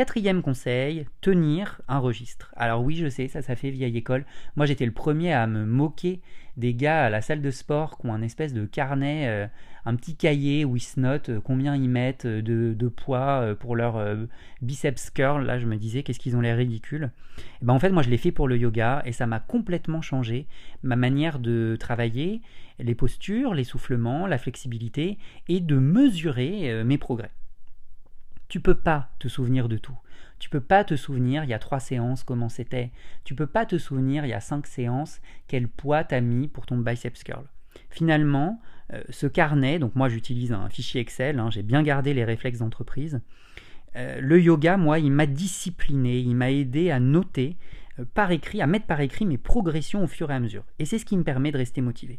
Quatrième 0.00 0.40
conseil, 0.40 1.04
tenir 1.20 1.82
un 1.86 1.98
registre. 1.98 2.54
Alors 2.56 2.82
oui, 2.82 2.96
je 2.96 3.10
sais, 3.10 3.28
ça, 3.28 3.42
ça 3.42 3.54
fait 3.54 3.68
vieille 3.68 3.98
école. 3.98 4.24
Moi, 4.56 4.64
j'étais 4.64 4.86
le 4.86 4.92
premier 4.92 5.34
à 5.34 5.46
me 5.46 5.66
moquer 5.66 6.22
des 6.56 6.72
gars 6.72 7.04
à 7.04 7.10
la 7.10 7.20
salle 7.20 7.42
de 7.42 7.50
sport 7.50 7.98
qui 7.98 8.06
ont 8.06 8.14
un 8.14 8.22
espèce 8.22 8.54
de 8.54 8.64
carnet, 8.64 9.28
euh, 9.28 9.46
un 9.84 9.94
petit 9.96 10.16
cahier 10.16 10.64
où 10.64 10.74
ils 10.74 10.80
se 10.80 10.98
notent 10.98 11.28
euh, 11.28 11.40
combien 11.44 11.76
ils 11.76 11.90
mettent 11.90 12.24
euh, 12.24 12.40
de, 12.40 12.88
poids 12.88 13.54
pour 13.60 13.76
leur 13.76 14.02
biceps 14.62 15.10
curl. 15.10 15.44
Là, 15.44 15.58
je 15.58 15.66
me 15.66 15.76
disais, 15.76 16.02
qu'est-ce 16.02 16.18
qu'ils 16.18 16.34
ont 16.34 16.40
l'air 16.40 16.56
ridicules. 16.56 17.10
Et 17.36 17.42
eh 17.60 17.64
ben, 17.66 17.74
en 17.74 17.78
fait, 17.78 17.90
moi, 17.90 18.02
je 18.02 18.08
l'ai 18.08 18.16
fait 18.16 18.32
pour 18.32 18.48
le 18.48 18.56
yoga 18.56 19.02
et 19.04 19.12
ça 19.12 19.26
m'a 19.26 19.38
complètement 19.38 20.00
changé 20.00 20.46
ma 20.82 20.96
manière 20.96 21.38
de 21.38 21.76
travailler, 21.78 22.40
les 22.78 22.94
postures, 22.94 23.52
l'essoufflement, 23.52 24.26
la 24.26 24.38
flexibilité 24.38 25.18
et 25.48 25.60
de 25.60 25.76
mesurer 25.76 26.84
mes 26.84 26.96
progrès. 26.96 27.32
Tu 28.50 28.58
peux 28.58 28.74
pas 28.74 29.08
te 29.20 29.28
souvenir 29.28 29.68
de 29.68 29.78
tout. 29.78 29.96
Tu 30.40 30.50
peux 30.50 30.60
pas 30.60 30.82
te 30.82 30.96
souvenir 30.96 31.44
il 31.44 31.50
y 31.50 31.54
a 31.54 31.60
trois 31.60 31.78
séances 31.78 32.24
comment 32.24 32.48
c'était. 32.48 32.90
Tu 33.22 33.36
peux 33.36 33.46
pas 33.46 33.64
te 33.64 33.78
souvenir 33.78 34.26
il 34.26 34.28
y 34.28 34.32
a 34.34 34.40
cinq 34.40 34.66
séances 34.66 35.20
quel 35.46 35.68
poids 35.68 36.02
t'as 36.02 36.20
mis 36.20 36.48
pour 36.48 36.66
ton 36.66 36.76
biceps 36.76 37.22
curl. 37.22 37.44
Finalement, 37.90 38.60
euh, 38.92 39.04
ce 39.08 39.28
carnet, 39.28 39.78
donc 39.78 39.94
moi 39.94 40.08
j'utilise 40.08 40.52
un 40.52 40.68
fichier 40.68 41.00
Excel, 41.00 41.38
hein, 41.38 41.48
j'ai 41.50 41.62
bien 41.62 41.84
gardé 41.84 42.12
les 42.12 42.24
réflexes 42.24 42.58
d'entreprise. 42.58 43.20
Euh, 43.94 44.20
le 44.20 44.40
yoga, 44.40 44.76
moi, 44.76 44.98
il 44.98 45.12
m'a 45.12 45.26
discipliné, 45.26 46.18
il 46.18 46.34
m'a 46.34 46.50
aidé 46.50 46.90
à 46.90 46.98
noter 46.98 47.56
euh, 48.00 48.04
par 48.14 48.32
écrit, 48.32 48.60
à 48.60 48.66
mettre 48.66 48.86
par 48.86 49.00
écrit 49.00 49.26
mes 49.26 49.38
progressions 49.38 50.02
au 50.02 50.08
fur 50.08 50.28
et 50.32 50.34
à 50.34 50.40
mesure. 50.40 50.64
Et 50.80 50.86
c'est 50.86 50.98
ce 50.98 51.04
qui 51.04 51.16
me 51.16 51.22
permet 51.22 51.52
de 51.52 51.58
rester 51.58 51.82
motivé. 51.82 52.18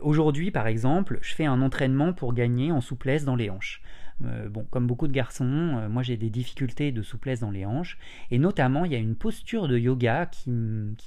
Aujourd'hui, 0.00 0.52
par 0.52 0.68
exemple, 0.68 1.18
je 1.22 1.34
fais 1.34 1.46
un 1.46 1.60
entraînement 1.60 2.12
pour 2.12 2.34
gagner 2.34 2.70
en 2.70 2.80
souplesse 2.80 3.24
dans 3.24 3.34
les 3.34 3.50
hanches. 3.50 3.82
Euh, 4.24 4.48
bon, 4.48 4.64
comme 4.70 4.86
beaucoup 4.86 5.08
de 5.08 5.12
garçons, 5.12 5.44
euh, 5.78 5.88
moi 5.88 6.02
j'ai 6.02 6.16
des 6.16 6.30
difficultés 6.30 6.92
de 6.92 7.02
souplesse 7.02 7.40
dans 7.40 7.50
les 7.50 7.64
hanches, 7.64 7.98
et 8.30 8.38
notamment 8.38 8.84
il 8.84 8.92
y 8.92 8.94
a 8.94 8.98
une 8.98 9.16
posture 9.16 9.68
de 9.68 9.78
yoga 9.78 10.26
qui, 10.26 10.50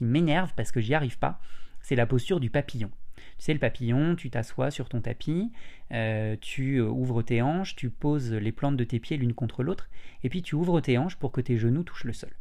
m'énerve 0.02 0.54
parce 0.56 0.72
que 0.72 0.82
j'y 0.82 0.94
arrive 0.94 1.18
pas, 1.18 1.40
c'est 1.82 1.96
la 1.96 2.06
posture 2.06 2.40
du 2.40 2.50
papillon. 2.50 2.90
Tu 3.38 3.46
sais, 3.46 3.54
le 3.54 3.60
papillon, 3.60 4.16
tu 4.16 4.30
t'assois 4.30 4.72
sur 4.72 4.90
ton 4.90 5.02
tapis, 5.02 5.52
euh, 5.92 6.36
tu 6.40 6.82
ouvres 6.82 7.22
tes 7.22 7.42
hanches, 7.42 7.76
tu 7.76 7.90
poses 7.90 8.34
les 8.34 8.52
plantes 8.52 8.78
de 8.78 8.84
tes 8.84 9.00
pieds 9.00 9.18
l'une 9.18 9.34
contre 9.34 9.64
l'autre, 9.64 9.90
et 10.24 10.30
puis 10.30 10.42
tu 10.42 10.56
ouvres 10.56 10.80
tes 10.82 10.98
hanches 10.98 11.18
pour 11.18 11.32
que 11.32 11.42
tes 11.42 11.58
genoux 11.58 11.84
touchent 11.84 12.06
le 12.06 12.14
sol. 12.14 12.32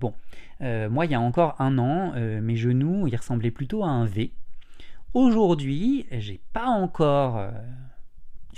Bon, 0.00 0.14
moi 0.60 1.06
il 1.06 1.10
y 1.10 1.14
a 1.14 1.20
encore 1.20 1.60
un 1.60 1.78
an, 1.78 2.12
mes 2.40 2.56
genoux, 2.56 3.08
ils 3.08 3.16
ressemblaient 3.16 3.50
plutôt 3.50 3.82
à 3.82 3.88
un 3.88 4.06
V. 4.06 4.32
Aujourd'hui, 5.14 6.06
j'ai 6.12 6.40
pas 6.52 6.66
encore 6.66 7.50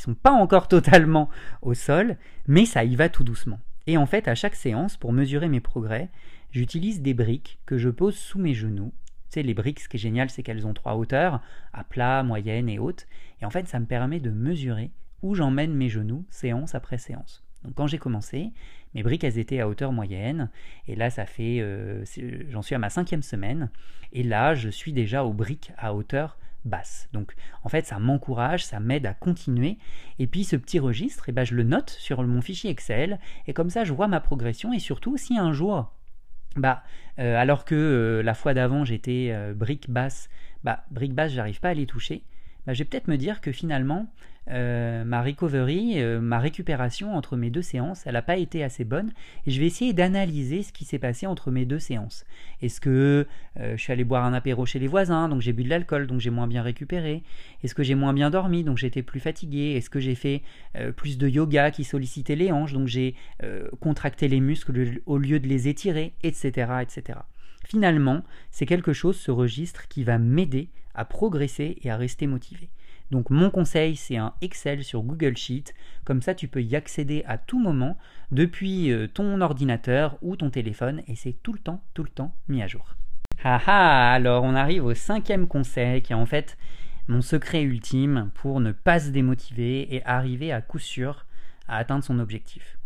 sont 0.00 0.14
pas 0.14 0.32
encore 0.32 0.68
totalement 0.68 1.28
au 1.62 1.74
sol, 1.74 2.16
mais 2.46 2.64
ça 2.64 2.84
y 2.84 2.96
va 2.96 3.08
tout 3.08 3.24
doucement. 3.24 3.60
Et 3.86 3.96
en 3.96 4.06
fait, 4.06 4.28
à 4.28 4.34
chaque 4.34 4.54
séance, 4.54 4.96
pour 4.96 5.12
mesurer 5.12 5.48
mes 5.48 5.60
progrès, 5.60 6.10
j'utilise 6.52 7.02
des 7.02 7.14
briques 7.14 7.58
que 7.66 7.78
je 7.78 7.88
pose 7.88 8.16
sous 8.16 8.38
mes 8.38 8.54
genoux. 8.54 8.92
Tu 9.30 9.34
sais, 9.34 9.42
les 9.42 9.54
briques, 9.54 9.80
ce 9.80 9.88
qui 9.88 9.96
est 9.96 10.00
génial, 10.00 10.30
c'est 10.30 10.42
qu'elles 10.42 10.66
ont 10.66 10.74
trois 10.74 10.96
hauteurs, 10.96 11.40
à 11.72 11.84
plat, 11.84 12.22
moyenne 12.22 12.68
et 12.68 12.78
haute. 12.78 13.06
Et 13.40 13.44
en 13.44 13.50
fait, 13.50 13.68
ça 13.68 13.80
me 13.80 13.86
permet 13.86 14.20
de 14.20 14.30
mesurer 14.30 14.90
où 15.22 15.34
j'emmène 15.34 15.74
mes 15.74 15.88
genoux, 15.88 16.24
séance 16.30 16.74
après 16.74 16.98
séance. 16.98 17.44
Donc 17.64 17.74
quand 17.74 17.86
j'ai 17.86 17.98
commencé, 17.98 18.52
mes 18.94 19.02
briques, 19.02 19.24
elles 19.24 19.38
étaient 19.38 19.60
à 19.60 19.68
hauteur 19.68 19.92
moyenne. 19.92 20.50
Et 20.88 20.96
là, 20.96 21.10
ça 21.10 21.26
fait... 21.26 21.58
Euh, 21.60 22.04
j'en 22.48 22.62
suis 22.62 22.74
à 22.74 22.78
ma 22.78 22.90
cinquième 22.90 23.22
semaine. 23.22 23.70
Et 24.12 24.22
là, 24.22 24.54
je 24.54 24.68
suis 24.68 24.92
déjà 24.92 25.24
aux 25.24 25.32
briques 25.32 25.72
à 25.76 25.94
hauteur 25.94 26.38
basse. 26.64 27.08
Donc 27.12 27.34
en 27.62 27.68
fait, 27.68 27.86
ça 27.86 27.98
m'encourage, 27.98 28.64
ça 28.64 28.80
m'aide 28.80 29.06
à 29.06 29.14
continuer. 29.14 29.78
Et 30.18 30.26
puis 30.26 30.44
ce 30.44 30.56
petit 30.56 30.78
registre, 30.78 31.24
eh 31.28 31.32
ben, 31.32 31.44
je 31.44 31.54
le 31.54 31.62
note 31.62 31.90
sur 31.90 32.22
mon 32.22 32.40
fichier 32.40 32.70
Excel. 32.70 33.18
Et 33.46 33.52
comme 33.52 33.70
ça, 33.70 33.84
je 33.84 33.92
vois 33.92 34.08
ma 34.08 34.20
progression. 34.20 34.72
Et 34.72 34.78
surtout, 34.78 35.16
si 35.16 35.38
un 35.38 35.52
jour, 35.52 35.92
bah, 36.56 36.82
euh, 37.18 37.36
alors 37.36 37.64
que 37.64 37.74
euh, 37.74 38.22
la 38.22 38.34
fois 38.34 38.54
d'avant, 38.54 38.84
j'étais 38.84 39.28
euh, 39.30 39.54
brique 39.54 39.90
basse, 39.90 40.28
bah, 40.64 40.84
brique 40.90 41.14
basse, 41.14 41.32
j'arrive 41.32 41.60
pas 41.60 41.70
à 41.70 41.74
les 41.74 41.86
toucher. 41.86 42.24
Bah, 42.66 42.74
je 42.74 42.80
vais 42.80 42.84
peut-être 42.84 43.08
me 43.08 43.16
dire 43.16 43.40
que 43.40 43.52
finalement, 43.52 44.10
euh, 44.48 45.04
ma 45.04 45.22
recovery, 45.22 46.00
euh, 46.00 46.20
ma 46.20 46.40
récupération 46.40 47.14
entre 47.14 47.36
mes 47.36 47.50
deux 47.50 47.62
séances, 47.62 48.02
elle 48.06 48.14
n'a 48.14 48.22
pas 48.22 48.36
été 48.36 48.64
assez 48.64 48.84
bonne. 48.84 49.12
Et 49.46 49.50
je 49.50 49.60
vais 49.60 49.66
essayer 49.66 49.92
d'analyser 49.92 50.62
ce 50.62 50.72
qui 50.72 50.84
s'est 50.84 50.98
passé 50.98 51.26
entre 51.26 51.50
mes 51.50 51.64
deux 51.64 51.78
séances. 51.78 52.24
Est-ce 52.62 52.80
que 52.80 53.26
euh, 53.58 53.76
je 53.76 53.80
suis 53.80 53.92
allé 53.92 54.04
boire 54.04 54.24
un 54.24 54.32
apéro 54.32 54.66
chez 54.66 54.78
les 54.78 54.88
voisins, 54.88 55.28
donc 55.28 55.40
j'ai 55.40 55.52
bu 55.52 55.62
de 55.62 55.68
l'alcool, 55.68 56.06
donc 56.06 56.20
j'ai 56.20 56.30
moins 56.30 56.48
bien 56.48 56.62
récupéré 56.62 57.22
Est-ce 57.62 57.74
que 57.74 57.82
j'ai 57.82 57.94
moins 57.94 58.12
bien 58.12 58.30
dormi, 58.30 58.64
donc 58.64 58.78
j'étais 58.78 59.02
plus 59.02 59.20
fatigué 59.20 59.74
Est-ce 59.76 59.90
que 59.90 60.00
j'ai 60.00 60.14
fait 60.14 60.42
plus 60.96 61.18
de 61.18 61.28
yoga 61.28 61.70
qui 61.70 61.84
sollicitait 61.84 62.36
les 62.36 62.50
hanches, 62.50 62.72
donc 62.72 62.88
j'ai 62.88 63.14
contracté 63.80 64.28
les 64.28 64.40
muscles 64.40 65.00
au 65.06 65.18
lieu 65.18 65.40
de 65.40 65.46
les 65.46 65.68
étirer, 65.68 66.14
etc. 66.22 66.72
etc. 66.82 67.20
Finalement, 67.66 68.24
c'est 68.50 68.66
quelque 68.66 68.92
chose, 68.92 69.16
ce 69.16 69.30
registre, 69.30 69.88
qui 69.88 70.04
va 70.04 70.18
m'aider 70.18 70.70
à 70.94 71.05
progresser 71.05 71.79
et 71.83 71.90
à 71.90 71.96
rester 71.96 72.26
motivé. 72.26 72.70
Donc 73.11 73.31
mon 73.31 73.50
conseil, 73.50 73.96
c'est 73.96 74.16
un 74.16 74.35
Excel 74.40 74.85
sur 74.85 75.03
Google 75.03 75.37
Sheet. 75.37 75.74
Comme 76.05 76.22
ça, 76.22 76.35
tu 76.35 76.46
peux 76.46 76.62
y 76.62 76.76
accéder 76.76 77.24
à 77.26 77.38
tout 77.38 77.59
moment 77.59 77.98
depuis 78.31 78.92
euh, 78.92 79.09
ton 79.09 79.40
ordinateur 79.40 80.16
ou 80.22 80.37
ton 80.37 80.50
téléphone 80.50 81.03
et 81.09 81.16
c'est 81.16 81.37
tout 81.42 81.53
le 81.53 81.59
temps, 81.59 81.83
tout 81.94 82.05
le 82.05 82.09
temps 82.09 82.35
mis 82.48 82.62
à 82.62 82.68
jour. 82.68 82.94
Ah 83.42 83.61
ah, 83.66 84.12
alors 84.12 84.44
on 84.44 84.55
arrive 84.55 84.85
au 84.85 84.94
cinquième 84.94 85.48
conseil 85.48 86.03
qui 86.03 86.12
est 86.12 86.16
en 86.16 86.26
fait 86.26 86.59
mon 87.09 87.22
secret 87.22 87.62
ultime 87.62 88.31
pour 88.35 88.61
ne 88.61 88.70
pas 88.70 89.00
se 89.00 89.11
démotiver 89.11 89.94
et 89.94 90.05
arriver 90.05 90.53
à 90.53 90.61
coup 90.61 90.79
sûr 90.79 91.26
à 91.66 91.79
atteindre 91.79 92.05
son 92.05 92.18
objectif. 92.18 92.79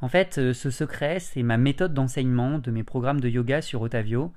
En 0.00 0.08
fait, 0.08 0.38
euh, 0.38 0.52
ce 0.52 0.70
secret, 0.70 1.20
c'est 1.20 1.42
ma 1.42 1.56
méthode 1.56 1.94
d'enseignement 1.94 2.58
de 2.58 2.70
mes 2.70 2.82
programmes 2.82 3.20
de 3.20 3.28
yoga 3.28 3.62
sur 3.62 3.82
Otavio. 3.82 4.32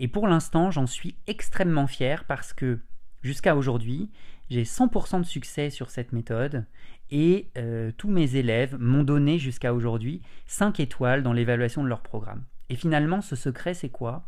Et 0.00 0.08
pour 0.08 0.28
l'instant, 0.28 0.70
j'en 0.70 0.86
suis 0.86 1.16
extrêmement 1.26 1.86
fier 1.86 2.24
parce 2.24 2.52
que 2.52 2.80
jusqu'à 3.22 3.56
aujourd'hui, 3.56 4.10
j'ai 4.50 4.64
100% 4.64 5.20
de 5.20 5.26
succès 5.26 5.70
sur 5.70 5.90
cette 5.90 6.12
méthode 6.12 6.64
et 7.10 7.48
euh, 7.56 7.90
tous 7.96 8.08
mes 8.08 8.36
élèves 8.36 8.76
m'ont 8.78 9.02
donné 9.02 9.38
jusqu'à 9.38 9.74
aujourd'hui 9.74 10.22
5 10.46 10.80
étoiles 10.80 11.22
dans 11.22 11.32
l'évaluation 11.32 11.82
de 11.82 11.88
leur 11.88 12.02
programme. 12.02 12.44
Et 12.70 12.76
finalement, 12.76 13.20
ce 13.20 13.36
secret, 13.36 13.74
c'est 13.74 13.88
quoi? 13.88 14.26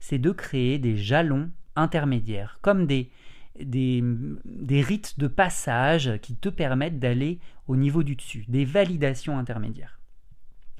C'est 0.00 0.18
de 0.18 0.30
créer 0.30 0.78
des 0.78 0.96
jalons 0.96 1.50
intermédiaires, 1.76 2.58
comme 2.62 2.86
des, 2.86 3.10
rites 3.58 5.18
de 5.18 5.26
passage 5.26 6.18
qui 6.22 6.36
te 6.36 6.48
permettent 6.48 6.98
d'aller 6.98 7.40
au 7.66 7.76
niveau 7.76 8.02
du 8.02 8.16
dessus, 8.16 8.44
des 8.48 8.64
validations 8.64 9.38
intermédiaires. 9.38 10.00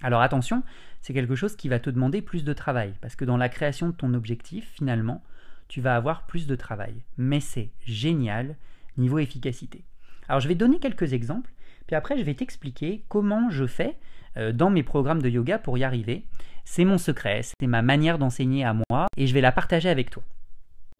Alors 0.03 0.23
attention, 0.23 0.63
c'est 1.05 1.13
quelque 1.13 1.35
chose 1.35 1.55
qui 1.55 1.69
va 1.69 1.79
te 1.81 1.91
demander 1.91 2.23
plus 2.23 2.45
de 2.45 2.55
travail, 2.55 2.95
parce 3.03 3.15
que 3.15 3.27
dans 3.27 3.37
la 3.37 3.51
création 3.51 3.91
de 3.91 3.93
ton 3.93 4.15
objectif, 4.15 4.73
finalement, 4.73 5.23
tu 5.69 5.83
vas 5.83 5.97
avoir 5.97 6.25
plus 6.25 6.47
de 6.47 6.57
travail. 6.57 6.95
Mais 7.19 7.41
c'est 7.41 7.69
génial 7.85 8.57
niveau 8.97 9.19
efficacité. 9.19 9.85
Alors 10.31 10.41
je 10.41 10.49
vais 10.49 10.55
donner 10.55 10.79
quelques 10.79 11.13
exemples, 11.13 11.53
puis 11.87 11.95
après 11.95 12.17
je 12.17 12.23
vais 12.23 12.33
t'expliquer 12.33 13.05
comment 13.09 13.51
je 13.51 13.67
fais 13.67 13.99
euh, 14.39 14.53
dans 14.53 14.71
mes 14.71 14.83
programmes 14.83 15.21
de 15.21 15.29
yoga 15.29 15.59
pour 15.59 15.77
y 15.77 15.85
arriver. 15.85 16.25
C'est 16.65 16.87
mon 16.87 16.97
secret, 16.97 17.43
c'est 17.43 17.67
ma 17.67 17.83
manière 17.83 18.17
d'enseigner 18.17 18.65
à 18.65 18.73
moi, 18.73 19.07
et 19.19 19.27
je 19.27 19.35
vais 19.35 19.43
la 19.43 19.53
partager 19.53 19.91
avec 19.91 20.09
toi. 20.09 20.23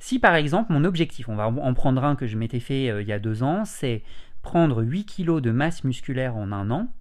Si 0.03 0.19
par 0.19 0.35
exemple 0.35 0.71
mon 0.71 0.85
objectif, 0.85 1.31
on 1.31 1.37
va 1.37 1.47
en 1.47 1.73
prendre 1.73 2.05
un 2.05 2.15
que 2.15 2.27
je 2.27 2.37
m'étais 2.37 2.61
fait 2.61 2.91
euh, 2.91 3.01
il 3.01 3.09
y 3.09 3.13
a 3.13 3.19
deux 3.19 3.43
ans, 3.43 3.65
c'est 3.65 4.03
prendre 4.43 4.83
8 4.83 5.07
kg 5.07 5.41
de 5.41 5.51
masse 5.51 5.83
musculaire 5.83 6.37
en 6.37 6.53
un 6.53 6.71
an, 6.71 6.93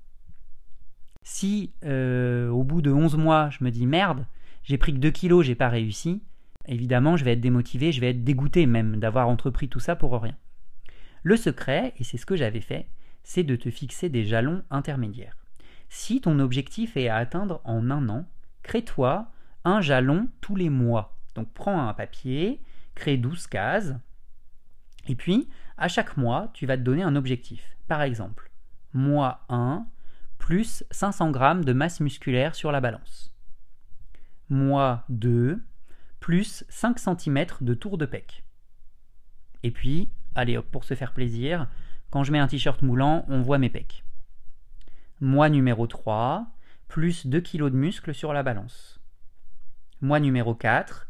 si 1.23 1.73
euh, 1.83 2.49
au 2.49 2.63
bout 2.63 2.81
de 2.81 2.91
11 2.91 3.17
mois 3.17 3.49
je 3.49 3.63
me 3.63 3.71
dis 3.71 3.85
merde, 3.85 4.25
j'ai 4.63 4.77
pris 4.77 4.93
que 4.93 4.99
2 4.99 5.11
kilos, 5.11 5.45
j'ai 5.45 5.55
pas 5.55 5.69
réussi, 5.69 6.21
évidemment 6.67 7.17
je 7.17 7.25
vais 7.25 7.33
être 7.33 7.41
démotivé, 7.41 7.91
je 7.91 8.01
vais 8.01 8.11
être 8.11 8.23
dégoûté 8.23 8.65
même 8.65 8.97
d'avoir 8.97 9.27
entrepris 9.27 9.69
tout 9.69 9.79
ça 9.79 9.95
pour 9.95 10.13
rien. 10.21 10.35
Le 11.23 11.37
secret, 11.37 11.93
et 11.97 12.03
c'est 12.03 12.17
ce 12.17 12.25
que 12.25 12.35
j'avais 12.35 12.61
fait, 12.61 12.87
c'est 13.23 13.43
de 13.43 13.55
te 13.55 13.69
fixer 13.69 14.09
des 14.09 14.25
jalons 14.25 14.63
intermédiaires. 14.69 15.37
Si 15.89 16.19
ton 16.19 16.39
objectif 16.39 16.97
est 16.97 17.07
à 17.07 17.15
atteindre 17.15 17.61
en 17.63 17.89
un 17.89 18.09
an, 18.09 18.25
crée-toi 18.63 19.31
un 19.63 19.79
jalon 19.79 20.27
tous 20.41 20.55
les 20.55 20.69
mois. 20.69 21.17
Donc 21.35 21.51
prends 21.53 21.87
un 21.87 21.93
papier, 21.93 22.59
crée 22.95 23.17
12 23.17 23.47
cases, 23.47 23.93
et 25.07 25.15
puis 25.15 25.49
à 25.77 25.87
chaque 25.87 26.17
mois, 26.17 26.49
tu 26.53 26.65
vas 26.65 26.77
te 26.77 26.83
donner 26.83 27.03
un 27.03 27.15
objectif. 27.15 27.77
Par 27.87 28.01
exemple, 28.01 28.51
mois 28.93 29.45
1, 29.49 29.85
plus 30.43 30.83
500 30.91 31.31
g 31.31 31.63
de 31.63 31.71
masse 31.71 32.01
musculaire 32.01 32.53
sur 32.53 32.73
la 32.73 32.81
balance. 32.81 33.33
Mois 34.49 35.05
2, 35.07 35.63
plus 36.19 36.65
5 36.67 36.99
cm 36.99 37.45
de 37.61 37.73
tour 37.73 37.97
de 37.97 38.05
pec. 38.05 38.43
Et 39.63 39.71
puis, 39.71 40.09
allez 40.35 40.57
hop, 40.57 40.65
pour 40.69 40.83
se 40.83 40.95
faire 40.95 41.13
plaisir, 41.13 41.69
quand 42.09 42.25
je 42.25 42.33
mets 42.33 42.39
un 42.39 42.47
t-shirt 42.47 42.81
moulant, 42.81 43.23
on 43.29 43.39
voit 43.39 43.57
mes 43.57 43.69
pecs. 43.69 44.03
Mois 45.21 45.47
numéro 45.47 45.87
3, 45.87 46.45
plus 46.89 47.25
2 47.25 47.39
kg 47.39 47.69
de 47.69 47.77
muscle 47.77 48.13
sur 48.13 48.33
la 48.33 48.43
balance. 48.43 48.99
Mois 50.01 50.19
numéro 50.19 50.53
4, 50.55 51.07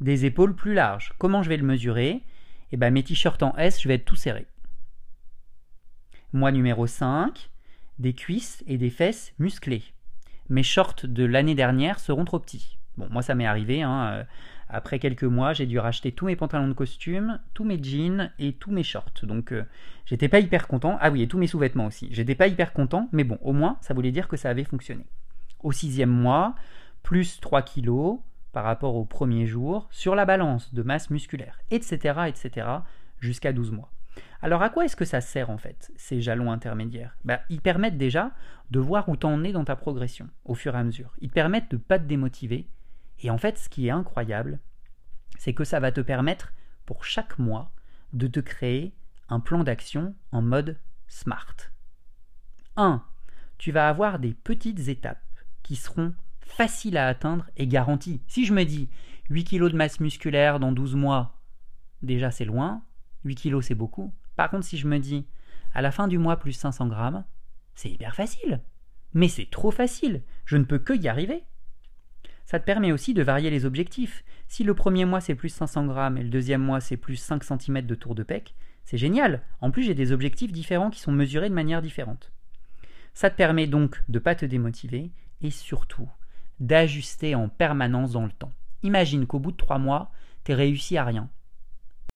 des 0.00 0.24
épaules 0.24 0.56
plus 0.56 0.74
larges. 0.74 1.12
Comment 1.18 1.44
je 1.44 1.48
vais 1.50 1.56
le 1.56 1.64
mesurer? 1.64 2.24
Eh 2.72 2.76
bien 2.76 2.90
mes 2.90 3.04
t-shirts 3.04 3.44
en 3.44 3.56
S, 3.56 3.80
je 3.80 3.86
vais 3.86 3.94
être 3.94 4.04
tout 4.04 4.16
serré. 4.16 4.48
Mois 6.32 6.50
numéro 6.50 6.88
5, 6.88 7.51
des 8.02 8.12
cuisses 8.12 8.62
et 8.66 8.76
des 8.76 8.90
fesses 8.90 9.32
musclées. 9.38 9.84
Mes 10.50 10.62
shorts 10.62 11.04
de 11.04 11.24
l'année 11.24 11.54
dernière 11.54 12.00
seront 12.00 12.26
trop 12.26 12.38
petits. 12.38 12.76
Bon, 12.98 13.08
moi 13.10 13.22
ça 13.22 13.34
m'est 13.34 13.46
arrivé, 13.46 13.80
hein, 13.80 14.10
euh, 14.12 14.24
après 14.68 14.98
quelques 14.98 15.24
mois, 15.24 15.52
j'ai 15.52 15.66
dû 15.66 15.78
racheter 15.78 16.12
tous 16.12 16.26
mes 16.26 16.36
pantalons 16.36 16.68
de 16.68 16.72
costume, 16.72 17.40
tous 17.54 17.64
mes 17.64 17.82
jeans 17.82 18.30
et 18.38 18.54
tous 18.54 18.70
mes 18.70 18.82
shorts. 18.82 19.12
Donc 19.22 19.52
euh, 19.52 19.64
j'étais 20.06 20.28
pas 20.28 20.40
hyper 20.40 20.66
content. 20.66 20.98
Ah 21.00 21.10
oui, 21.10 21.22
et 21.22 21.28
tous 21.28 21.38
mes 21.38 21.46
sous-vêtements 21.46 21.86
aussi. 21.86 22.08
J'étais 22.10 22.34
pas 22.34 22.48
hyper 22.48 22.72
content, 22.72 23.08
mais 23.12 23.24
bon, 23.24 23.38
au 23.42 23.52
moins, 23.52 23.78
ça 23.80 23.94
voulait 23.94 24.12
dire 24.12 24.28
que 24.28 24.36
ça 24.36 24.50
avait 24.50 24.64
fonctionné. 24.64 25.06
Au 25.60 25.72
sixième 25.72 26.10
mois, 26.10 26.54
plus 27.02 27.40
3 27.40 27.62
kilos 27.62 28.18
par 28.52 28.64
rapport 28.64 28.96
au 28.96 29.04
premier 29.04 29.46
jour 29.46 29.88
sur 29.90 30.14
la 30.14 30.24
balance 30.24 30.72
de 30.74 30.82
masse 30.82 31.10
musculaire, 31.10 31.58
etc., 31.70 32.22
etc., 32.26 32.66
jusqu'à 33.20 33.52
12 33.52 33.72
mois. 33.72 33.91
Alors 34.40 34.62
à 34.62 34.70
quoi 34.70 34.84
est-ce 34.84 34.96
que 34.96 35.04
ça 35.04 35.20
sert 35.20 35.50
en 35.50 35.58
fait, 35.58 35.92
ces 35.96 36.20
jalons 36.20 36.50
intermédiaires? 36.50 37.16
Bah, 37.24 37.40
Ils 37.48 37.60
permettent 37.60 37.98
déjà 37.98 38.32
de 38.70 38.80
voir 38.80 39.08
où 39.08 39.16
t'en 39.16 39.44
es 39.44 39.52
dans 39.52 39.64
ta 39.64 39.76
progression 39.76 40.28
au 40.44 40.54
fur 40.54 40.74
et 40.74 40.78
à 40.78 40.84
mesure. 40.84 41.14
Ils 41.20 41.28
te 41.28 41.34
permettent 41.34 41.70
de 41.70 41.76
ne 41.76 41.82
pas 41.82 41.98
te 41.98 42.04
démotiver. 42.04 42.66
Et 43.20 43.30
en 43.30 43.38
fait, 43.38 43.58
ce 43.58 43.68
qui 43.68 43.86
est 43.86 43.90
incroyable, 43.90 44.58
c'est 45.38 45.54
que 45.54 45.64
ça 45.64 45.80
va 45.80 45.92
te 45.92 46.00
permettre 46.00 46.52
pour 46.86 47.04
chaque 47.04 47.38
mois 47.38 47.72
de 48.12 48.26
te 48.26 48.40
créer 48.40 48.94
un 49.28 49.40
plan 49.40 49.64
d'action 49.64 50.14
en 50.32 50.42
mode 50.42 50.78
SMART. 51.08 51.70
1. 52.76 53.02
Tu 53.58 53.70
vas 53.70 53.88
avoir 53.88 54.18
des 54.18 54.34
petites 54.34 54.88
étapes 54.88 55.22
qui 55.62 55.76
seront 55.76 56.14
faciles 56.40 56.96
à 56.96 57.06
atteindre 57.06 57.48
et 57.56 57.66
garanties. 57.66 58.20
Si 58.26 58.44
je 58.44 58.52
me 58.52 58.64
dis 58.64 58.88
8 59.30 59.44
kg 59.44 59.70
de 59.70 59.76
masse 59.76 60.00
musculaire 60.00 60.58
dans 60.58 60.72
12 60.72 60.96
mois, 60.96 61.38
déjà 62.02 62.30
c'est 62.30 62.44
loin, 62.44 62.82
8 63.24 63.36
kg 63.36 63.60
c'est 63.60 63.74
beaucoup. 63.74 64.12
Par 64.36 64.50
contre, 64.50 64.64
si 64.64 64.76
je 64.76 64.88
me 64.88 64.98
dis 64.98 65.26
à 65.74 65.82
la 65.82 65.90
fin 65.90 66.08
du 66.08 66.18
mois 66.18 66.38
plus 66.38 66.52
500 66.52 66.86
grammes, 66.88 67.24
c'est 67.74 67.90
hyper 67.90 68.14
facile. 68.14 68.60
Mais 69.14 69.28
c'est 69.28 69.50
trop 69.50 69.70
facile. 69.70 70.22
Je 70.44 70.56
ne 70.56 70.64
peux 70.64 70.78
que 70.78 70.92
y 70.92 71.08
arriver. 71.08 71.44
Ça 72.44 72.58
te 72.58 72.64
permet 72.64 72.92
aussi 72.92 73.14
de 73.14 73.22
varier 73.22 73.50
les 73.50 73.64
objectifs. 73.64 74.24
Si 74.48 74.64
le 74.64 74.74
premier 74.74 75.04
mois 75.04 75.20
c'est 75.20 75.34
plus 75.34 75.48
500 75.48 75.86
grammes 75.86 76.18
et 76.18 76.22
le 76.22 76.28
deuxième 76.28 76.62
mois 76.62 76.80
c'est 76.80 76.96
plus 76.96 77.16
5 77.16 77.44
cm 77.44 77.82
de 77.82 77.94
tour 77.94 78.14
de 78.14 78.22
pec, 78.22 78.54
c'est 78.84 78.98
génial. 78.98 79.42
En 79.60 79.70
plus, 79.70 79.84
j'ai 79.84 79.94
des 79.94 80.12
objectifs 80.12 80.52
différents 80.52 80.90
qui 80.90 81.00
sont 81.00 81.12
mesurés 81.12 81.48
de 81.48 81.54
manière 81.54 81.82
différente. 81.82 82.32
Ça 83.14 83.30
te 83.30 83.36
permet 83.36 83.66
donc 83.66 84.02
de 84.08 84.18
ne 84.18 84.22
pas 84.22 84.34
te 84.34 84.46
démotiver 84.46 85.12
et 85.40 85.50
surtout 85.50 86.08
d'ajuster 86.60 87.34
en 87.34 87.48
permanence 87.48 88.12
dans 88.12 88.24
le 88.24 88.32
temps. 88.32 88.52
Imagine 88.82 89.26
qu'au 89.26 89.38
bout 89.38 89.52
de 89.52 89.56
trois 89.56 89.78
mois, 89.78 90.12
tu 90.44 90.52
réussi 90.52 90.96
à 90.96 91.04
rien. 91.04 91.28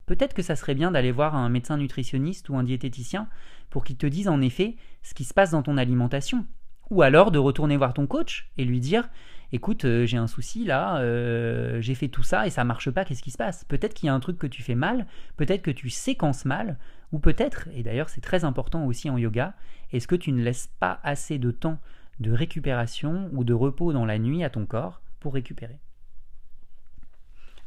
Peut-être 0.07 0.35
que 0.35 0.43
ça 0.43 0.57
serait 0.57 0.75
bien 0.75 0.93
d'aller 0.93 1.13
voir 1.13 1.35
un 1.35 1.49
médecin 1.49 1.77
nutritionniste 1.77 2.49
ou 2.49 2.57
un 2.57 2.63
diététicien 2.63 3.29
pour 3.71 3.85
qu'il 3.85 3.97
te 3.97 4.07
dise 4.07 4.29
en 4.29 4.41
effet 4.41 4.77
ce 5.03 5.15
qui 5.15 5.25
se 5.25 5.35
passe 5.35 5.51
dans 5.51 5.63
ton 5.63 5.77
alimentation. 5.77 6.47
Ou 6.91 7.03
alors 7.03 7.33
de 7.33 7.39
retourner 7.39 7.77
voir 7.77 7.93
ton 7.93 8.07
coach 8.07 8.49
et 8.57 8.65
lui 8.65 8.79
dire 8.79 9.09
écoute, 9.53 9.85
euh, 9.85 10.07
j'ai 10.07 10.17
un 10.17 10.27
souci 10.27 10.65
là, 10.65 10.99
euh, 10.99 11.81
j'ai 11.81 11.95
fait 11.95 12.09
tout 12.09 12.23
ça 12.23 12.47
et 12.47 12.51
ça 12.51 12.65
marche 12.65 12.91
pas, 12.91 13.05
qu'est-ce 13.05 13.23
qui 13.23 13.31
se 13.31 13.39
passe? 13.39 13.65
Peut-être 13.65 13.95
qu'il 13.95 14.07
y 14.07 14.11
a 14.11 14.15
un 14.15 14.21
truc 14.21 14.39
que 14.39 14.47
tu 14.47 14.63
fais 14.63 14.75
mal, 14.75 15.07
peut-être 15.37 15.63
que 15.63 15.71
tu 15.71 15.91
séquences 15.91 16.45
mal, 16.45 16.79
ou 17.13 17.19
peut-être, 17.19 17.69
et 17.75 17.83
d'ailleurs 17.83 18.09
c'est 18.09 18.21
très 18.21 18.45
important 18.45 18.87
aussi 18.87 19.11
en 19.11 19.19
yoga, 19.19 19.55
est-ce 19.93 20.09
que 20.09 20.17
tu 20.17 20.33
ne 20.33 20.43
laisses 20.43 20.69
pas 20.81 21.01
assez 21.03 21.39
de 21.39 21.51
temps 21.51 21.79
de 22.19 22.33
récupération 22.33 23.31
ou 23.33 23.45
de 23.45 23.55
repos 23.55 23.93
dans 23.93 24.05
la 24.07 24.19
nuit 24.19 24.43
à 24.43 24.51
ton 24.51 24.67
corps 24.67 25.01
pour 25.21 25.35
récupérer? 25.35 25.79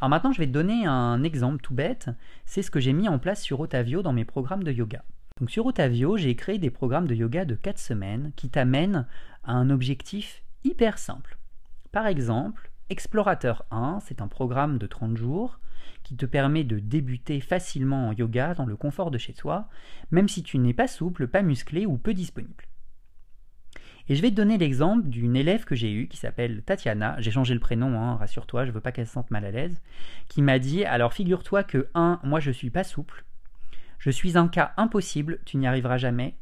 Alors 0.02 0.10
maintenant, 0.10 0.32
je 0.32 0.40
vais 0.40 0.48
te 0.48 0.52
donner 0.52 0.86
un 0.86 1.24
exemple 1.24 1.62
tout 1.62 1.74
bête. 1.74 2.10
C'est 2.46 2.62
ce 2.62 2.72
que 2.72 2.80
j'ai 2.80 2.94
mis 2.94 3.10
en 3.10 3.20
place 3.20 3.42
sur 3.42 3.60
Otavio 3.60 4.02
dans 4.02 4.14
mes 4.14 4.24
programmes 4.24 4.64
de 4.64 4.72
yoga. 4.72 5.04
Sur 5.48 5.66
Otavio, 5.66 6.16
j'ai 6.16 6.36
créé 6.36 6.58
des 6.58 6.70
programmes 6.70 7.08
de 7.08 7.16
yoga 7.16 7.44
de 7.44 7.56
4 7.56 7.78
semaines 7.78 8.32
qui 8.38 8.50
t'amènent 8.50 9.06
à 9.44 9.54
un 9.54 9.70
objectif 9.70 10.42
hyper 10.64 10.98
simple. 10.98 11.38
Par 11.92 12.08
exemple, 12.08 12.72
Explorateur 12.90 13.66
1, 13.72 14.00
c'est 14.06 14.22
un 14.22 14.28
programme 14.28 14.78
de 14.78 14.88
30 14.88 15.18
jours 15.18 15.60
qui 16.04 16.16
te 16.16 16.26
permet 16.26 16.64
de 16.64 16.80
débuter 16.80 17.42
facilement 17.42 18.08
en 18.08 18.14
yoga 18.14 18.54
dans 18.54 18.66
le 18.66 18.78
confort 18.78 19.12
de 19.12 19.18
chez 19.18 19.34
toi, 19.34 19.68
même 20.12 20.30
si 20.30 20.44
tu 20.44 20.58
n'es 20.60 20.74
pas 20.74 20.88
souple, 20.88 21.28
pas 21.28 21.42
musclé 21.42 21.86
ou 21.86 21.98
peu 21.98 22.14
disponible. 22.14 22.69
Et 24.10 24.16
je 24.16 24.24
vais 24.24 24.32
te 24.32 24.36
donner 24.36 24.58
l'exemple 24.58 25.08
d'une 25.08 25.36
élève 25.36 25.66
que 25.66 25.76
j'ai 25.76 25.94
eue 25.94 26.08
qui 26.08 26.18
s'appelle 26.18 26.64
Tatiana, 26.64 27.16
j'ai 27.20 27.30
changé 27.30 27.54
le 27.54 27.60
prénom, 27.60 28.02
hein, 28.02 28.16
rassure-toi, 28.16 28.66
je 28.66 28.72
veux 28.72 28.82
pas 28.82 28.92
qu'elle 28.92 29.06
se 29.06 29.14
sente 29.14 29.30
mal 29.30 29.46
à 29.46 29.52
l'aise, 29.52 29.80
qui 30.28 30.42
m'a 30.42 30.58
dit 30.58 30.84
Alors 30.84 31.14
figure-toi 31.14 31.64
que 31.64 31.90
1, 31.94 32.20
moi 32.24 32.40
je 32.40 32.50
suis 32.50 32.72
pas 32.72 32.84
souple, 32.84 33.24
je 34.00 34.10
suis 34.10 34.36
un 34.36 34.48
cas 34.48 34.74
impossible, 34.78 35.40
tu 35.46 35.58
n'y 35.58 35.68
arriveras 35.68 35.98
jamais. 35.98 36.36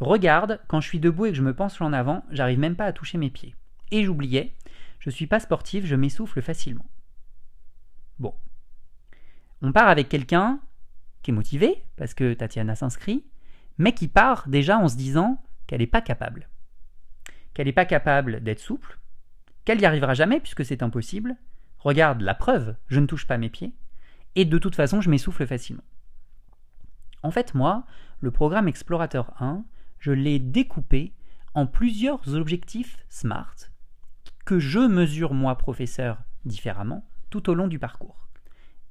Regarde, 0.00 0.60
quand 0.66 0.80
je 0.80 0.88
suis 0.88 0.98
debout 0.98 1.26
et 1.26 1.30
que 1.30 1.36
je 1.36 1.42
me 1.42 1.54
penche 1.54 1.80
en 1.80 1.92
avant, 1.92 2.24
j'arrive 2.32 2.58
même 2.58 2.74
pas 2.74 2.86
à 2.86 2.92
toucher 2.92 3.16
mes 3.16 3.30
pieds. 3.30 3.54
Et 3.92 4.02
j'oubliais, 4.02 4.52
je 4.98 5.08
suis 5.08 5.28
pas 5.28 5.38
sportive, 5.38 5.86
je 5.86 5.94
m'essouffle 5.94 6.42
facilement. 6.42 6.86
Bon. 8.18 8.34
On 9.62 9.70
part 9.70 9.88
avec 9.88 10.08
quelqu'un 10.08 10.58
qui 11.22 11.30
est 11.30 11.34
motivé, 11.34 11.84
parce 11.96 12.12
que 12.12 12.34
Tatiana 12.34 12.74
s'inscrit, 12.74 13.24
mais 13.78 13.92
qui 13.92 14.08
part 14.08 14.48
déjà 14.48 14.78
en 14.78 14.88
se 14.88 14.96
disant 14.96 15.40
qu'elle 15.68 15.78
n'est 15.78 15.86
pas 15.86 16.00
capable 16.00 16.48
qu'elle 17.54 17.66
n'est 17.66 17.72
pas 17.72 17.86
capable 17.86 18.42
d'être 18.42 18.60
souple, 18.60 18.98
qu'elle 19.64 19.78
n'y 19.78 19.86
arrivera 19.86 20.14
jamais 20.14 20.40
puisque 20.40 20.64
c'est 20.64 20.82
impossible. 20.82 21.36
Regarde 21.78 22.20
la 22.20 22.34
preuve, 22.34 22.76
je 22.88 23.00
ne 23.00 23.06
touche 23.06 23.26
pas 23.26 23.38
mes 23.38 23.50
pieds, 23.50 23.72
et 24.34 24.44
de 24.44 24.58
toute 24.58 24.76
façon 24.76 25.00
je 25.00 25.10
m'essouffle 25.10 25.46
facilement. 25.46 25.84
En 27.22 27.30
fait, 27.30 27.54
moi, 27.54 27.86
le 28.20 28.30
programme 28.30 28.68
Explorateur 28.68 29.32
1, 29.40 29.64
je 29.98 30.12
l'ai 30.12 30.38
découpé 30.38 31.14
en 31.54 31.66
plusieurs 31.66 32.34
objectifs 32.34 32.98
SMART 33.08 33.54
que 34.44 34.58
je 34.58 34.80
mesure 34.80 35.32
moi, 35.32 35.56
professeur, 35.56 36.18
différemment 36.44 37.08
tout 37.30 37.48
au 37.50 37.54
long 37.54 37.66
du 37.66 37.78
parcours. 37.78 38.28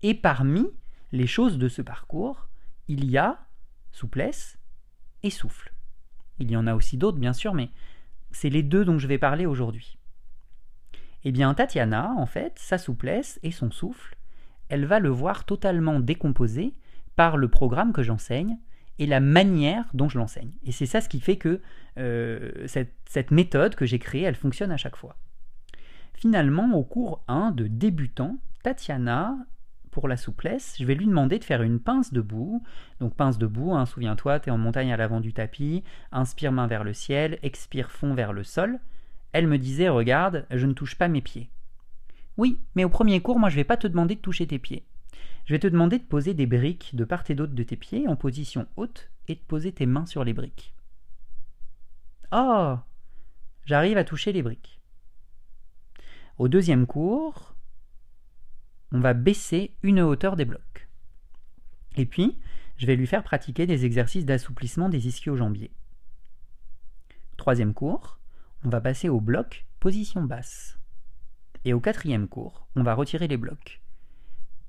Et 0.01 0.14
parmi 0.14 0.66
les 1.11 1.28
choses 1.28 1.57
de 1.57 1.70
ce 1.70 1.82
parcours, 1.82 2.49
il 2.88 3.09
y 3.09 3.18
a 3.18 3.39
souplesse 3.91 4.57
et 5.22 5.30
souffle. 5.30 5.74
Il 6.39 6.51
y 6.51 6.57
en 6.57 6.68
a 6.68 6.74
aussi 6.74 6.97
d'autres, 6.97 7.20
bien 7.20 7.34
sûr, 7.34 7.53
mais 7.53 7.70
c'est 8.34 8.50
les 8.50 8.64
deux 8.64 8.84
dont 8.84 9.00
je 9.00 9.08
vais 9.08 9.18
parler 9.18 9.46
aujourd'hui. 9.46 9.98
Eh 11.24 11.32
bien, 11.32 11.54
Tatiana, 11.54 12.14
en 12.18 12.26
fait, 12.26 12.54
sa 12.58 12.78
souplesse 12.78 13.40
et 13.44 13.52
son 13.52 13.72
souffle, 13.72 14.18
elle 14.70 14.86
va 14.86 15.00
le 15.00 15.10
voir 15.10 15.46
totalement 15.46 16.00
décomposé 16.00 16.74
par 17.16 17.38
le 17.38 17.48
programme 17.48 17.94
que 17.94 18.04
j'enseigne 18.04 18.58
et 19.00 19.06
la 19.06 19.20
manière 19.20 19.86
dont 19.94 20.10
je 20.10 20.18
l'enseigne. 20.18 20.52
Et 20.66 20.72
c'est 20.72 20.86
ça 20.86 21.02
ce 21.02 21.10
qui 21.10 21.20
fait 21.20 21.38
que 21.38 21.62
euh, 21.98 22.52
cette, 22.68 22.94
cette, 23.08 23.32
méthode 23.32 23.76
que 23.76 23.86
j'ai 23.86 24.00
créée, 24.00 24.24
elle 24.24 24.36
fonctionne 24.36 24.72
à 24.72 24.78
chaque 24.78 24.96
fois. 24.96 25.16
Finalement, 26.14 26.74
au 26.74 26.84
cours 26.84 27.24
1 27.28 27.52
de 27.52 27.68
débutant, 27.68 28.38
Tatiana 28.64 29.36
pour 29.94 30.10
la 30.10 30.18
souplesse, 30.18 30.76
je 30.80 30.86
vais 30.86 30.96
lui 30.96 31.06
demander 31.06 31.39
de 31.39 31.44
faire 31.44 31.62
une 31.62 31.80
pince 31.80 32.12
debout. 32.12 32.62
Donc 33.00 33.16
pince 33.16 33.38
debout, 33.38 33.74
hein, 33.74 33.86
souviens-toi, 33.86 34.41
tu 34.41 34.50
es 34.50 34.52
en 34.52 34.58
montagne 34.58 34.91
à 34.91 34.98
l'avant 34.98 35.22
du 35.22 35.32
tapis, 35.32 35.84
inspire 36.12 36.52
main 36.52 36.68
vers 36.68 36.84
le 36.84 36.94
ciel, 36.94 37.39
expire 37.44 37.91
fond 37.91 38.14
vers 38.14 38.34
le 38.34 38.44
sol. 38.44 38.80
Elle 39.32 39.48
me 39.48 39.58
disait, 39.58 39.89
regarde, 39.89 40.46
je 40.52 40.66
ne 40.66 40.74
touche 40.74 40.96
pas 40.96 41.08
mes 41.08 41.22
pieds. 41.22 41.50
Oui, 42.36 42.60
mais 42.76 42.84
au 42.84 42.89
premier 42.89 43.22
cours, 43.22 43.39
moi 43.39 43.50
je 43.50 43.56
vais 43.56 43.64
pas 43.64 43.78
te 43.78 43.88
demander 43.88 44.16
de 44.16 44.20
toucher 44.20 44.48
tes 44.48 44.60
pieds. 44.60 44.84
je 45.46 45.54
vais 45.54 45.60
te 45.60 45.68
demander 45.68 46.00
de 46.00 46.04
poser 46.04 46.34
des 46.34 46.48
briques 46.48 46.96
de 46.96 47.06
part 47.06 47.24
et 47.30 47.36
d'autre 47.36 47.54
de 47.54 47.64
tes 47.64 47.78
pieds 47.78 48.08
en 48.08 48.16
position 48.16 48.68
haute 48.76 49.12
et 49.28 49.36
de 49.36 49.39
poser 49.39 49.72
tes 49.72 49.86
mains 49.86 50.06
sur 50.06 50.24
les 50.24 50.34
briques. 50.34 50.74
Oh 52.32 52.78
J'arrive 53.66 53.98
à 53.98 54.04
toucher 54.04 54.34
les 54.34 54.41
briques. 54.41 54.82
Au 56.39 56.48
deuxième 56.48 56.88
cours, 56.88 57.53
on 58.94 59.00
va 59.00 59.14
baisser 59.14 59.76
une 59.82 60.00
hauteur 60.02 60.36
des 60.36 60.46
blocs. 60.46 60.88
Et 61.96 62.06
puis, 62.06 62.38
je 62.78 62.86
vais 62.86 62.96
lui 62.96 63.08
faire 63.08 63.24
pratiquer 63.24 63.66
des 63.66 63.86
exercices 63.86 64.26
d'assouplissement 64.26 64.88
des 64.88 65.08
ischio-jambiers. 65.08 65.72
Troisième 67.38 67.74
cours, 67.74 68.20
on 68.64 68.70
va 68.70 68.82
passer 68.82 69.10
au 69.10 69.20
bloc 69.20 69.66
position 69.80 70.24
basse. 70.24 70.78
Et 71.66 71.74
au 71.74 71.80
quatrième 71.80 72.28
cours, 72.28 72.68
on 72.76 72.84
va 72.84 72.94
retirer 72.94 73.28
les 73.28 73.38
blocs. 73.38 73.82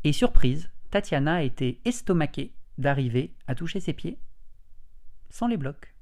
Et 0.03 0.13
surprise, 0.13 0.71
Tatiana 0.91 1.37
a 1.37 1.43
été 1.43 1.81
estomaquée 1.85 2.53
d'arriver 2.79 3.35
à 3.47 3.55
toucher 3.55 3.81
ses 3.81 3.93
pieds 3.93 4.19
sans 5.31 5.49
les 5.49 5.57
blocs. 5.57 5.95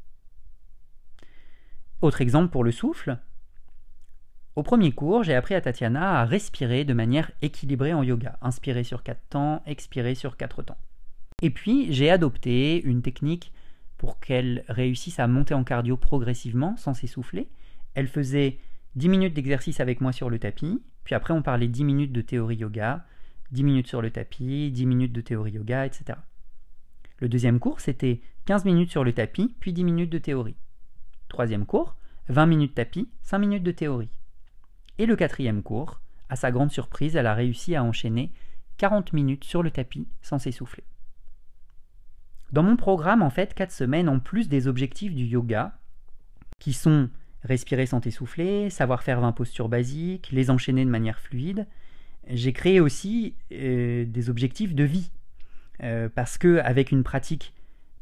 Autre 2.02 2.20
exemple 2.20 2.50
pour 2.50 2.64
le 2.64 2.72
souffle. 2.72 3.18
Au 4.54 4.62
premier 4.62 4.92
cours, 4.92 5.22
j'ai 5.22 5.34
appris 5.34 5.54
à 5.54 5.62
Tatiana 5.62 6.20
à 6.20 6.24
respirer 6.26 6.84
de 6.84 6.92
manière 6.92 7.30
équilibrée 7.40 7.94
en 7.94 8.02
yoga. 8.02 8.36
Inspirer 8.42 8.84
sur 8.84 9.02
quatre 9.02 9.26
temps, 9.30 9.62
expirer 9.64 10.14
sur 10.14 10.36
quatre 10.36 10.62
temps. 10.62 10.76
Et 11.40 11.48
puis, 11.48 11.92
j'ai 11.92 12.10
adopté 12.10 12.82
une 12.82 13.00
technique 13.00 13.52
pour 13.96 14.20
qu'elle 14.20 14.64
réussisse 14.68 15.20
à 15.20 15.26
monter 15.26 15.54
en 15.54 15.64
cardio 15.64 15.96
progressivement 15.96 16.76
sans 16.76 16.92
s'essouffler. 16.92 17.48
Elle 17.94 18.08
faisait 18.08 18.58
10 18.96 19.08
minutes 19.08 19.34
d'exercice 19.34 19.80
avec 19.80 20.00
moi 20.02 20.12
sur 20.12 20.28
le 20.28 20.38
tapis, 20.38 20.82
puis 21.04 21.14
après 21.14 21.32
on 21.32 21.40
parlait 21.40 21.68
10 21.68 21.84
minutes 21.84 22.12
de 22.12 22.20
théorie 22.20 22.56
yoga, 22.56 23.06
10 23.52 23.64
minutes 23.64 23.86
sur 23.86 24.02
le 24.02 24.10
tapis, 24.10 24.70
10 24.70 24.86
minutes 24.86 25.12
de 25.12 25.20
théorie 25.20 25.52
yoga, 25.52 25.86
etc. 25.86 26.18
Le 27.20 27.28
deuxième 27.28 27.58
cours, 27.58 27.80
c'était 27.80 28.20
15 28.46 28.64
minutes 28.64 28.90
sur 28.90 29.04
le 29.04 29.12
tapis, 29.12 29.54
puis 29.60 29.72
10 29.72 29.84
minutes 29.84 30.10
de 30.10 30.18
théorie. 30.18 30.56
Troisième 31.28 31.64
cours, 31.64 31.96
20 32.28 32.46
minutes 32.46 32.74
tapis, 32.74 33.08
5 33.22 33.38
minutes 33.38 33.62
de 33.62 33.72
théorie. 33.72 34.10
Et 35.02 35.06
le 35.06 35.16
quatrième 35.16 35.64
cours, 35.64 36.00
à 36.28 36.36
sa 36.36 36.52
grande 36.52 36.70
surprise, 36.70 37.16
elle 37.16 37.26
a 37.26 37.34
réussi 37.34 37.74
à 37.74 37.82
enchaîner 37.82 38.30
40 38.76 39.12
minutes 39.12 39.42
sur 39.42 39.64
le 39.64 39.72
tapis 39.72 40.06
sans 40.22 40.38
s'essouffler. 40.38 40.84
Dans 42.52 42.62
mon 42.62 42.76
programme, 42.76 43.20
en 43.20 43.28
fait, 43.28 43.52
4 43.52 43.72
semaines 43.72 44.08
en 44.08 44.20
plus 44.20 44.48
des 44.48 44.68
objectifs 44.68 45.12
du 45.12 45.24
yoga, 45.24 45.76
qui 46.60 46.72
sont 46.72 47.10
respirer 47.42 47.86
sans 47.86 48.00
t'essouffler, 48.00 48.70
savoir 48.70 49.02
faire 49.02 49.20
20 49.20 49.32
postures 49.32 49.68
basiques, 49.68 50.30
les 50.30 50.50
enchaîner 50.50 50.84
de 50.84 50.90
manière 50.90 51.18
fluide, 51.18 51.66
j'ai 52.28 52.52
créé 52.52 52.78
aussi 52.78 53.34
euh, 53.50 54.04
des 54.04 54.30
objectifs 54.30 54.72
de 54.72 54.84
vie. 54.84 55.10
Euh, 55.82 56.08
parce 56.14 56.38
que 56.38 56.58
avec 56.58 56.92
une 56.92 57.02
pratique 57.02 57.54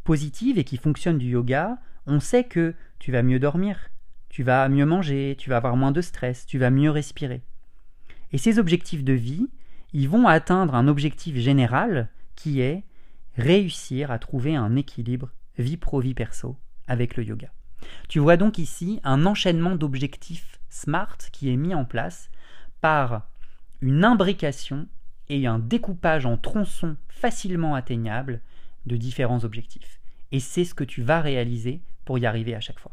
positive 0.04 0.58
et 0.58 0.64
qui 0.64 0.76
fonctionne 0.76 1.16
du 1.16 1.30
yoga, 1.30 1.78
on 2.06 2.20
sait 2.20 2.44
que 2.44 2.74
tu 2.98 3.10
vas 3.10 3.22
mieux 3.22 3.38
dormir, 3.38 3.88
tu 4.30 4.42
vas 4.44 4.68
mieux 4.68 4.86
manger, 4.86 5.34
tu 5.38 5.50
vas 5.50 5.58
avoir 5.58 5.76
moins 5.76 5.92
de 5.92 6.00
stress, 6.00 6.46
tu 6.46 6.58
vas 6.58 6.70
mieux 6.70 6.90
respirer. 6.90 7.42
Et 8.32 8.38
ces 8.38 8.58
objectifs 8.58 9.04
de 9.04 9.12
vie, 9.12 9.48
ils 9.92 10.08
vont 10.08 10.26
atteindre 10.26 10.74
un 10.74 10.88
objectif 10.88 11.36
général 11.36 12.08
qui 12.36 12.60
est 12.60 12.84
réussir 13.36 14.10
à 14.10 14.18
trouver 14.18 14.54
un 14.54 14.76
équilibre 14.76 15.30
vie 15.58 15.76
pro-vie 15.76 16.14
perso 16.14 16.56
avec 16.86 17.16
le 17.16 17.24
yoga. 17.24 17.50
Tu 18.08 18.18
vois 18.18 18.36
donc 18.36 18.58
ici 18.58 19.00
un 19.04 19.26
enchaînement 19.26 19.74
d'objectifs 19.74 20.60
SMART 20.68 21.18
qui 21.32 21.50
est 21.50 21.56
mis 21.56 21.74
en 21.74 21.84
place 21.84 22.30
par 22.80 23.28
une 23.80 24.04
imbrication 24.04 24.86
et 25.28 25.46
un 25.46 25.58
découpage 25.58 26.26
en 26.26 26.36
tronçons 26.36 26.96
facilement 27.08 27.74
atteignables 27.74 28.40
de 28.86 28.96
différents 28.96 29.44
objectifs. 29.44 30.00
Et 30.32 30.40
c'est 30.40 30.64
ce 30.64 30.74
que 30.74 30.84
tu 30.84 31.02
vas 31.02 31.20
réaliser 31.20 31.80
pour 32.04 32.18
y 32.18 32.26
arriver 32.26 32.54
à 32.54 32.60
chaque 32.60 32.78
fois. 32.78 32.92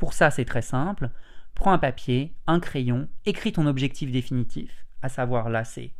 Pour 0.00 0.14
ça, 0.14 0.30
c'est 0.30 0.46
très 0.46 0.62
simple. 0.62 1.10
Prends 1.54 1.72
un 1.72 1.78
papier, 1.78 2.32
un 2.46 2.58
crayon, 2.58 3.06
écris 3.26 3.52
ton 3.52 3.66
objectif 3.66 4.10
définitif, 4.10 4.86
à 5.02 5.10
savoir 5.10 5.50
là, 5.50 5.62
c'est 5.62 5.92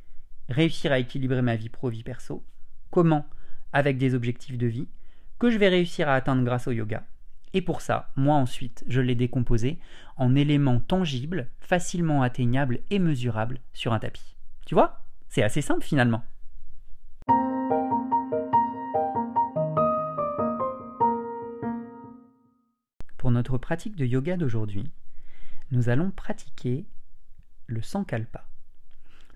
réussir 0.48 0.90
à 0.90 0.98
équilibrer 0.98 1.42
ma 1.42 1.54
vie 1.54 1.68
pro-vie 1.68 2.02
perso. 2.02 2.42
Comment? 2.90 3.26
Avec 3.74 3.98
des 3.98 4.14
objectifs 4.14 4.56
de 4.56 4.66
vie 4.66 4.88
que 5.38 5.50
je 5.50 5.58
vais 5.58 5.68
réussir 5.68 6.08
à 6.08 6.14
atteindre 6.14 6.44
grâce 6.44 6.66
au 6.66 6.70
yoga. 6.70 7.04
Et 7.52 7.60
pour 7.60 7.82
ça, 7.82 8.10
moi 8.16 8.36
ensuite, 8.36 8.84
je 8.88 9.02
l'ai 9.02 9.14
décomposé 9.14 9.78
en 10.16 10.34
éléments 10.34 10.80
tangibles, 10.80 11.50
facilement 11.60 12.22
atteignables 12.22 12.80
et 12.88 13.00
mesurables 13.00 13.60
sur 13.74 13.92
un 13.92 13.98
tapis. 13.98 14.34
Tu 14.64 14.74
vois? 14.74 15.04
C'est 15.28 15.42
assez 15.42 15.60
simple 15.60 15.84
finalement. 15.84 16.24
Notre 23.30 23.58
pratique 23.58 23.96
de 23.96 24.04
yoga 24.04 24.36
d'aujourd'hui, 24.36 24.90
nous 25.70 25.88
allons 25.88 26.10
pratiquer 26.10 26.84
le 27.66 27.80
sankalpa. 27.80 28.48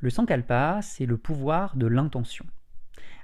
Le 0.00 0.10
sankalpa, 0.10 0.80
c'est 0.82 1.06
le 1.06 1.16
pouvoir 1.16 1.76
de 1.76 1.86
l'intention. 1.86 2.44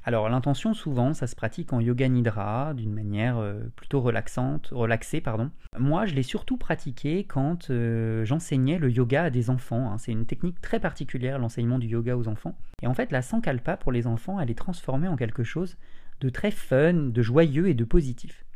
Alors 0.05 0.31
l'intention 0.31 0.73
souvent 0.73 1.13
ça 1.13 1.27
se 1.27 1.37
pratique 1.37 1.75
en 1.75 1.81
yoga 1.81 2.09
nidra 2.09 2.73
d'une 2.73 2.95
manière 2.95 3.37
euh, 3.37 3.65
plutôt 3.77 4.01
relaxante, 4.01 4.69
relaxée 4.69 5.21
pardon. 5.21 5.51
Moi 5.79 6.07
je 6.07 6.15
l'ai 6.15 6.23
surtout 6.23 6.57
pratiqué 6.57 7.25
quand 7.25 7.69
euh, 7.69 8.25
j'enseignais 8.25 8.79
le 8.79 8.91
yoga 8.91 9.25
à 9.25 9.31
des 9.31 9.51
enfants. 9.51 9.93
Hein. 9.93 9.99
C'est 9.99 10.13
une 10.13 10.25
technique 10.25 10.61
très 10.63 10.81
particulière 10.81 11.39
l'enseignement 11.39 11.79
du 11.79 11.87
yoga 11.87 12.17
aux 12.17 12.29
enfants. 12.29 12.57
Et 12.81 12.87
en 12.87 12.95
fait 12.95 13.13
la 13.13 13.21
sankalpa 13.21 13.77
pour 13.77 13.93
les 13.93 14.07
enfants 14.07 14.41
elle 14.41 14.51
est 14.51 14.55
transformée 14.55 15.09
en 15.09 15.17
quelque 15.17 15.45
chose 15.45 15.77
de 16.23 16.31
très 16.31 16.51
fun, 16.51 16.95
de 16.95 17.23
joyeux 17.23 17.69
et 17.69 17.75
de 17.75 17.85
positif. 17.85 18.47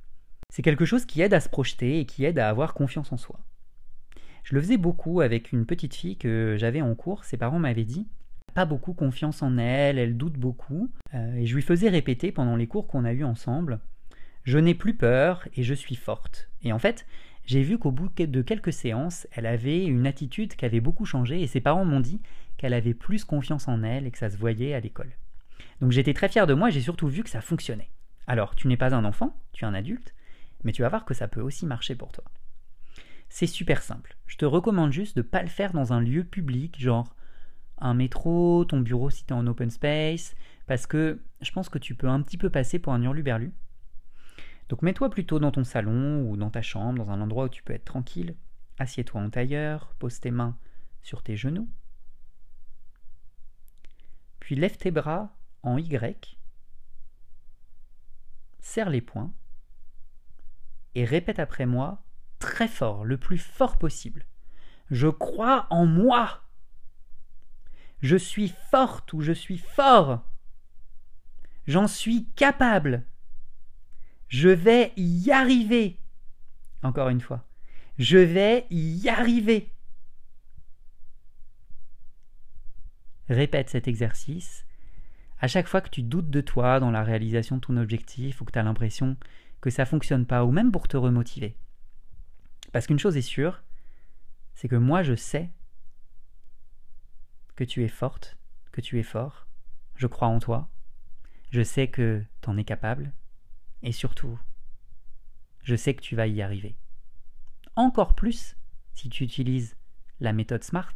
C'est 0.55 0.63
quelque 0.63 0.85
chose 0.85 1.05
qui 1.05 1.21
aide 1.21 1.35
à 1.35 1.41
se 1.41 1.49
projeter 1.49 1.99
et 1.99 2.07
qui 2.07 2.25
aide 2.25 2.39
à 2.39 2.49
avoir 2.49 2.75
confiance 2.75 3.11
en 3.11 3.17
soi. 3.17 3.41
Je 4.45 4.55
le 4.55 4.61
faisais 4.61 4.77
beaucoup 4.77 5.21
avec 5.21 5.51
une 5.51 5.67
petite 5.67 5.97
fille 5.97 6.17
que 6.17 6.55
j'avais 6.57 6.81
en 6.81 6.95
cours. 6.95 7.25
Ses 7.25 7.37
parents 7.37 7.59
m'avaient 7.59 7.85
dit 7.85 8.07
pas 8.55 8.65
beaucoup 8.65 8.93
confiance 8.93 9.43
en 9.43 9.59
elle, 9.59 9.99
elle 9.99 10.17
doute 10.17 10.35
beaucoup, 10.35 10.93
euh, 11.13 11.35
et 11.35 11.45
je 11.45 11.57
lui 11.57 11.63
faisais 11.63 11.89
répéter 11.89 12.31
pendant 12.31 12.55
les 12.55 12.69
cours 12.69 12.87
qu'on 12.87 13.05
a 13.05 13.13
eus 13.13 13.25
ensemble 13.25 13.81
Je 14.45 14.59
n'ai 14.59 14.77
plus 14.77 14.95
peur 14.95 15.49
et 15.57 15.65
je 15.65 15.75
suis 15.75 15.97
forte. 15.97 16.49
Et 16.63 16.73
en 16.73 16.79
fait, 16.79 17.05
j'ai 17.45 17.65
vu 17.65 17.77
qu'au 17.77 17.91
bout 17.91 18.09
de 18.17 18.43
quelques 18.43 18.73
séances, 18.73 19.27
elle 19.33 19.47
avait 19.47 19.85
une 19.85 20.07
attitude 20.07 20.55
qui 20.55 20.65
avait 20.65 20.79
beaucoup 20.79 21.05
changé, 21.05 21.43
et 21.43 21.49
ses 21.49 21.61
parents 21.61 21.85
m'ont 21.85 21.99
dit 21.99 22.23
qu'elle 22.59 22.75
avait 22.75 22.95
plus 22.95 23.25
confiance 23.25 23.67
en 23.67 23.83
elle 23.83 24.07
et 24.07 24.13
que 24.13 24.19
ça 24.19 24.31
se 24.31 24.37
voyait 24.37 24.75
à 24.75 24.79
l'école. 24.79 25.11
Donc 25.81 25.91
j'étais 25.91 26.15
très 26.15 26.29
fier 26.29 26.47
de 26.47 26.55
moi, 26.55 26.71
j'ai 26.71 26.81
surtout 26.81 27.09
vu 27.09 27.25
que 27.25 27.31
ça 27.31 27.41
fonctionnait. 27.41 27.91
Alors, 28.29 28.55
tu 28.55 28.69
n'es 28.69 28.77
pas 28.77 28.95
un 28.95 29.05
enfant, 29.05 29.37
tu 29.53 29.65
es 29.65 29.67
un 29.67 29.75
adulte, 29.75 30.15
mais 30.65 30.73
tu 30.73 30.83
vas 30.83 30.89
voir 30.89 31.05
que 31.05 31.15
ça 31.15 31.29
peut 31.29 31.41
aussi 31.41 31.67
marcher 31.67 31.95
pour 31.95 32.13
toi. 32.13 32.25
C'est 33.29 33.47
super 33.47 33.83
simple. 33.83 34.17
Je 34.27 34.37
te 34.37 34.45
recommande 34.45 34.93
juste 34.93 35.17
de 35.17 35.23
ne 35.23 35.27
pas 35.27 35.43
le 35.43 35.49
faire 35.49 35.73
dans 35.73 35.93
un 35.93 36.01
lieu 36.01 36.25
public, 36.25 36.81
genre 36.81 37.15
un 37.79 37.95
métro, 37.95 38.65
ton 38.65 38.81
bureau 38.81 39.11
si 39.11 39.25
tu 39.25 39.33
es 39.33 39.37
en 39.37 39.47
open 39.47 39.71
space, 39.71 40.35
parce 40.67 40.87
que 40.87 41.21
je 41.41 41.51
pense 41.53 41.69
que 41.69 41.79
tu 41.79 41.95
peux 41.95 42.09
un 42.09 42.23
petit 42.23 42.39
peu 42.39 42.51
passer 42.51 42.79
pour 42.79 42.93
un 42.93 43.03
hurluberlu. 43.03 43.53
Donc 44.69 44.83
mets-toi 44.83 45.11
plutôt 45.11 45.39
dans 45.39 45.53
ton 45.53 45.65
salon 45.65 46.23
ou 46.23 46.37
dans 46.37 46.51
ta 46.51 46.63
chambre, 46.63 47.05
dans 47.05 47.11
un 47.11 47.21
endroit 47.21 47.45
où 47.45 47.49
tu 47.49 47.63
peux 47.63 47.75
être 47.75 47.85
tranquille. 47.85 48.37
Assieds-toi 48.79 49.21
en 49.21 49.31
tailleur, 49.31 49.95
pose 49.99 50.21
tes 50.21 50.31
mains 50.31 50.57
sur 51.03 51.23
tes 51.23 51.37
genoux. 51.37 51.69
Puis 54.41 54.57
lève 54.57 54.77
tes 54.77 54.91
bras 54.91 55.37
en 55.63 55.79
Y, 55.79 56.39
serre 58.61 58.91
les 58.91 59.01
poings 59.01 59.33
et 60.95 61.05
répète 61.05 61.39
après 61.39 61.67
moi 61.67 62.03
très 62.39 62.69
fort, 62.69 63.05
le 63.05 63.17
plus 63.17 63.39
fort 63.39 63.79
possible. 63.79 64.27
Je 64.91 65.09
crois 65.09 65.67
en 65.71 65.87
moi 65.87 66.45
je 68.05 68.17
suis 68.17 68.53
forte 68.71 69.15
ou 69.15 69.23
je 69.23 69.33
suis 69.33 69.57
fort. 69.57 70.23
J'en 71.67 71.89
suis 71.89 72.27
capable. 72.37 73.03
Je 74.29 74.51
vais 74.51 74.93
y 74.99 75.31
arriver. 75.31 75.99
Encore 76.83 77.09
une 77.09 77.23
fois. 77.23 77.49
Je 77.97 78.19
vais 78.19 78.67
y 78.69 79.09
arriver. 79.09 79.73
Répète 83.31 83.71
cet 83.71 83.89
exercice. 83.89 84.67
À 85.41 85.49
chaque 85.49 85.67
fois 85.67 85.81
que 85.81 85.89
tu 85.89 86.03
doutes 86.03 86.29
de 86.29 86.43
toi 86.43 86.81
dans 86.81 86.91
la 86.91 87.05
réalisation 87.05 87.57
de 87.57 87.63
ton 87.63 87.79
objectif 87.79 88.43
ou 88.43 88.45
que 88.45 88.53
tu 88.53 88.59
as 88.59 88.63
l'impression 88.63 89.17
que 89.65 89.71
ça 89.71 89.85
ne 89.85 89.89
fonctionne 89.89 90.27
pas, 90.27 90.45
ou 90.45 90.51
même 90.51 90.71
pour 90.71 90.89
te 90.89 90.99
remotiver. 90.99 91.57
Parce 92.71 92.87
qu'une 92.87 92.99
chose 92.99 93.17
est 93.17 93.23
sûre, 93.23 93.63
c'est 94.55 94.69
que 94.69 94.77
moi 94.77 95.03
je 95.03 95.15
sais 95.15 95.51
que 97.57 97.65
tu 97.65 97.83
es 97.83 97.89
forte, 97.89 98.37
que 98.73 98.83
tu 98.83 99.01
es 99.01 99.03
fort. 99.03 99.47
Je 99.97 100.07
crois 100.07 100.29
en 100.29 100.39
toi. 100.39 100.69
Je 101.51 101.63
sais 101.63 101.89
que 101.89 102.23
tu 102.43 102.51
en 102.51 102.59
es 102.59 102.65
capable. 102.65 103.15
Et 103.83 103.93
surtout, 103.93 104.39
je 105.63 105.77
sais 105.77 105.95
que 105.95 106.03
tu 106.03 106.15
vas 106.15 106.27
y 106.27 106.43
arriver. 106.43 106.77
Encore 107.75 108.15
plus 108.15 108.59
si 108.93 109.09
tu 109.09 109.25
utilises 109.25 109.79
la 110.21 110.35
méthode 110.35 110.63
SMART 110.63 110.93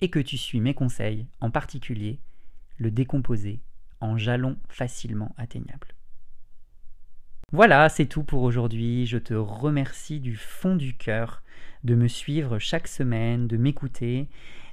et 0.00 0.10
que 0.10 0.20
tu 0.20 0.38
suis 0.38 0.60
mes 0.60 0.74
conseils, 0.74 1.26
en 1.40 1.50
particulier 1.50 2.20
le 2.78 2.92
décomposer 2.92 3.64
en 3.98 4.16
jalons 4.16 4.58
facilement 4.68 5.34
atteignables. 5.36 5.96
Voilà, 7.52 7.90
c'est 7.90 8.06
tout 8.06 8.24
pour 8.24 8.42
aujourd'hui. 8.44 9.04
Je 9.04 9.18
te 9.18 9.34
remercie 9.34 10.20
du 10.20 10.36
fond 10.36 10.74
du 10.74 10.94
cœur 10.94 11.42
de 11.84 11.94
me 11.94 12.08
suivre 12.08 12.58
chaque 12.58 12.88
semaine, 12.88 13.46
de 13.46 13.58
m'écouter. 13.58 14.28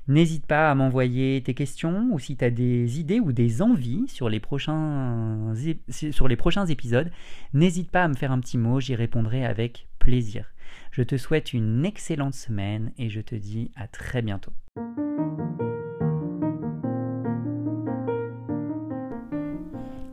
N'hésite 0.07 0.45
pas 0.45 0.71
à 0.71 0.75
m'envoyer 0.75 1.43
tes 1.43 1.53
questions 1.53 2.07
ou 2.11 2.19
si 2.19 2.37
tu 2.37 2.45
as 2.45 2.49
des 2.49 2.99
idées 3.01 3.19
ou 3.19 3.33
des 3.33 3.61
envies 3.61 4.07
sur 4.07 4.29
les 4.29 4.39
prochains, 4.39 5.53
sur 5.89 6.29
les 6.29 6.37
prochains 6.37 6.65
épisodes, 6.67 7.11
n'hésite 7.53 7.91
pas 7.91 8.05
à 8.05 8.07
me 8.07 8.15
faire 8.15 8.31
un 8.31 8.39
petit 8.39 8.57
mot, 8.57 8.79
j'y 8.79 8.95
répondrai 8.95 9.45
avec 9.45 9.87
plaisir. 9.99 10.45
Je 10.91 11.03
te 11.03 11.17
souhaite 11.17 11.53
une 11.53 11.85
excellente 11.85 12.33
semaine 12.33 12.93
et 12.97 13.09
je 13.09 13.19
te 13.19 13.35
dis 13.35 13.71
à 13.75 13.87
très 13.87 14.21
bientôt. 14.21 14.53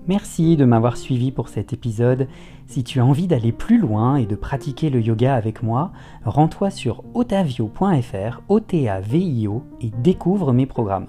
Merci 0.08 0.56
de 0.56 0.64
m'avoir 0.64 0.96
suivi 0.96 1.32
pour 1.32 1.48
cet 1.48 1.72
épisode. 1.72 2.28
Si 2.66 2.84
tu 2.84 3.00
as 3.00 3.04
envie 3.04 3.26
d'aller 3.26 3.50
plus 3.50 3.78
loin 3.78 4.14
et 4.16 4.26
de 4.26 4.36
pratiquer 4.36 4.88
le 4.88 5.00
yoga 5.00 5.34
avec 5.34 5.64
moi, 5.64 5.90
rends-toi 6.24 6.70
sur 6.70 7.02
otavio.fr, 7.14 8.40
O-T-A-V-I-O, 8.48 9.62
et 9.80 9.90
découvre 10.02 10.52
mes 10.52 10.66
programmes. 10.66 11.08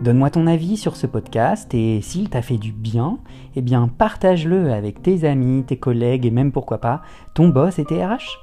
Donne-moi 0.00 0.30
ton 0.30 0.46
avis 0.46 0.76
sur 0.76 0.94
ce 0.94 1.08
podcast 1.08 1.74
et 1.74 2.00
s'il 2.00 2.28
t'a 2.28 2.42
fait 2.42 2.58
du 2.58 2.70
bien, 2.70 3.18
eh 3.56 3.62
bien 3.62 3.88
partage-le 3.88 4.72
avec 4.72 5.02
tes 5.02 5.24
amis, 5.24 5.64
tes 5.64 5.78
collègues 5.78 6.26
et 6.26 6.30
même 6.30 6.52
pourquoi 6.52 6.78
pas 6.78 7.02
ton 7.34 7.48
boss 7.48 7.78
et 7.80 7.84
tes 7.84 8.04
RH. 8.04 8.38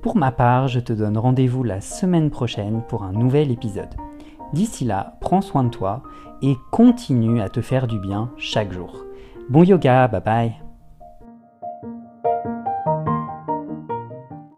Pour 0.00 0.16
ma 0.16 0.32
part, 0.32 0.66
je 0.66 0.80
te 0.80 0.92
donne 0.92 1.18
rendez-vous 1.18 1.62
la 1.62 1.80
semaine 1.80 2.30
prochaine 2.30 2.82
pour 2.88 3.04
un 3.04 3.12
nouvel 3.12 3.52
épisode. 3.52 3.94
D'ici 4.52 4.84
là, 4.84 5.16
prends 5.20 5.40
soin 5.40 5.64
de 5.64 5.70
toi 5.70 6.02
et 6.42 6.56
continue 6.70 7.40
à 7.40 7.48
te 7.48 7.60
faire 7.60 7.86
du 7.86 7.98
bien 7.98 8.30
chaque 8.36 8.72
jour. 8.72 9.04
Bon 9.48 9.62
yoga, 9.64 10.08
bye 10.08 10.20
bye 10.20 10.61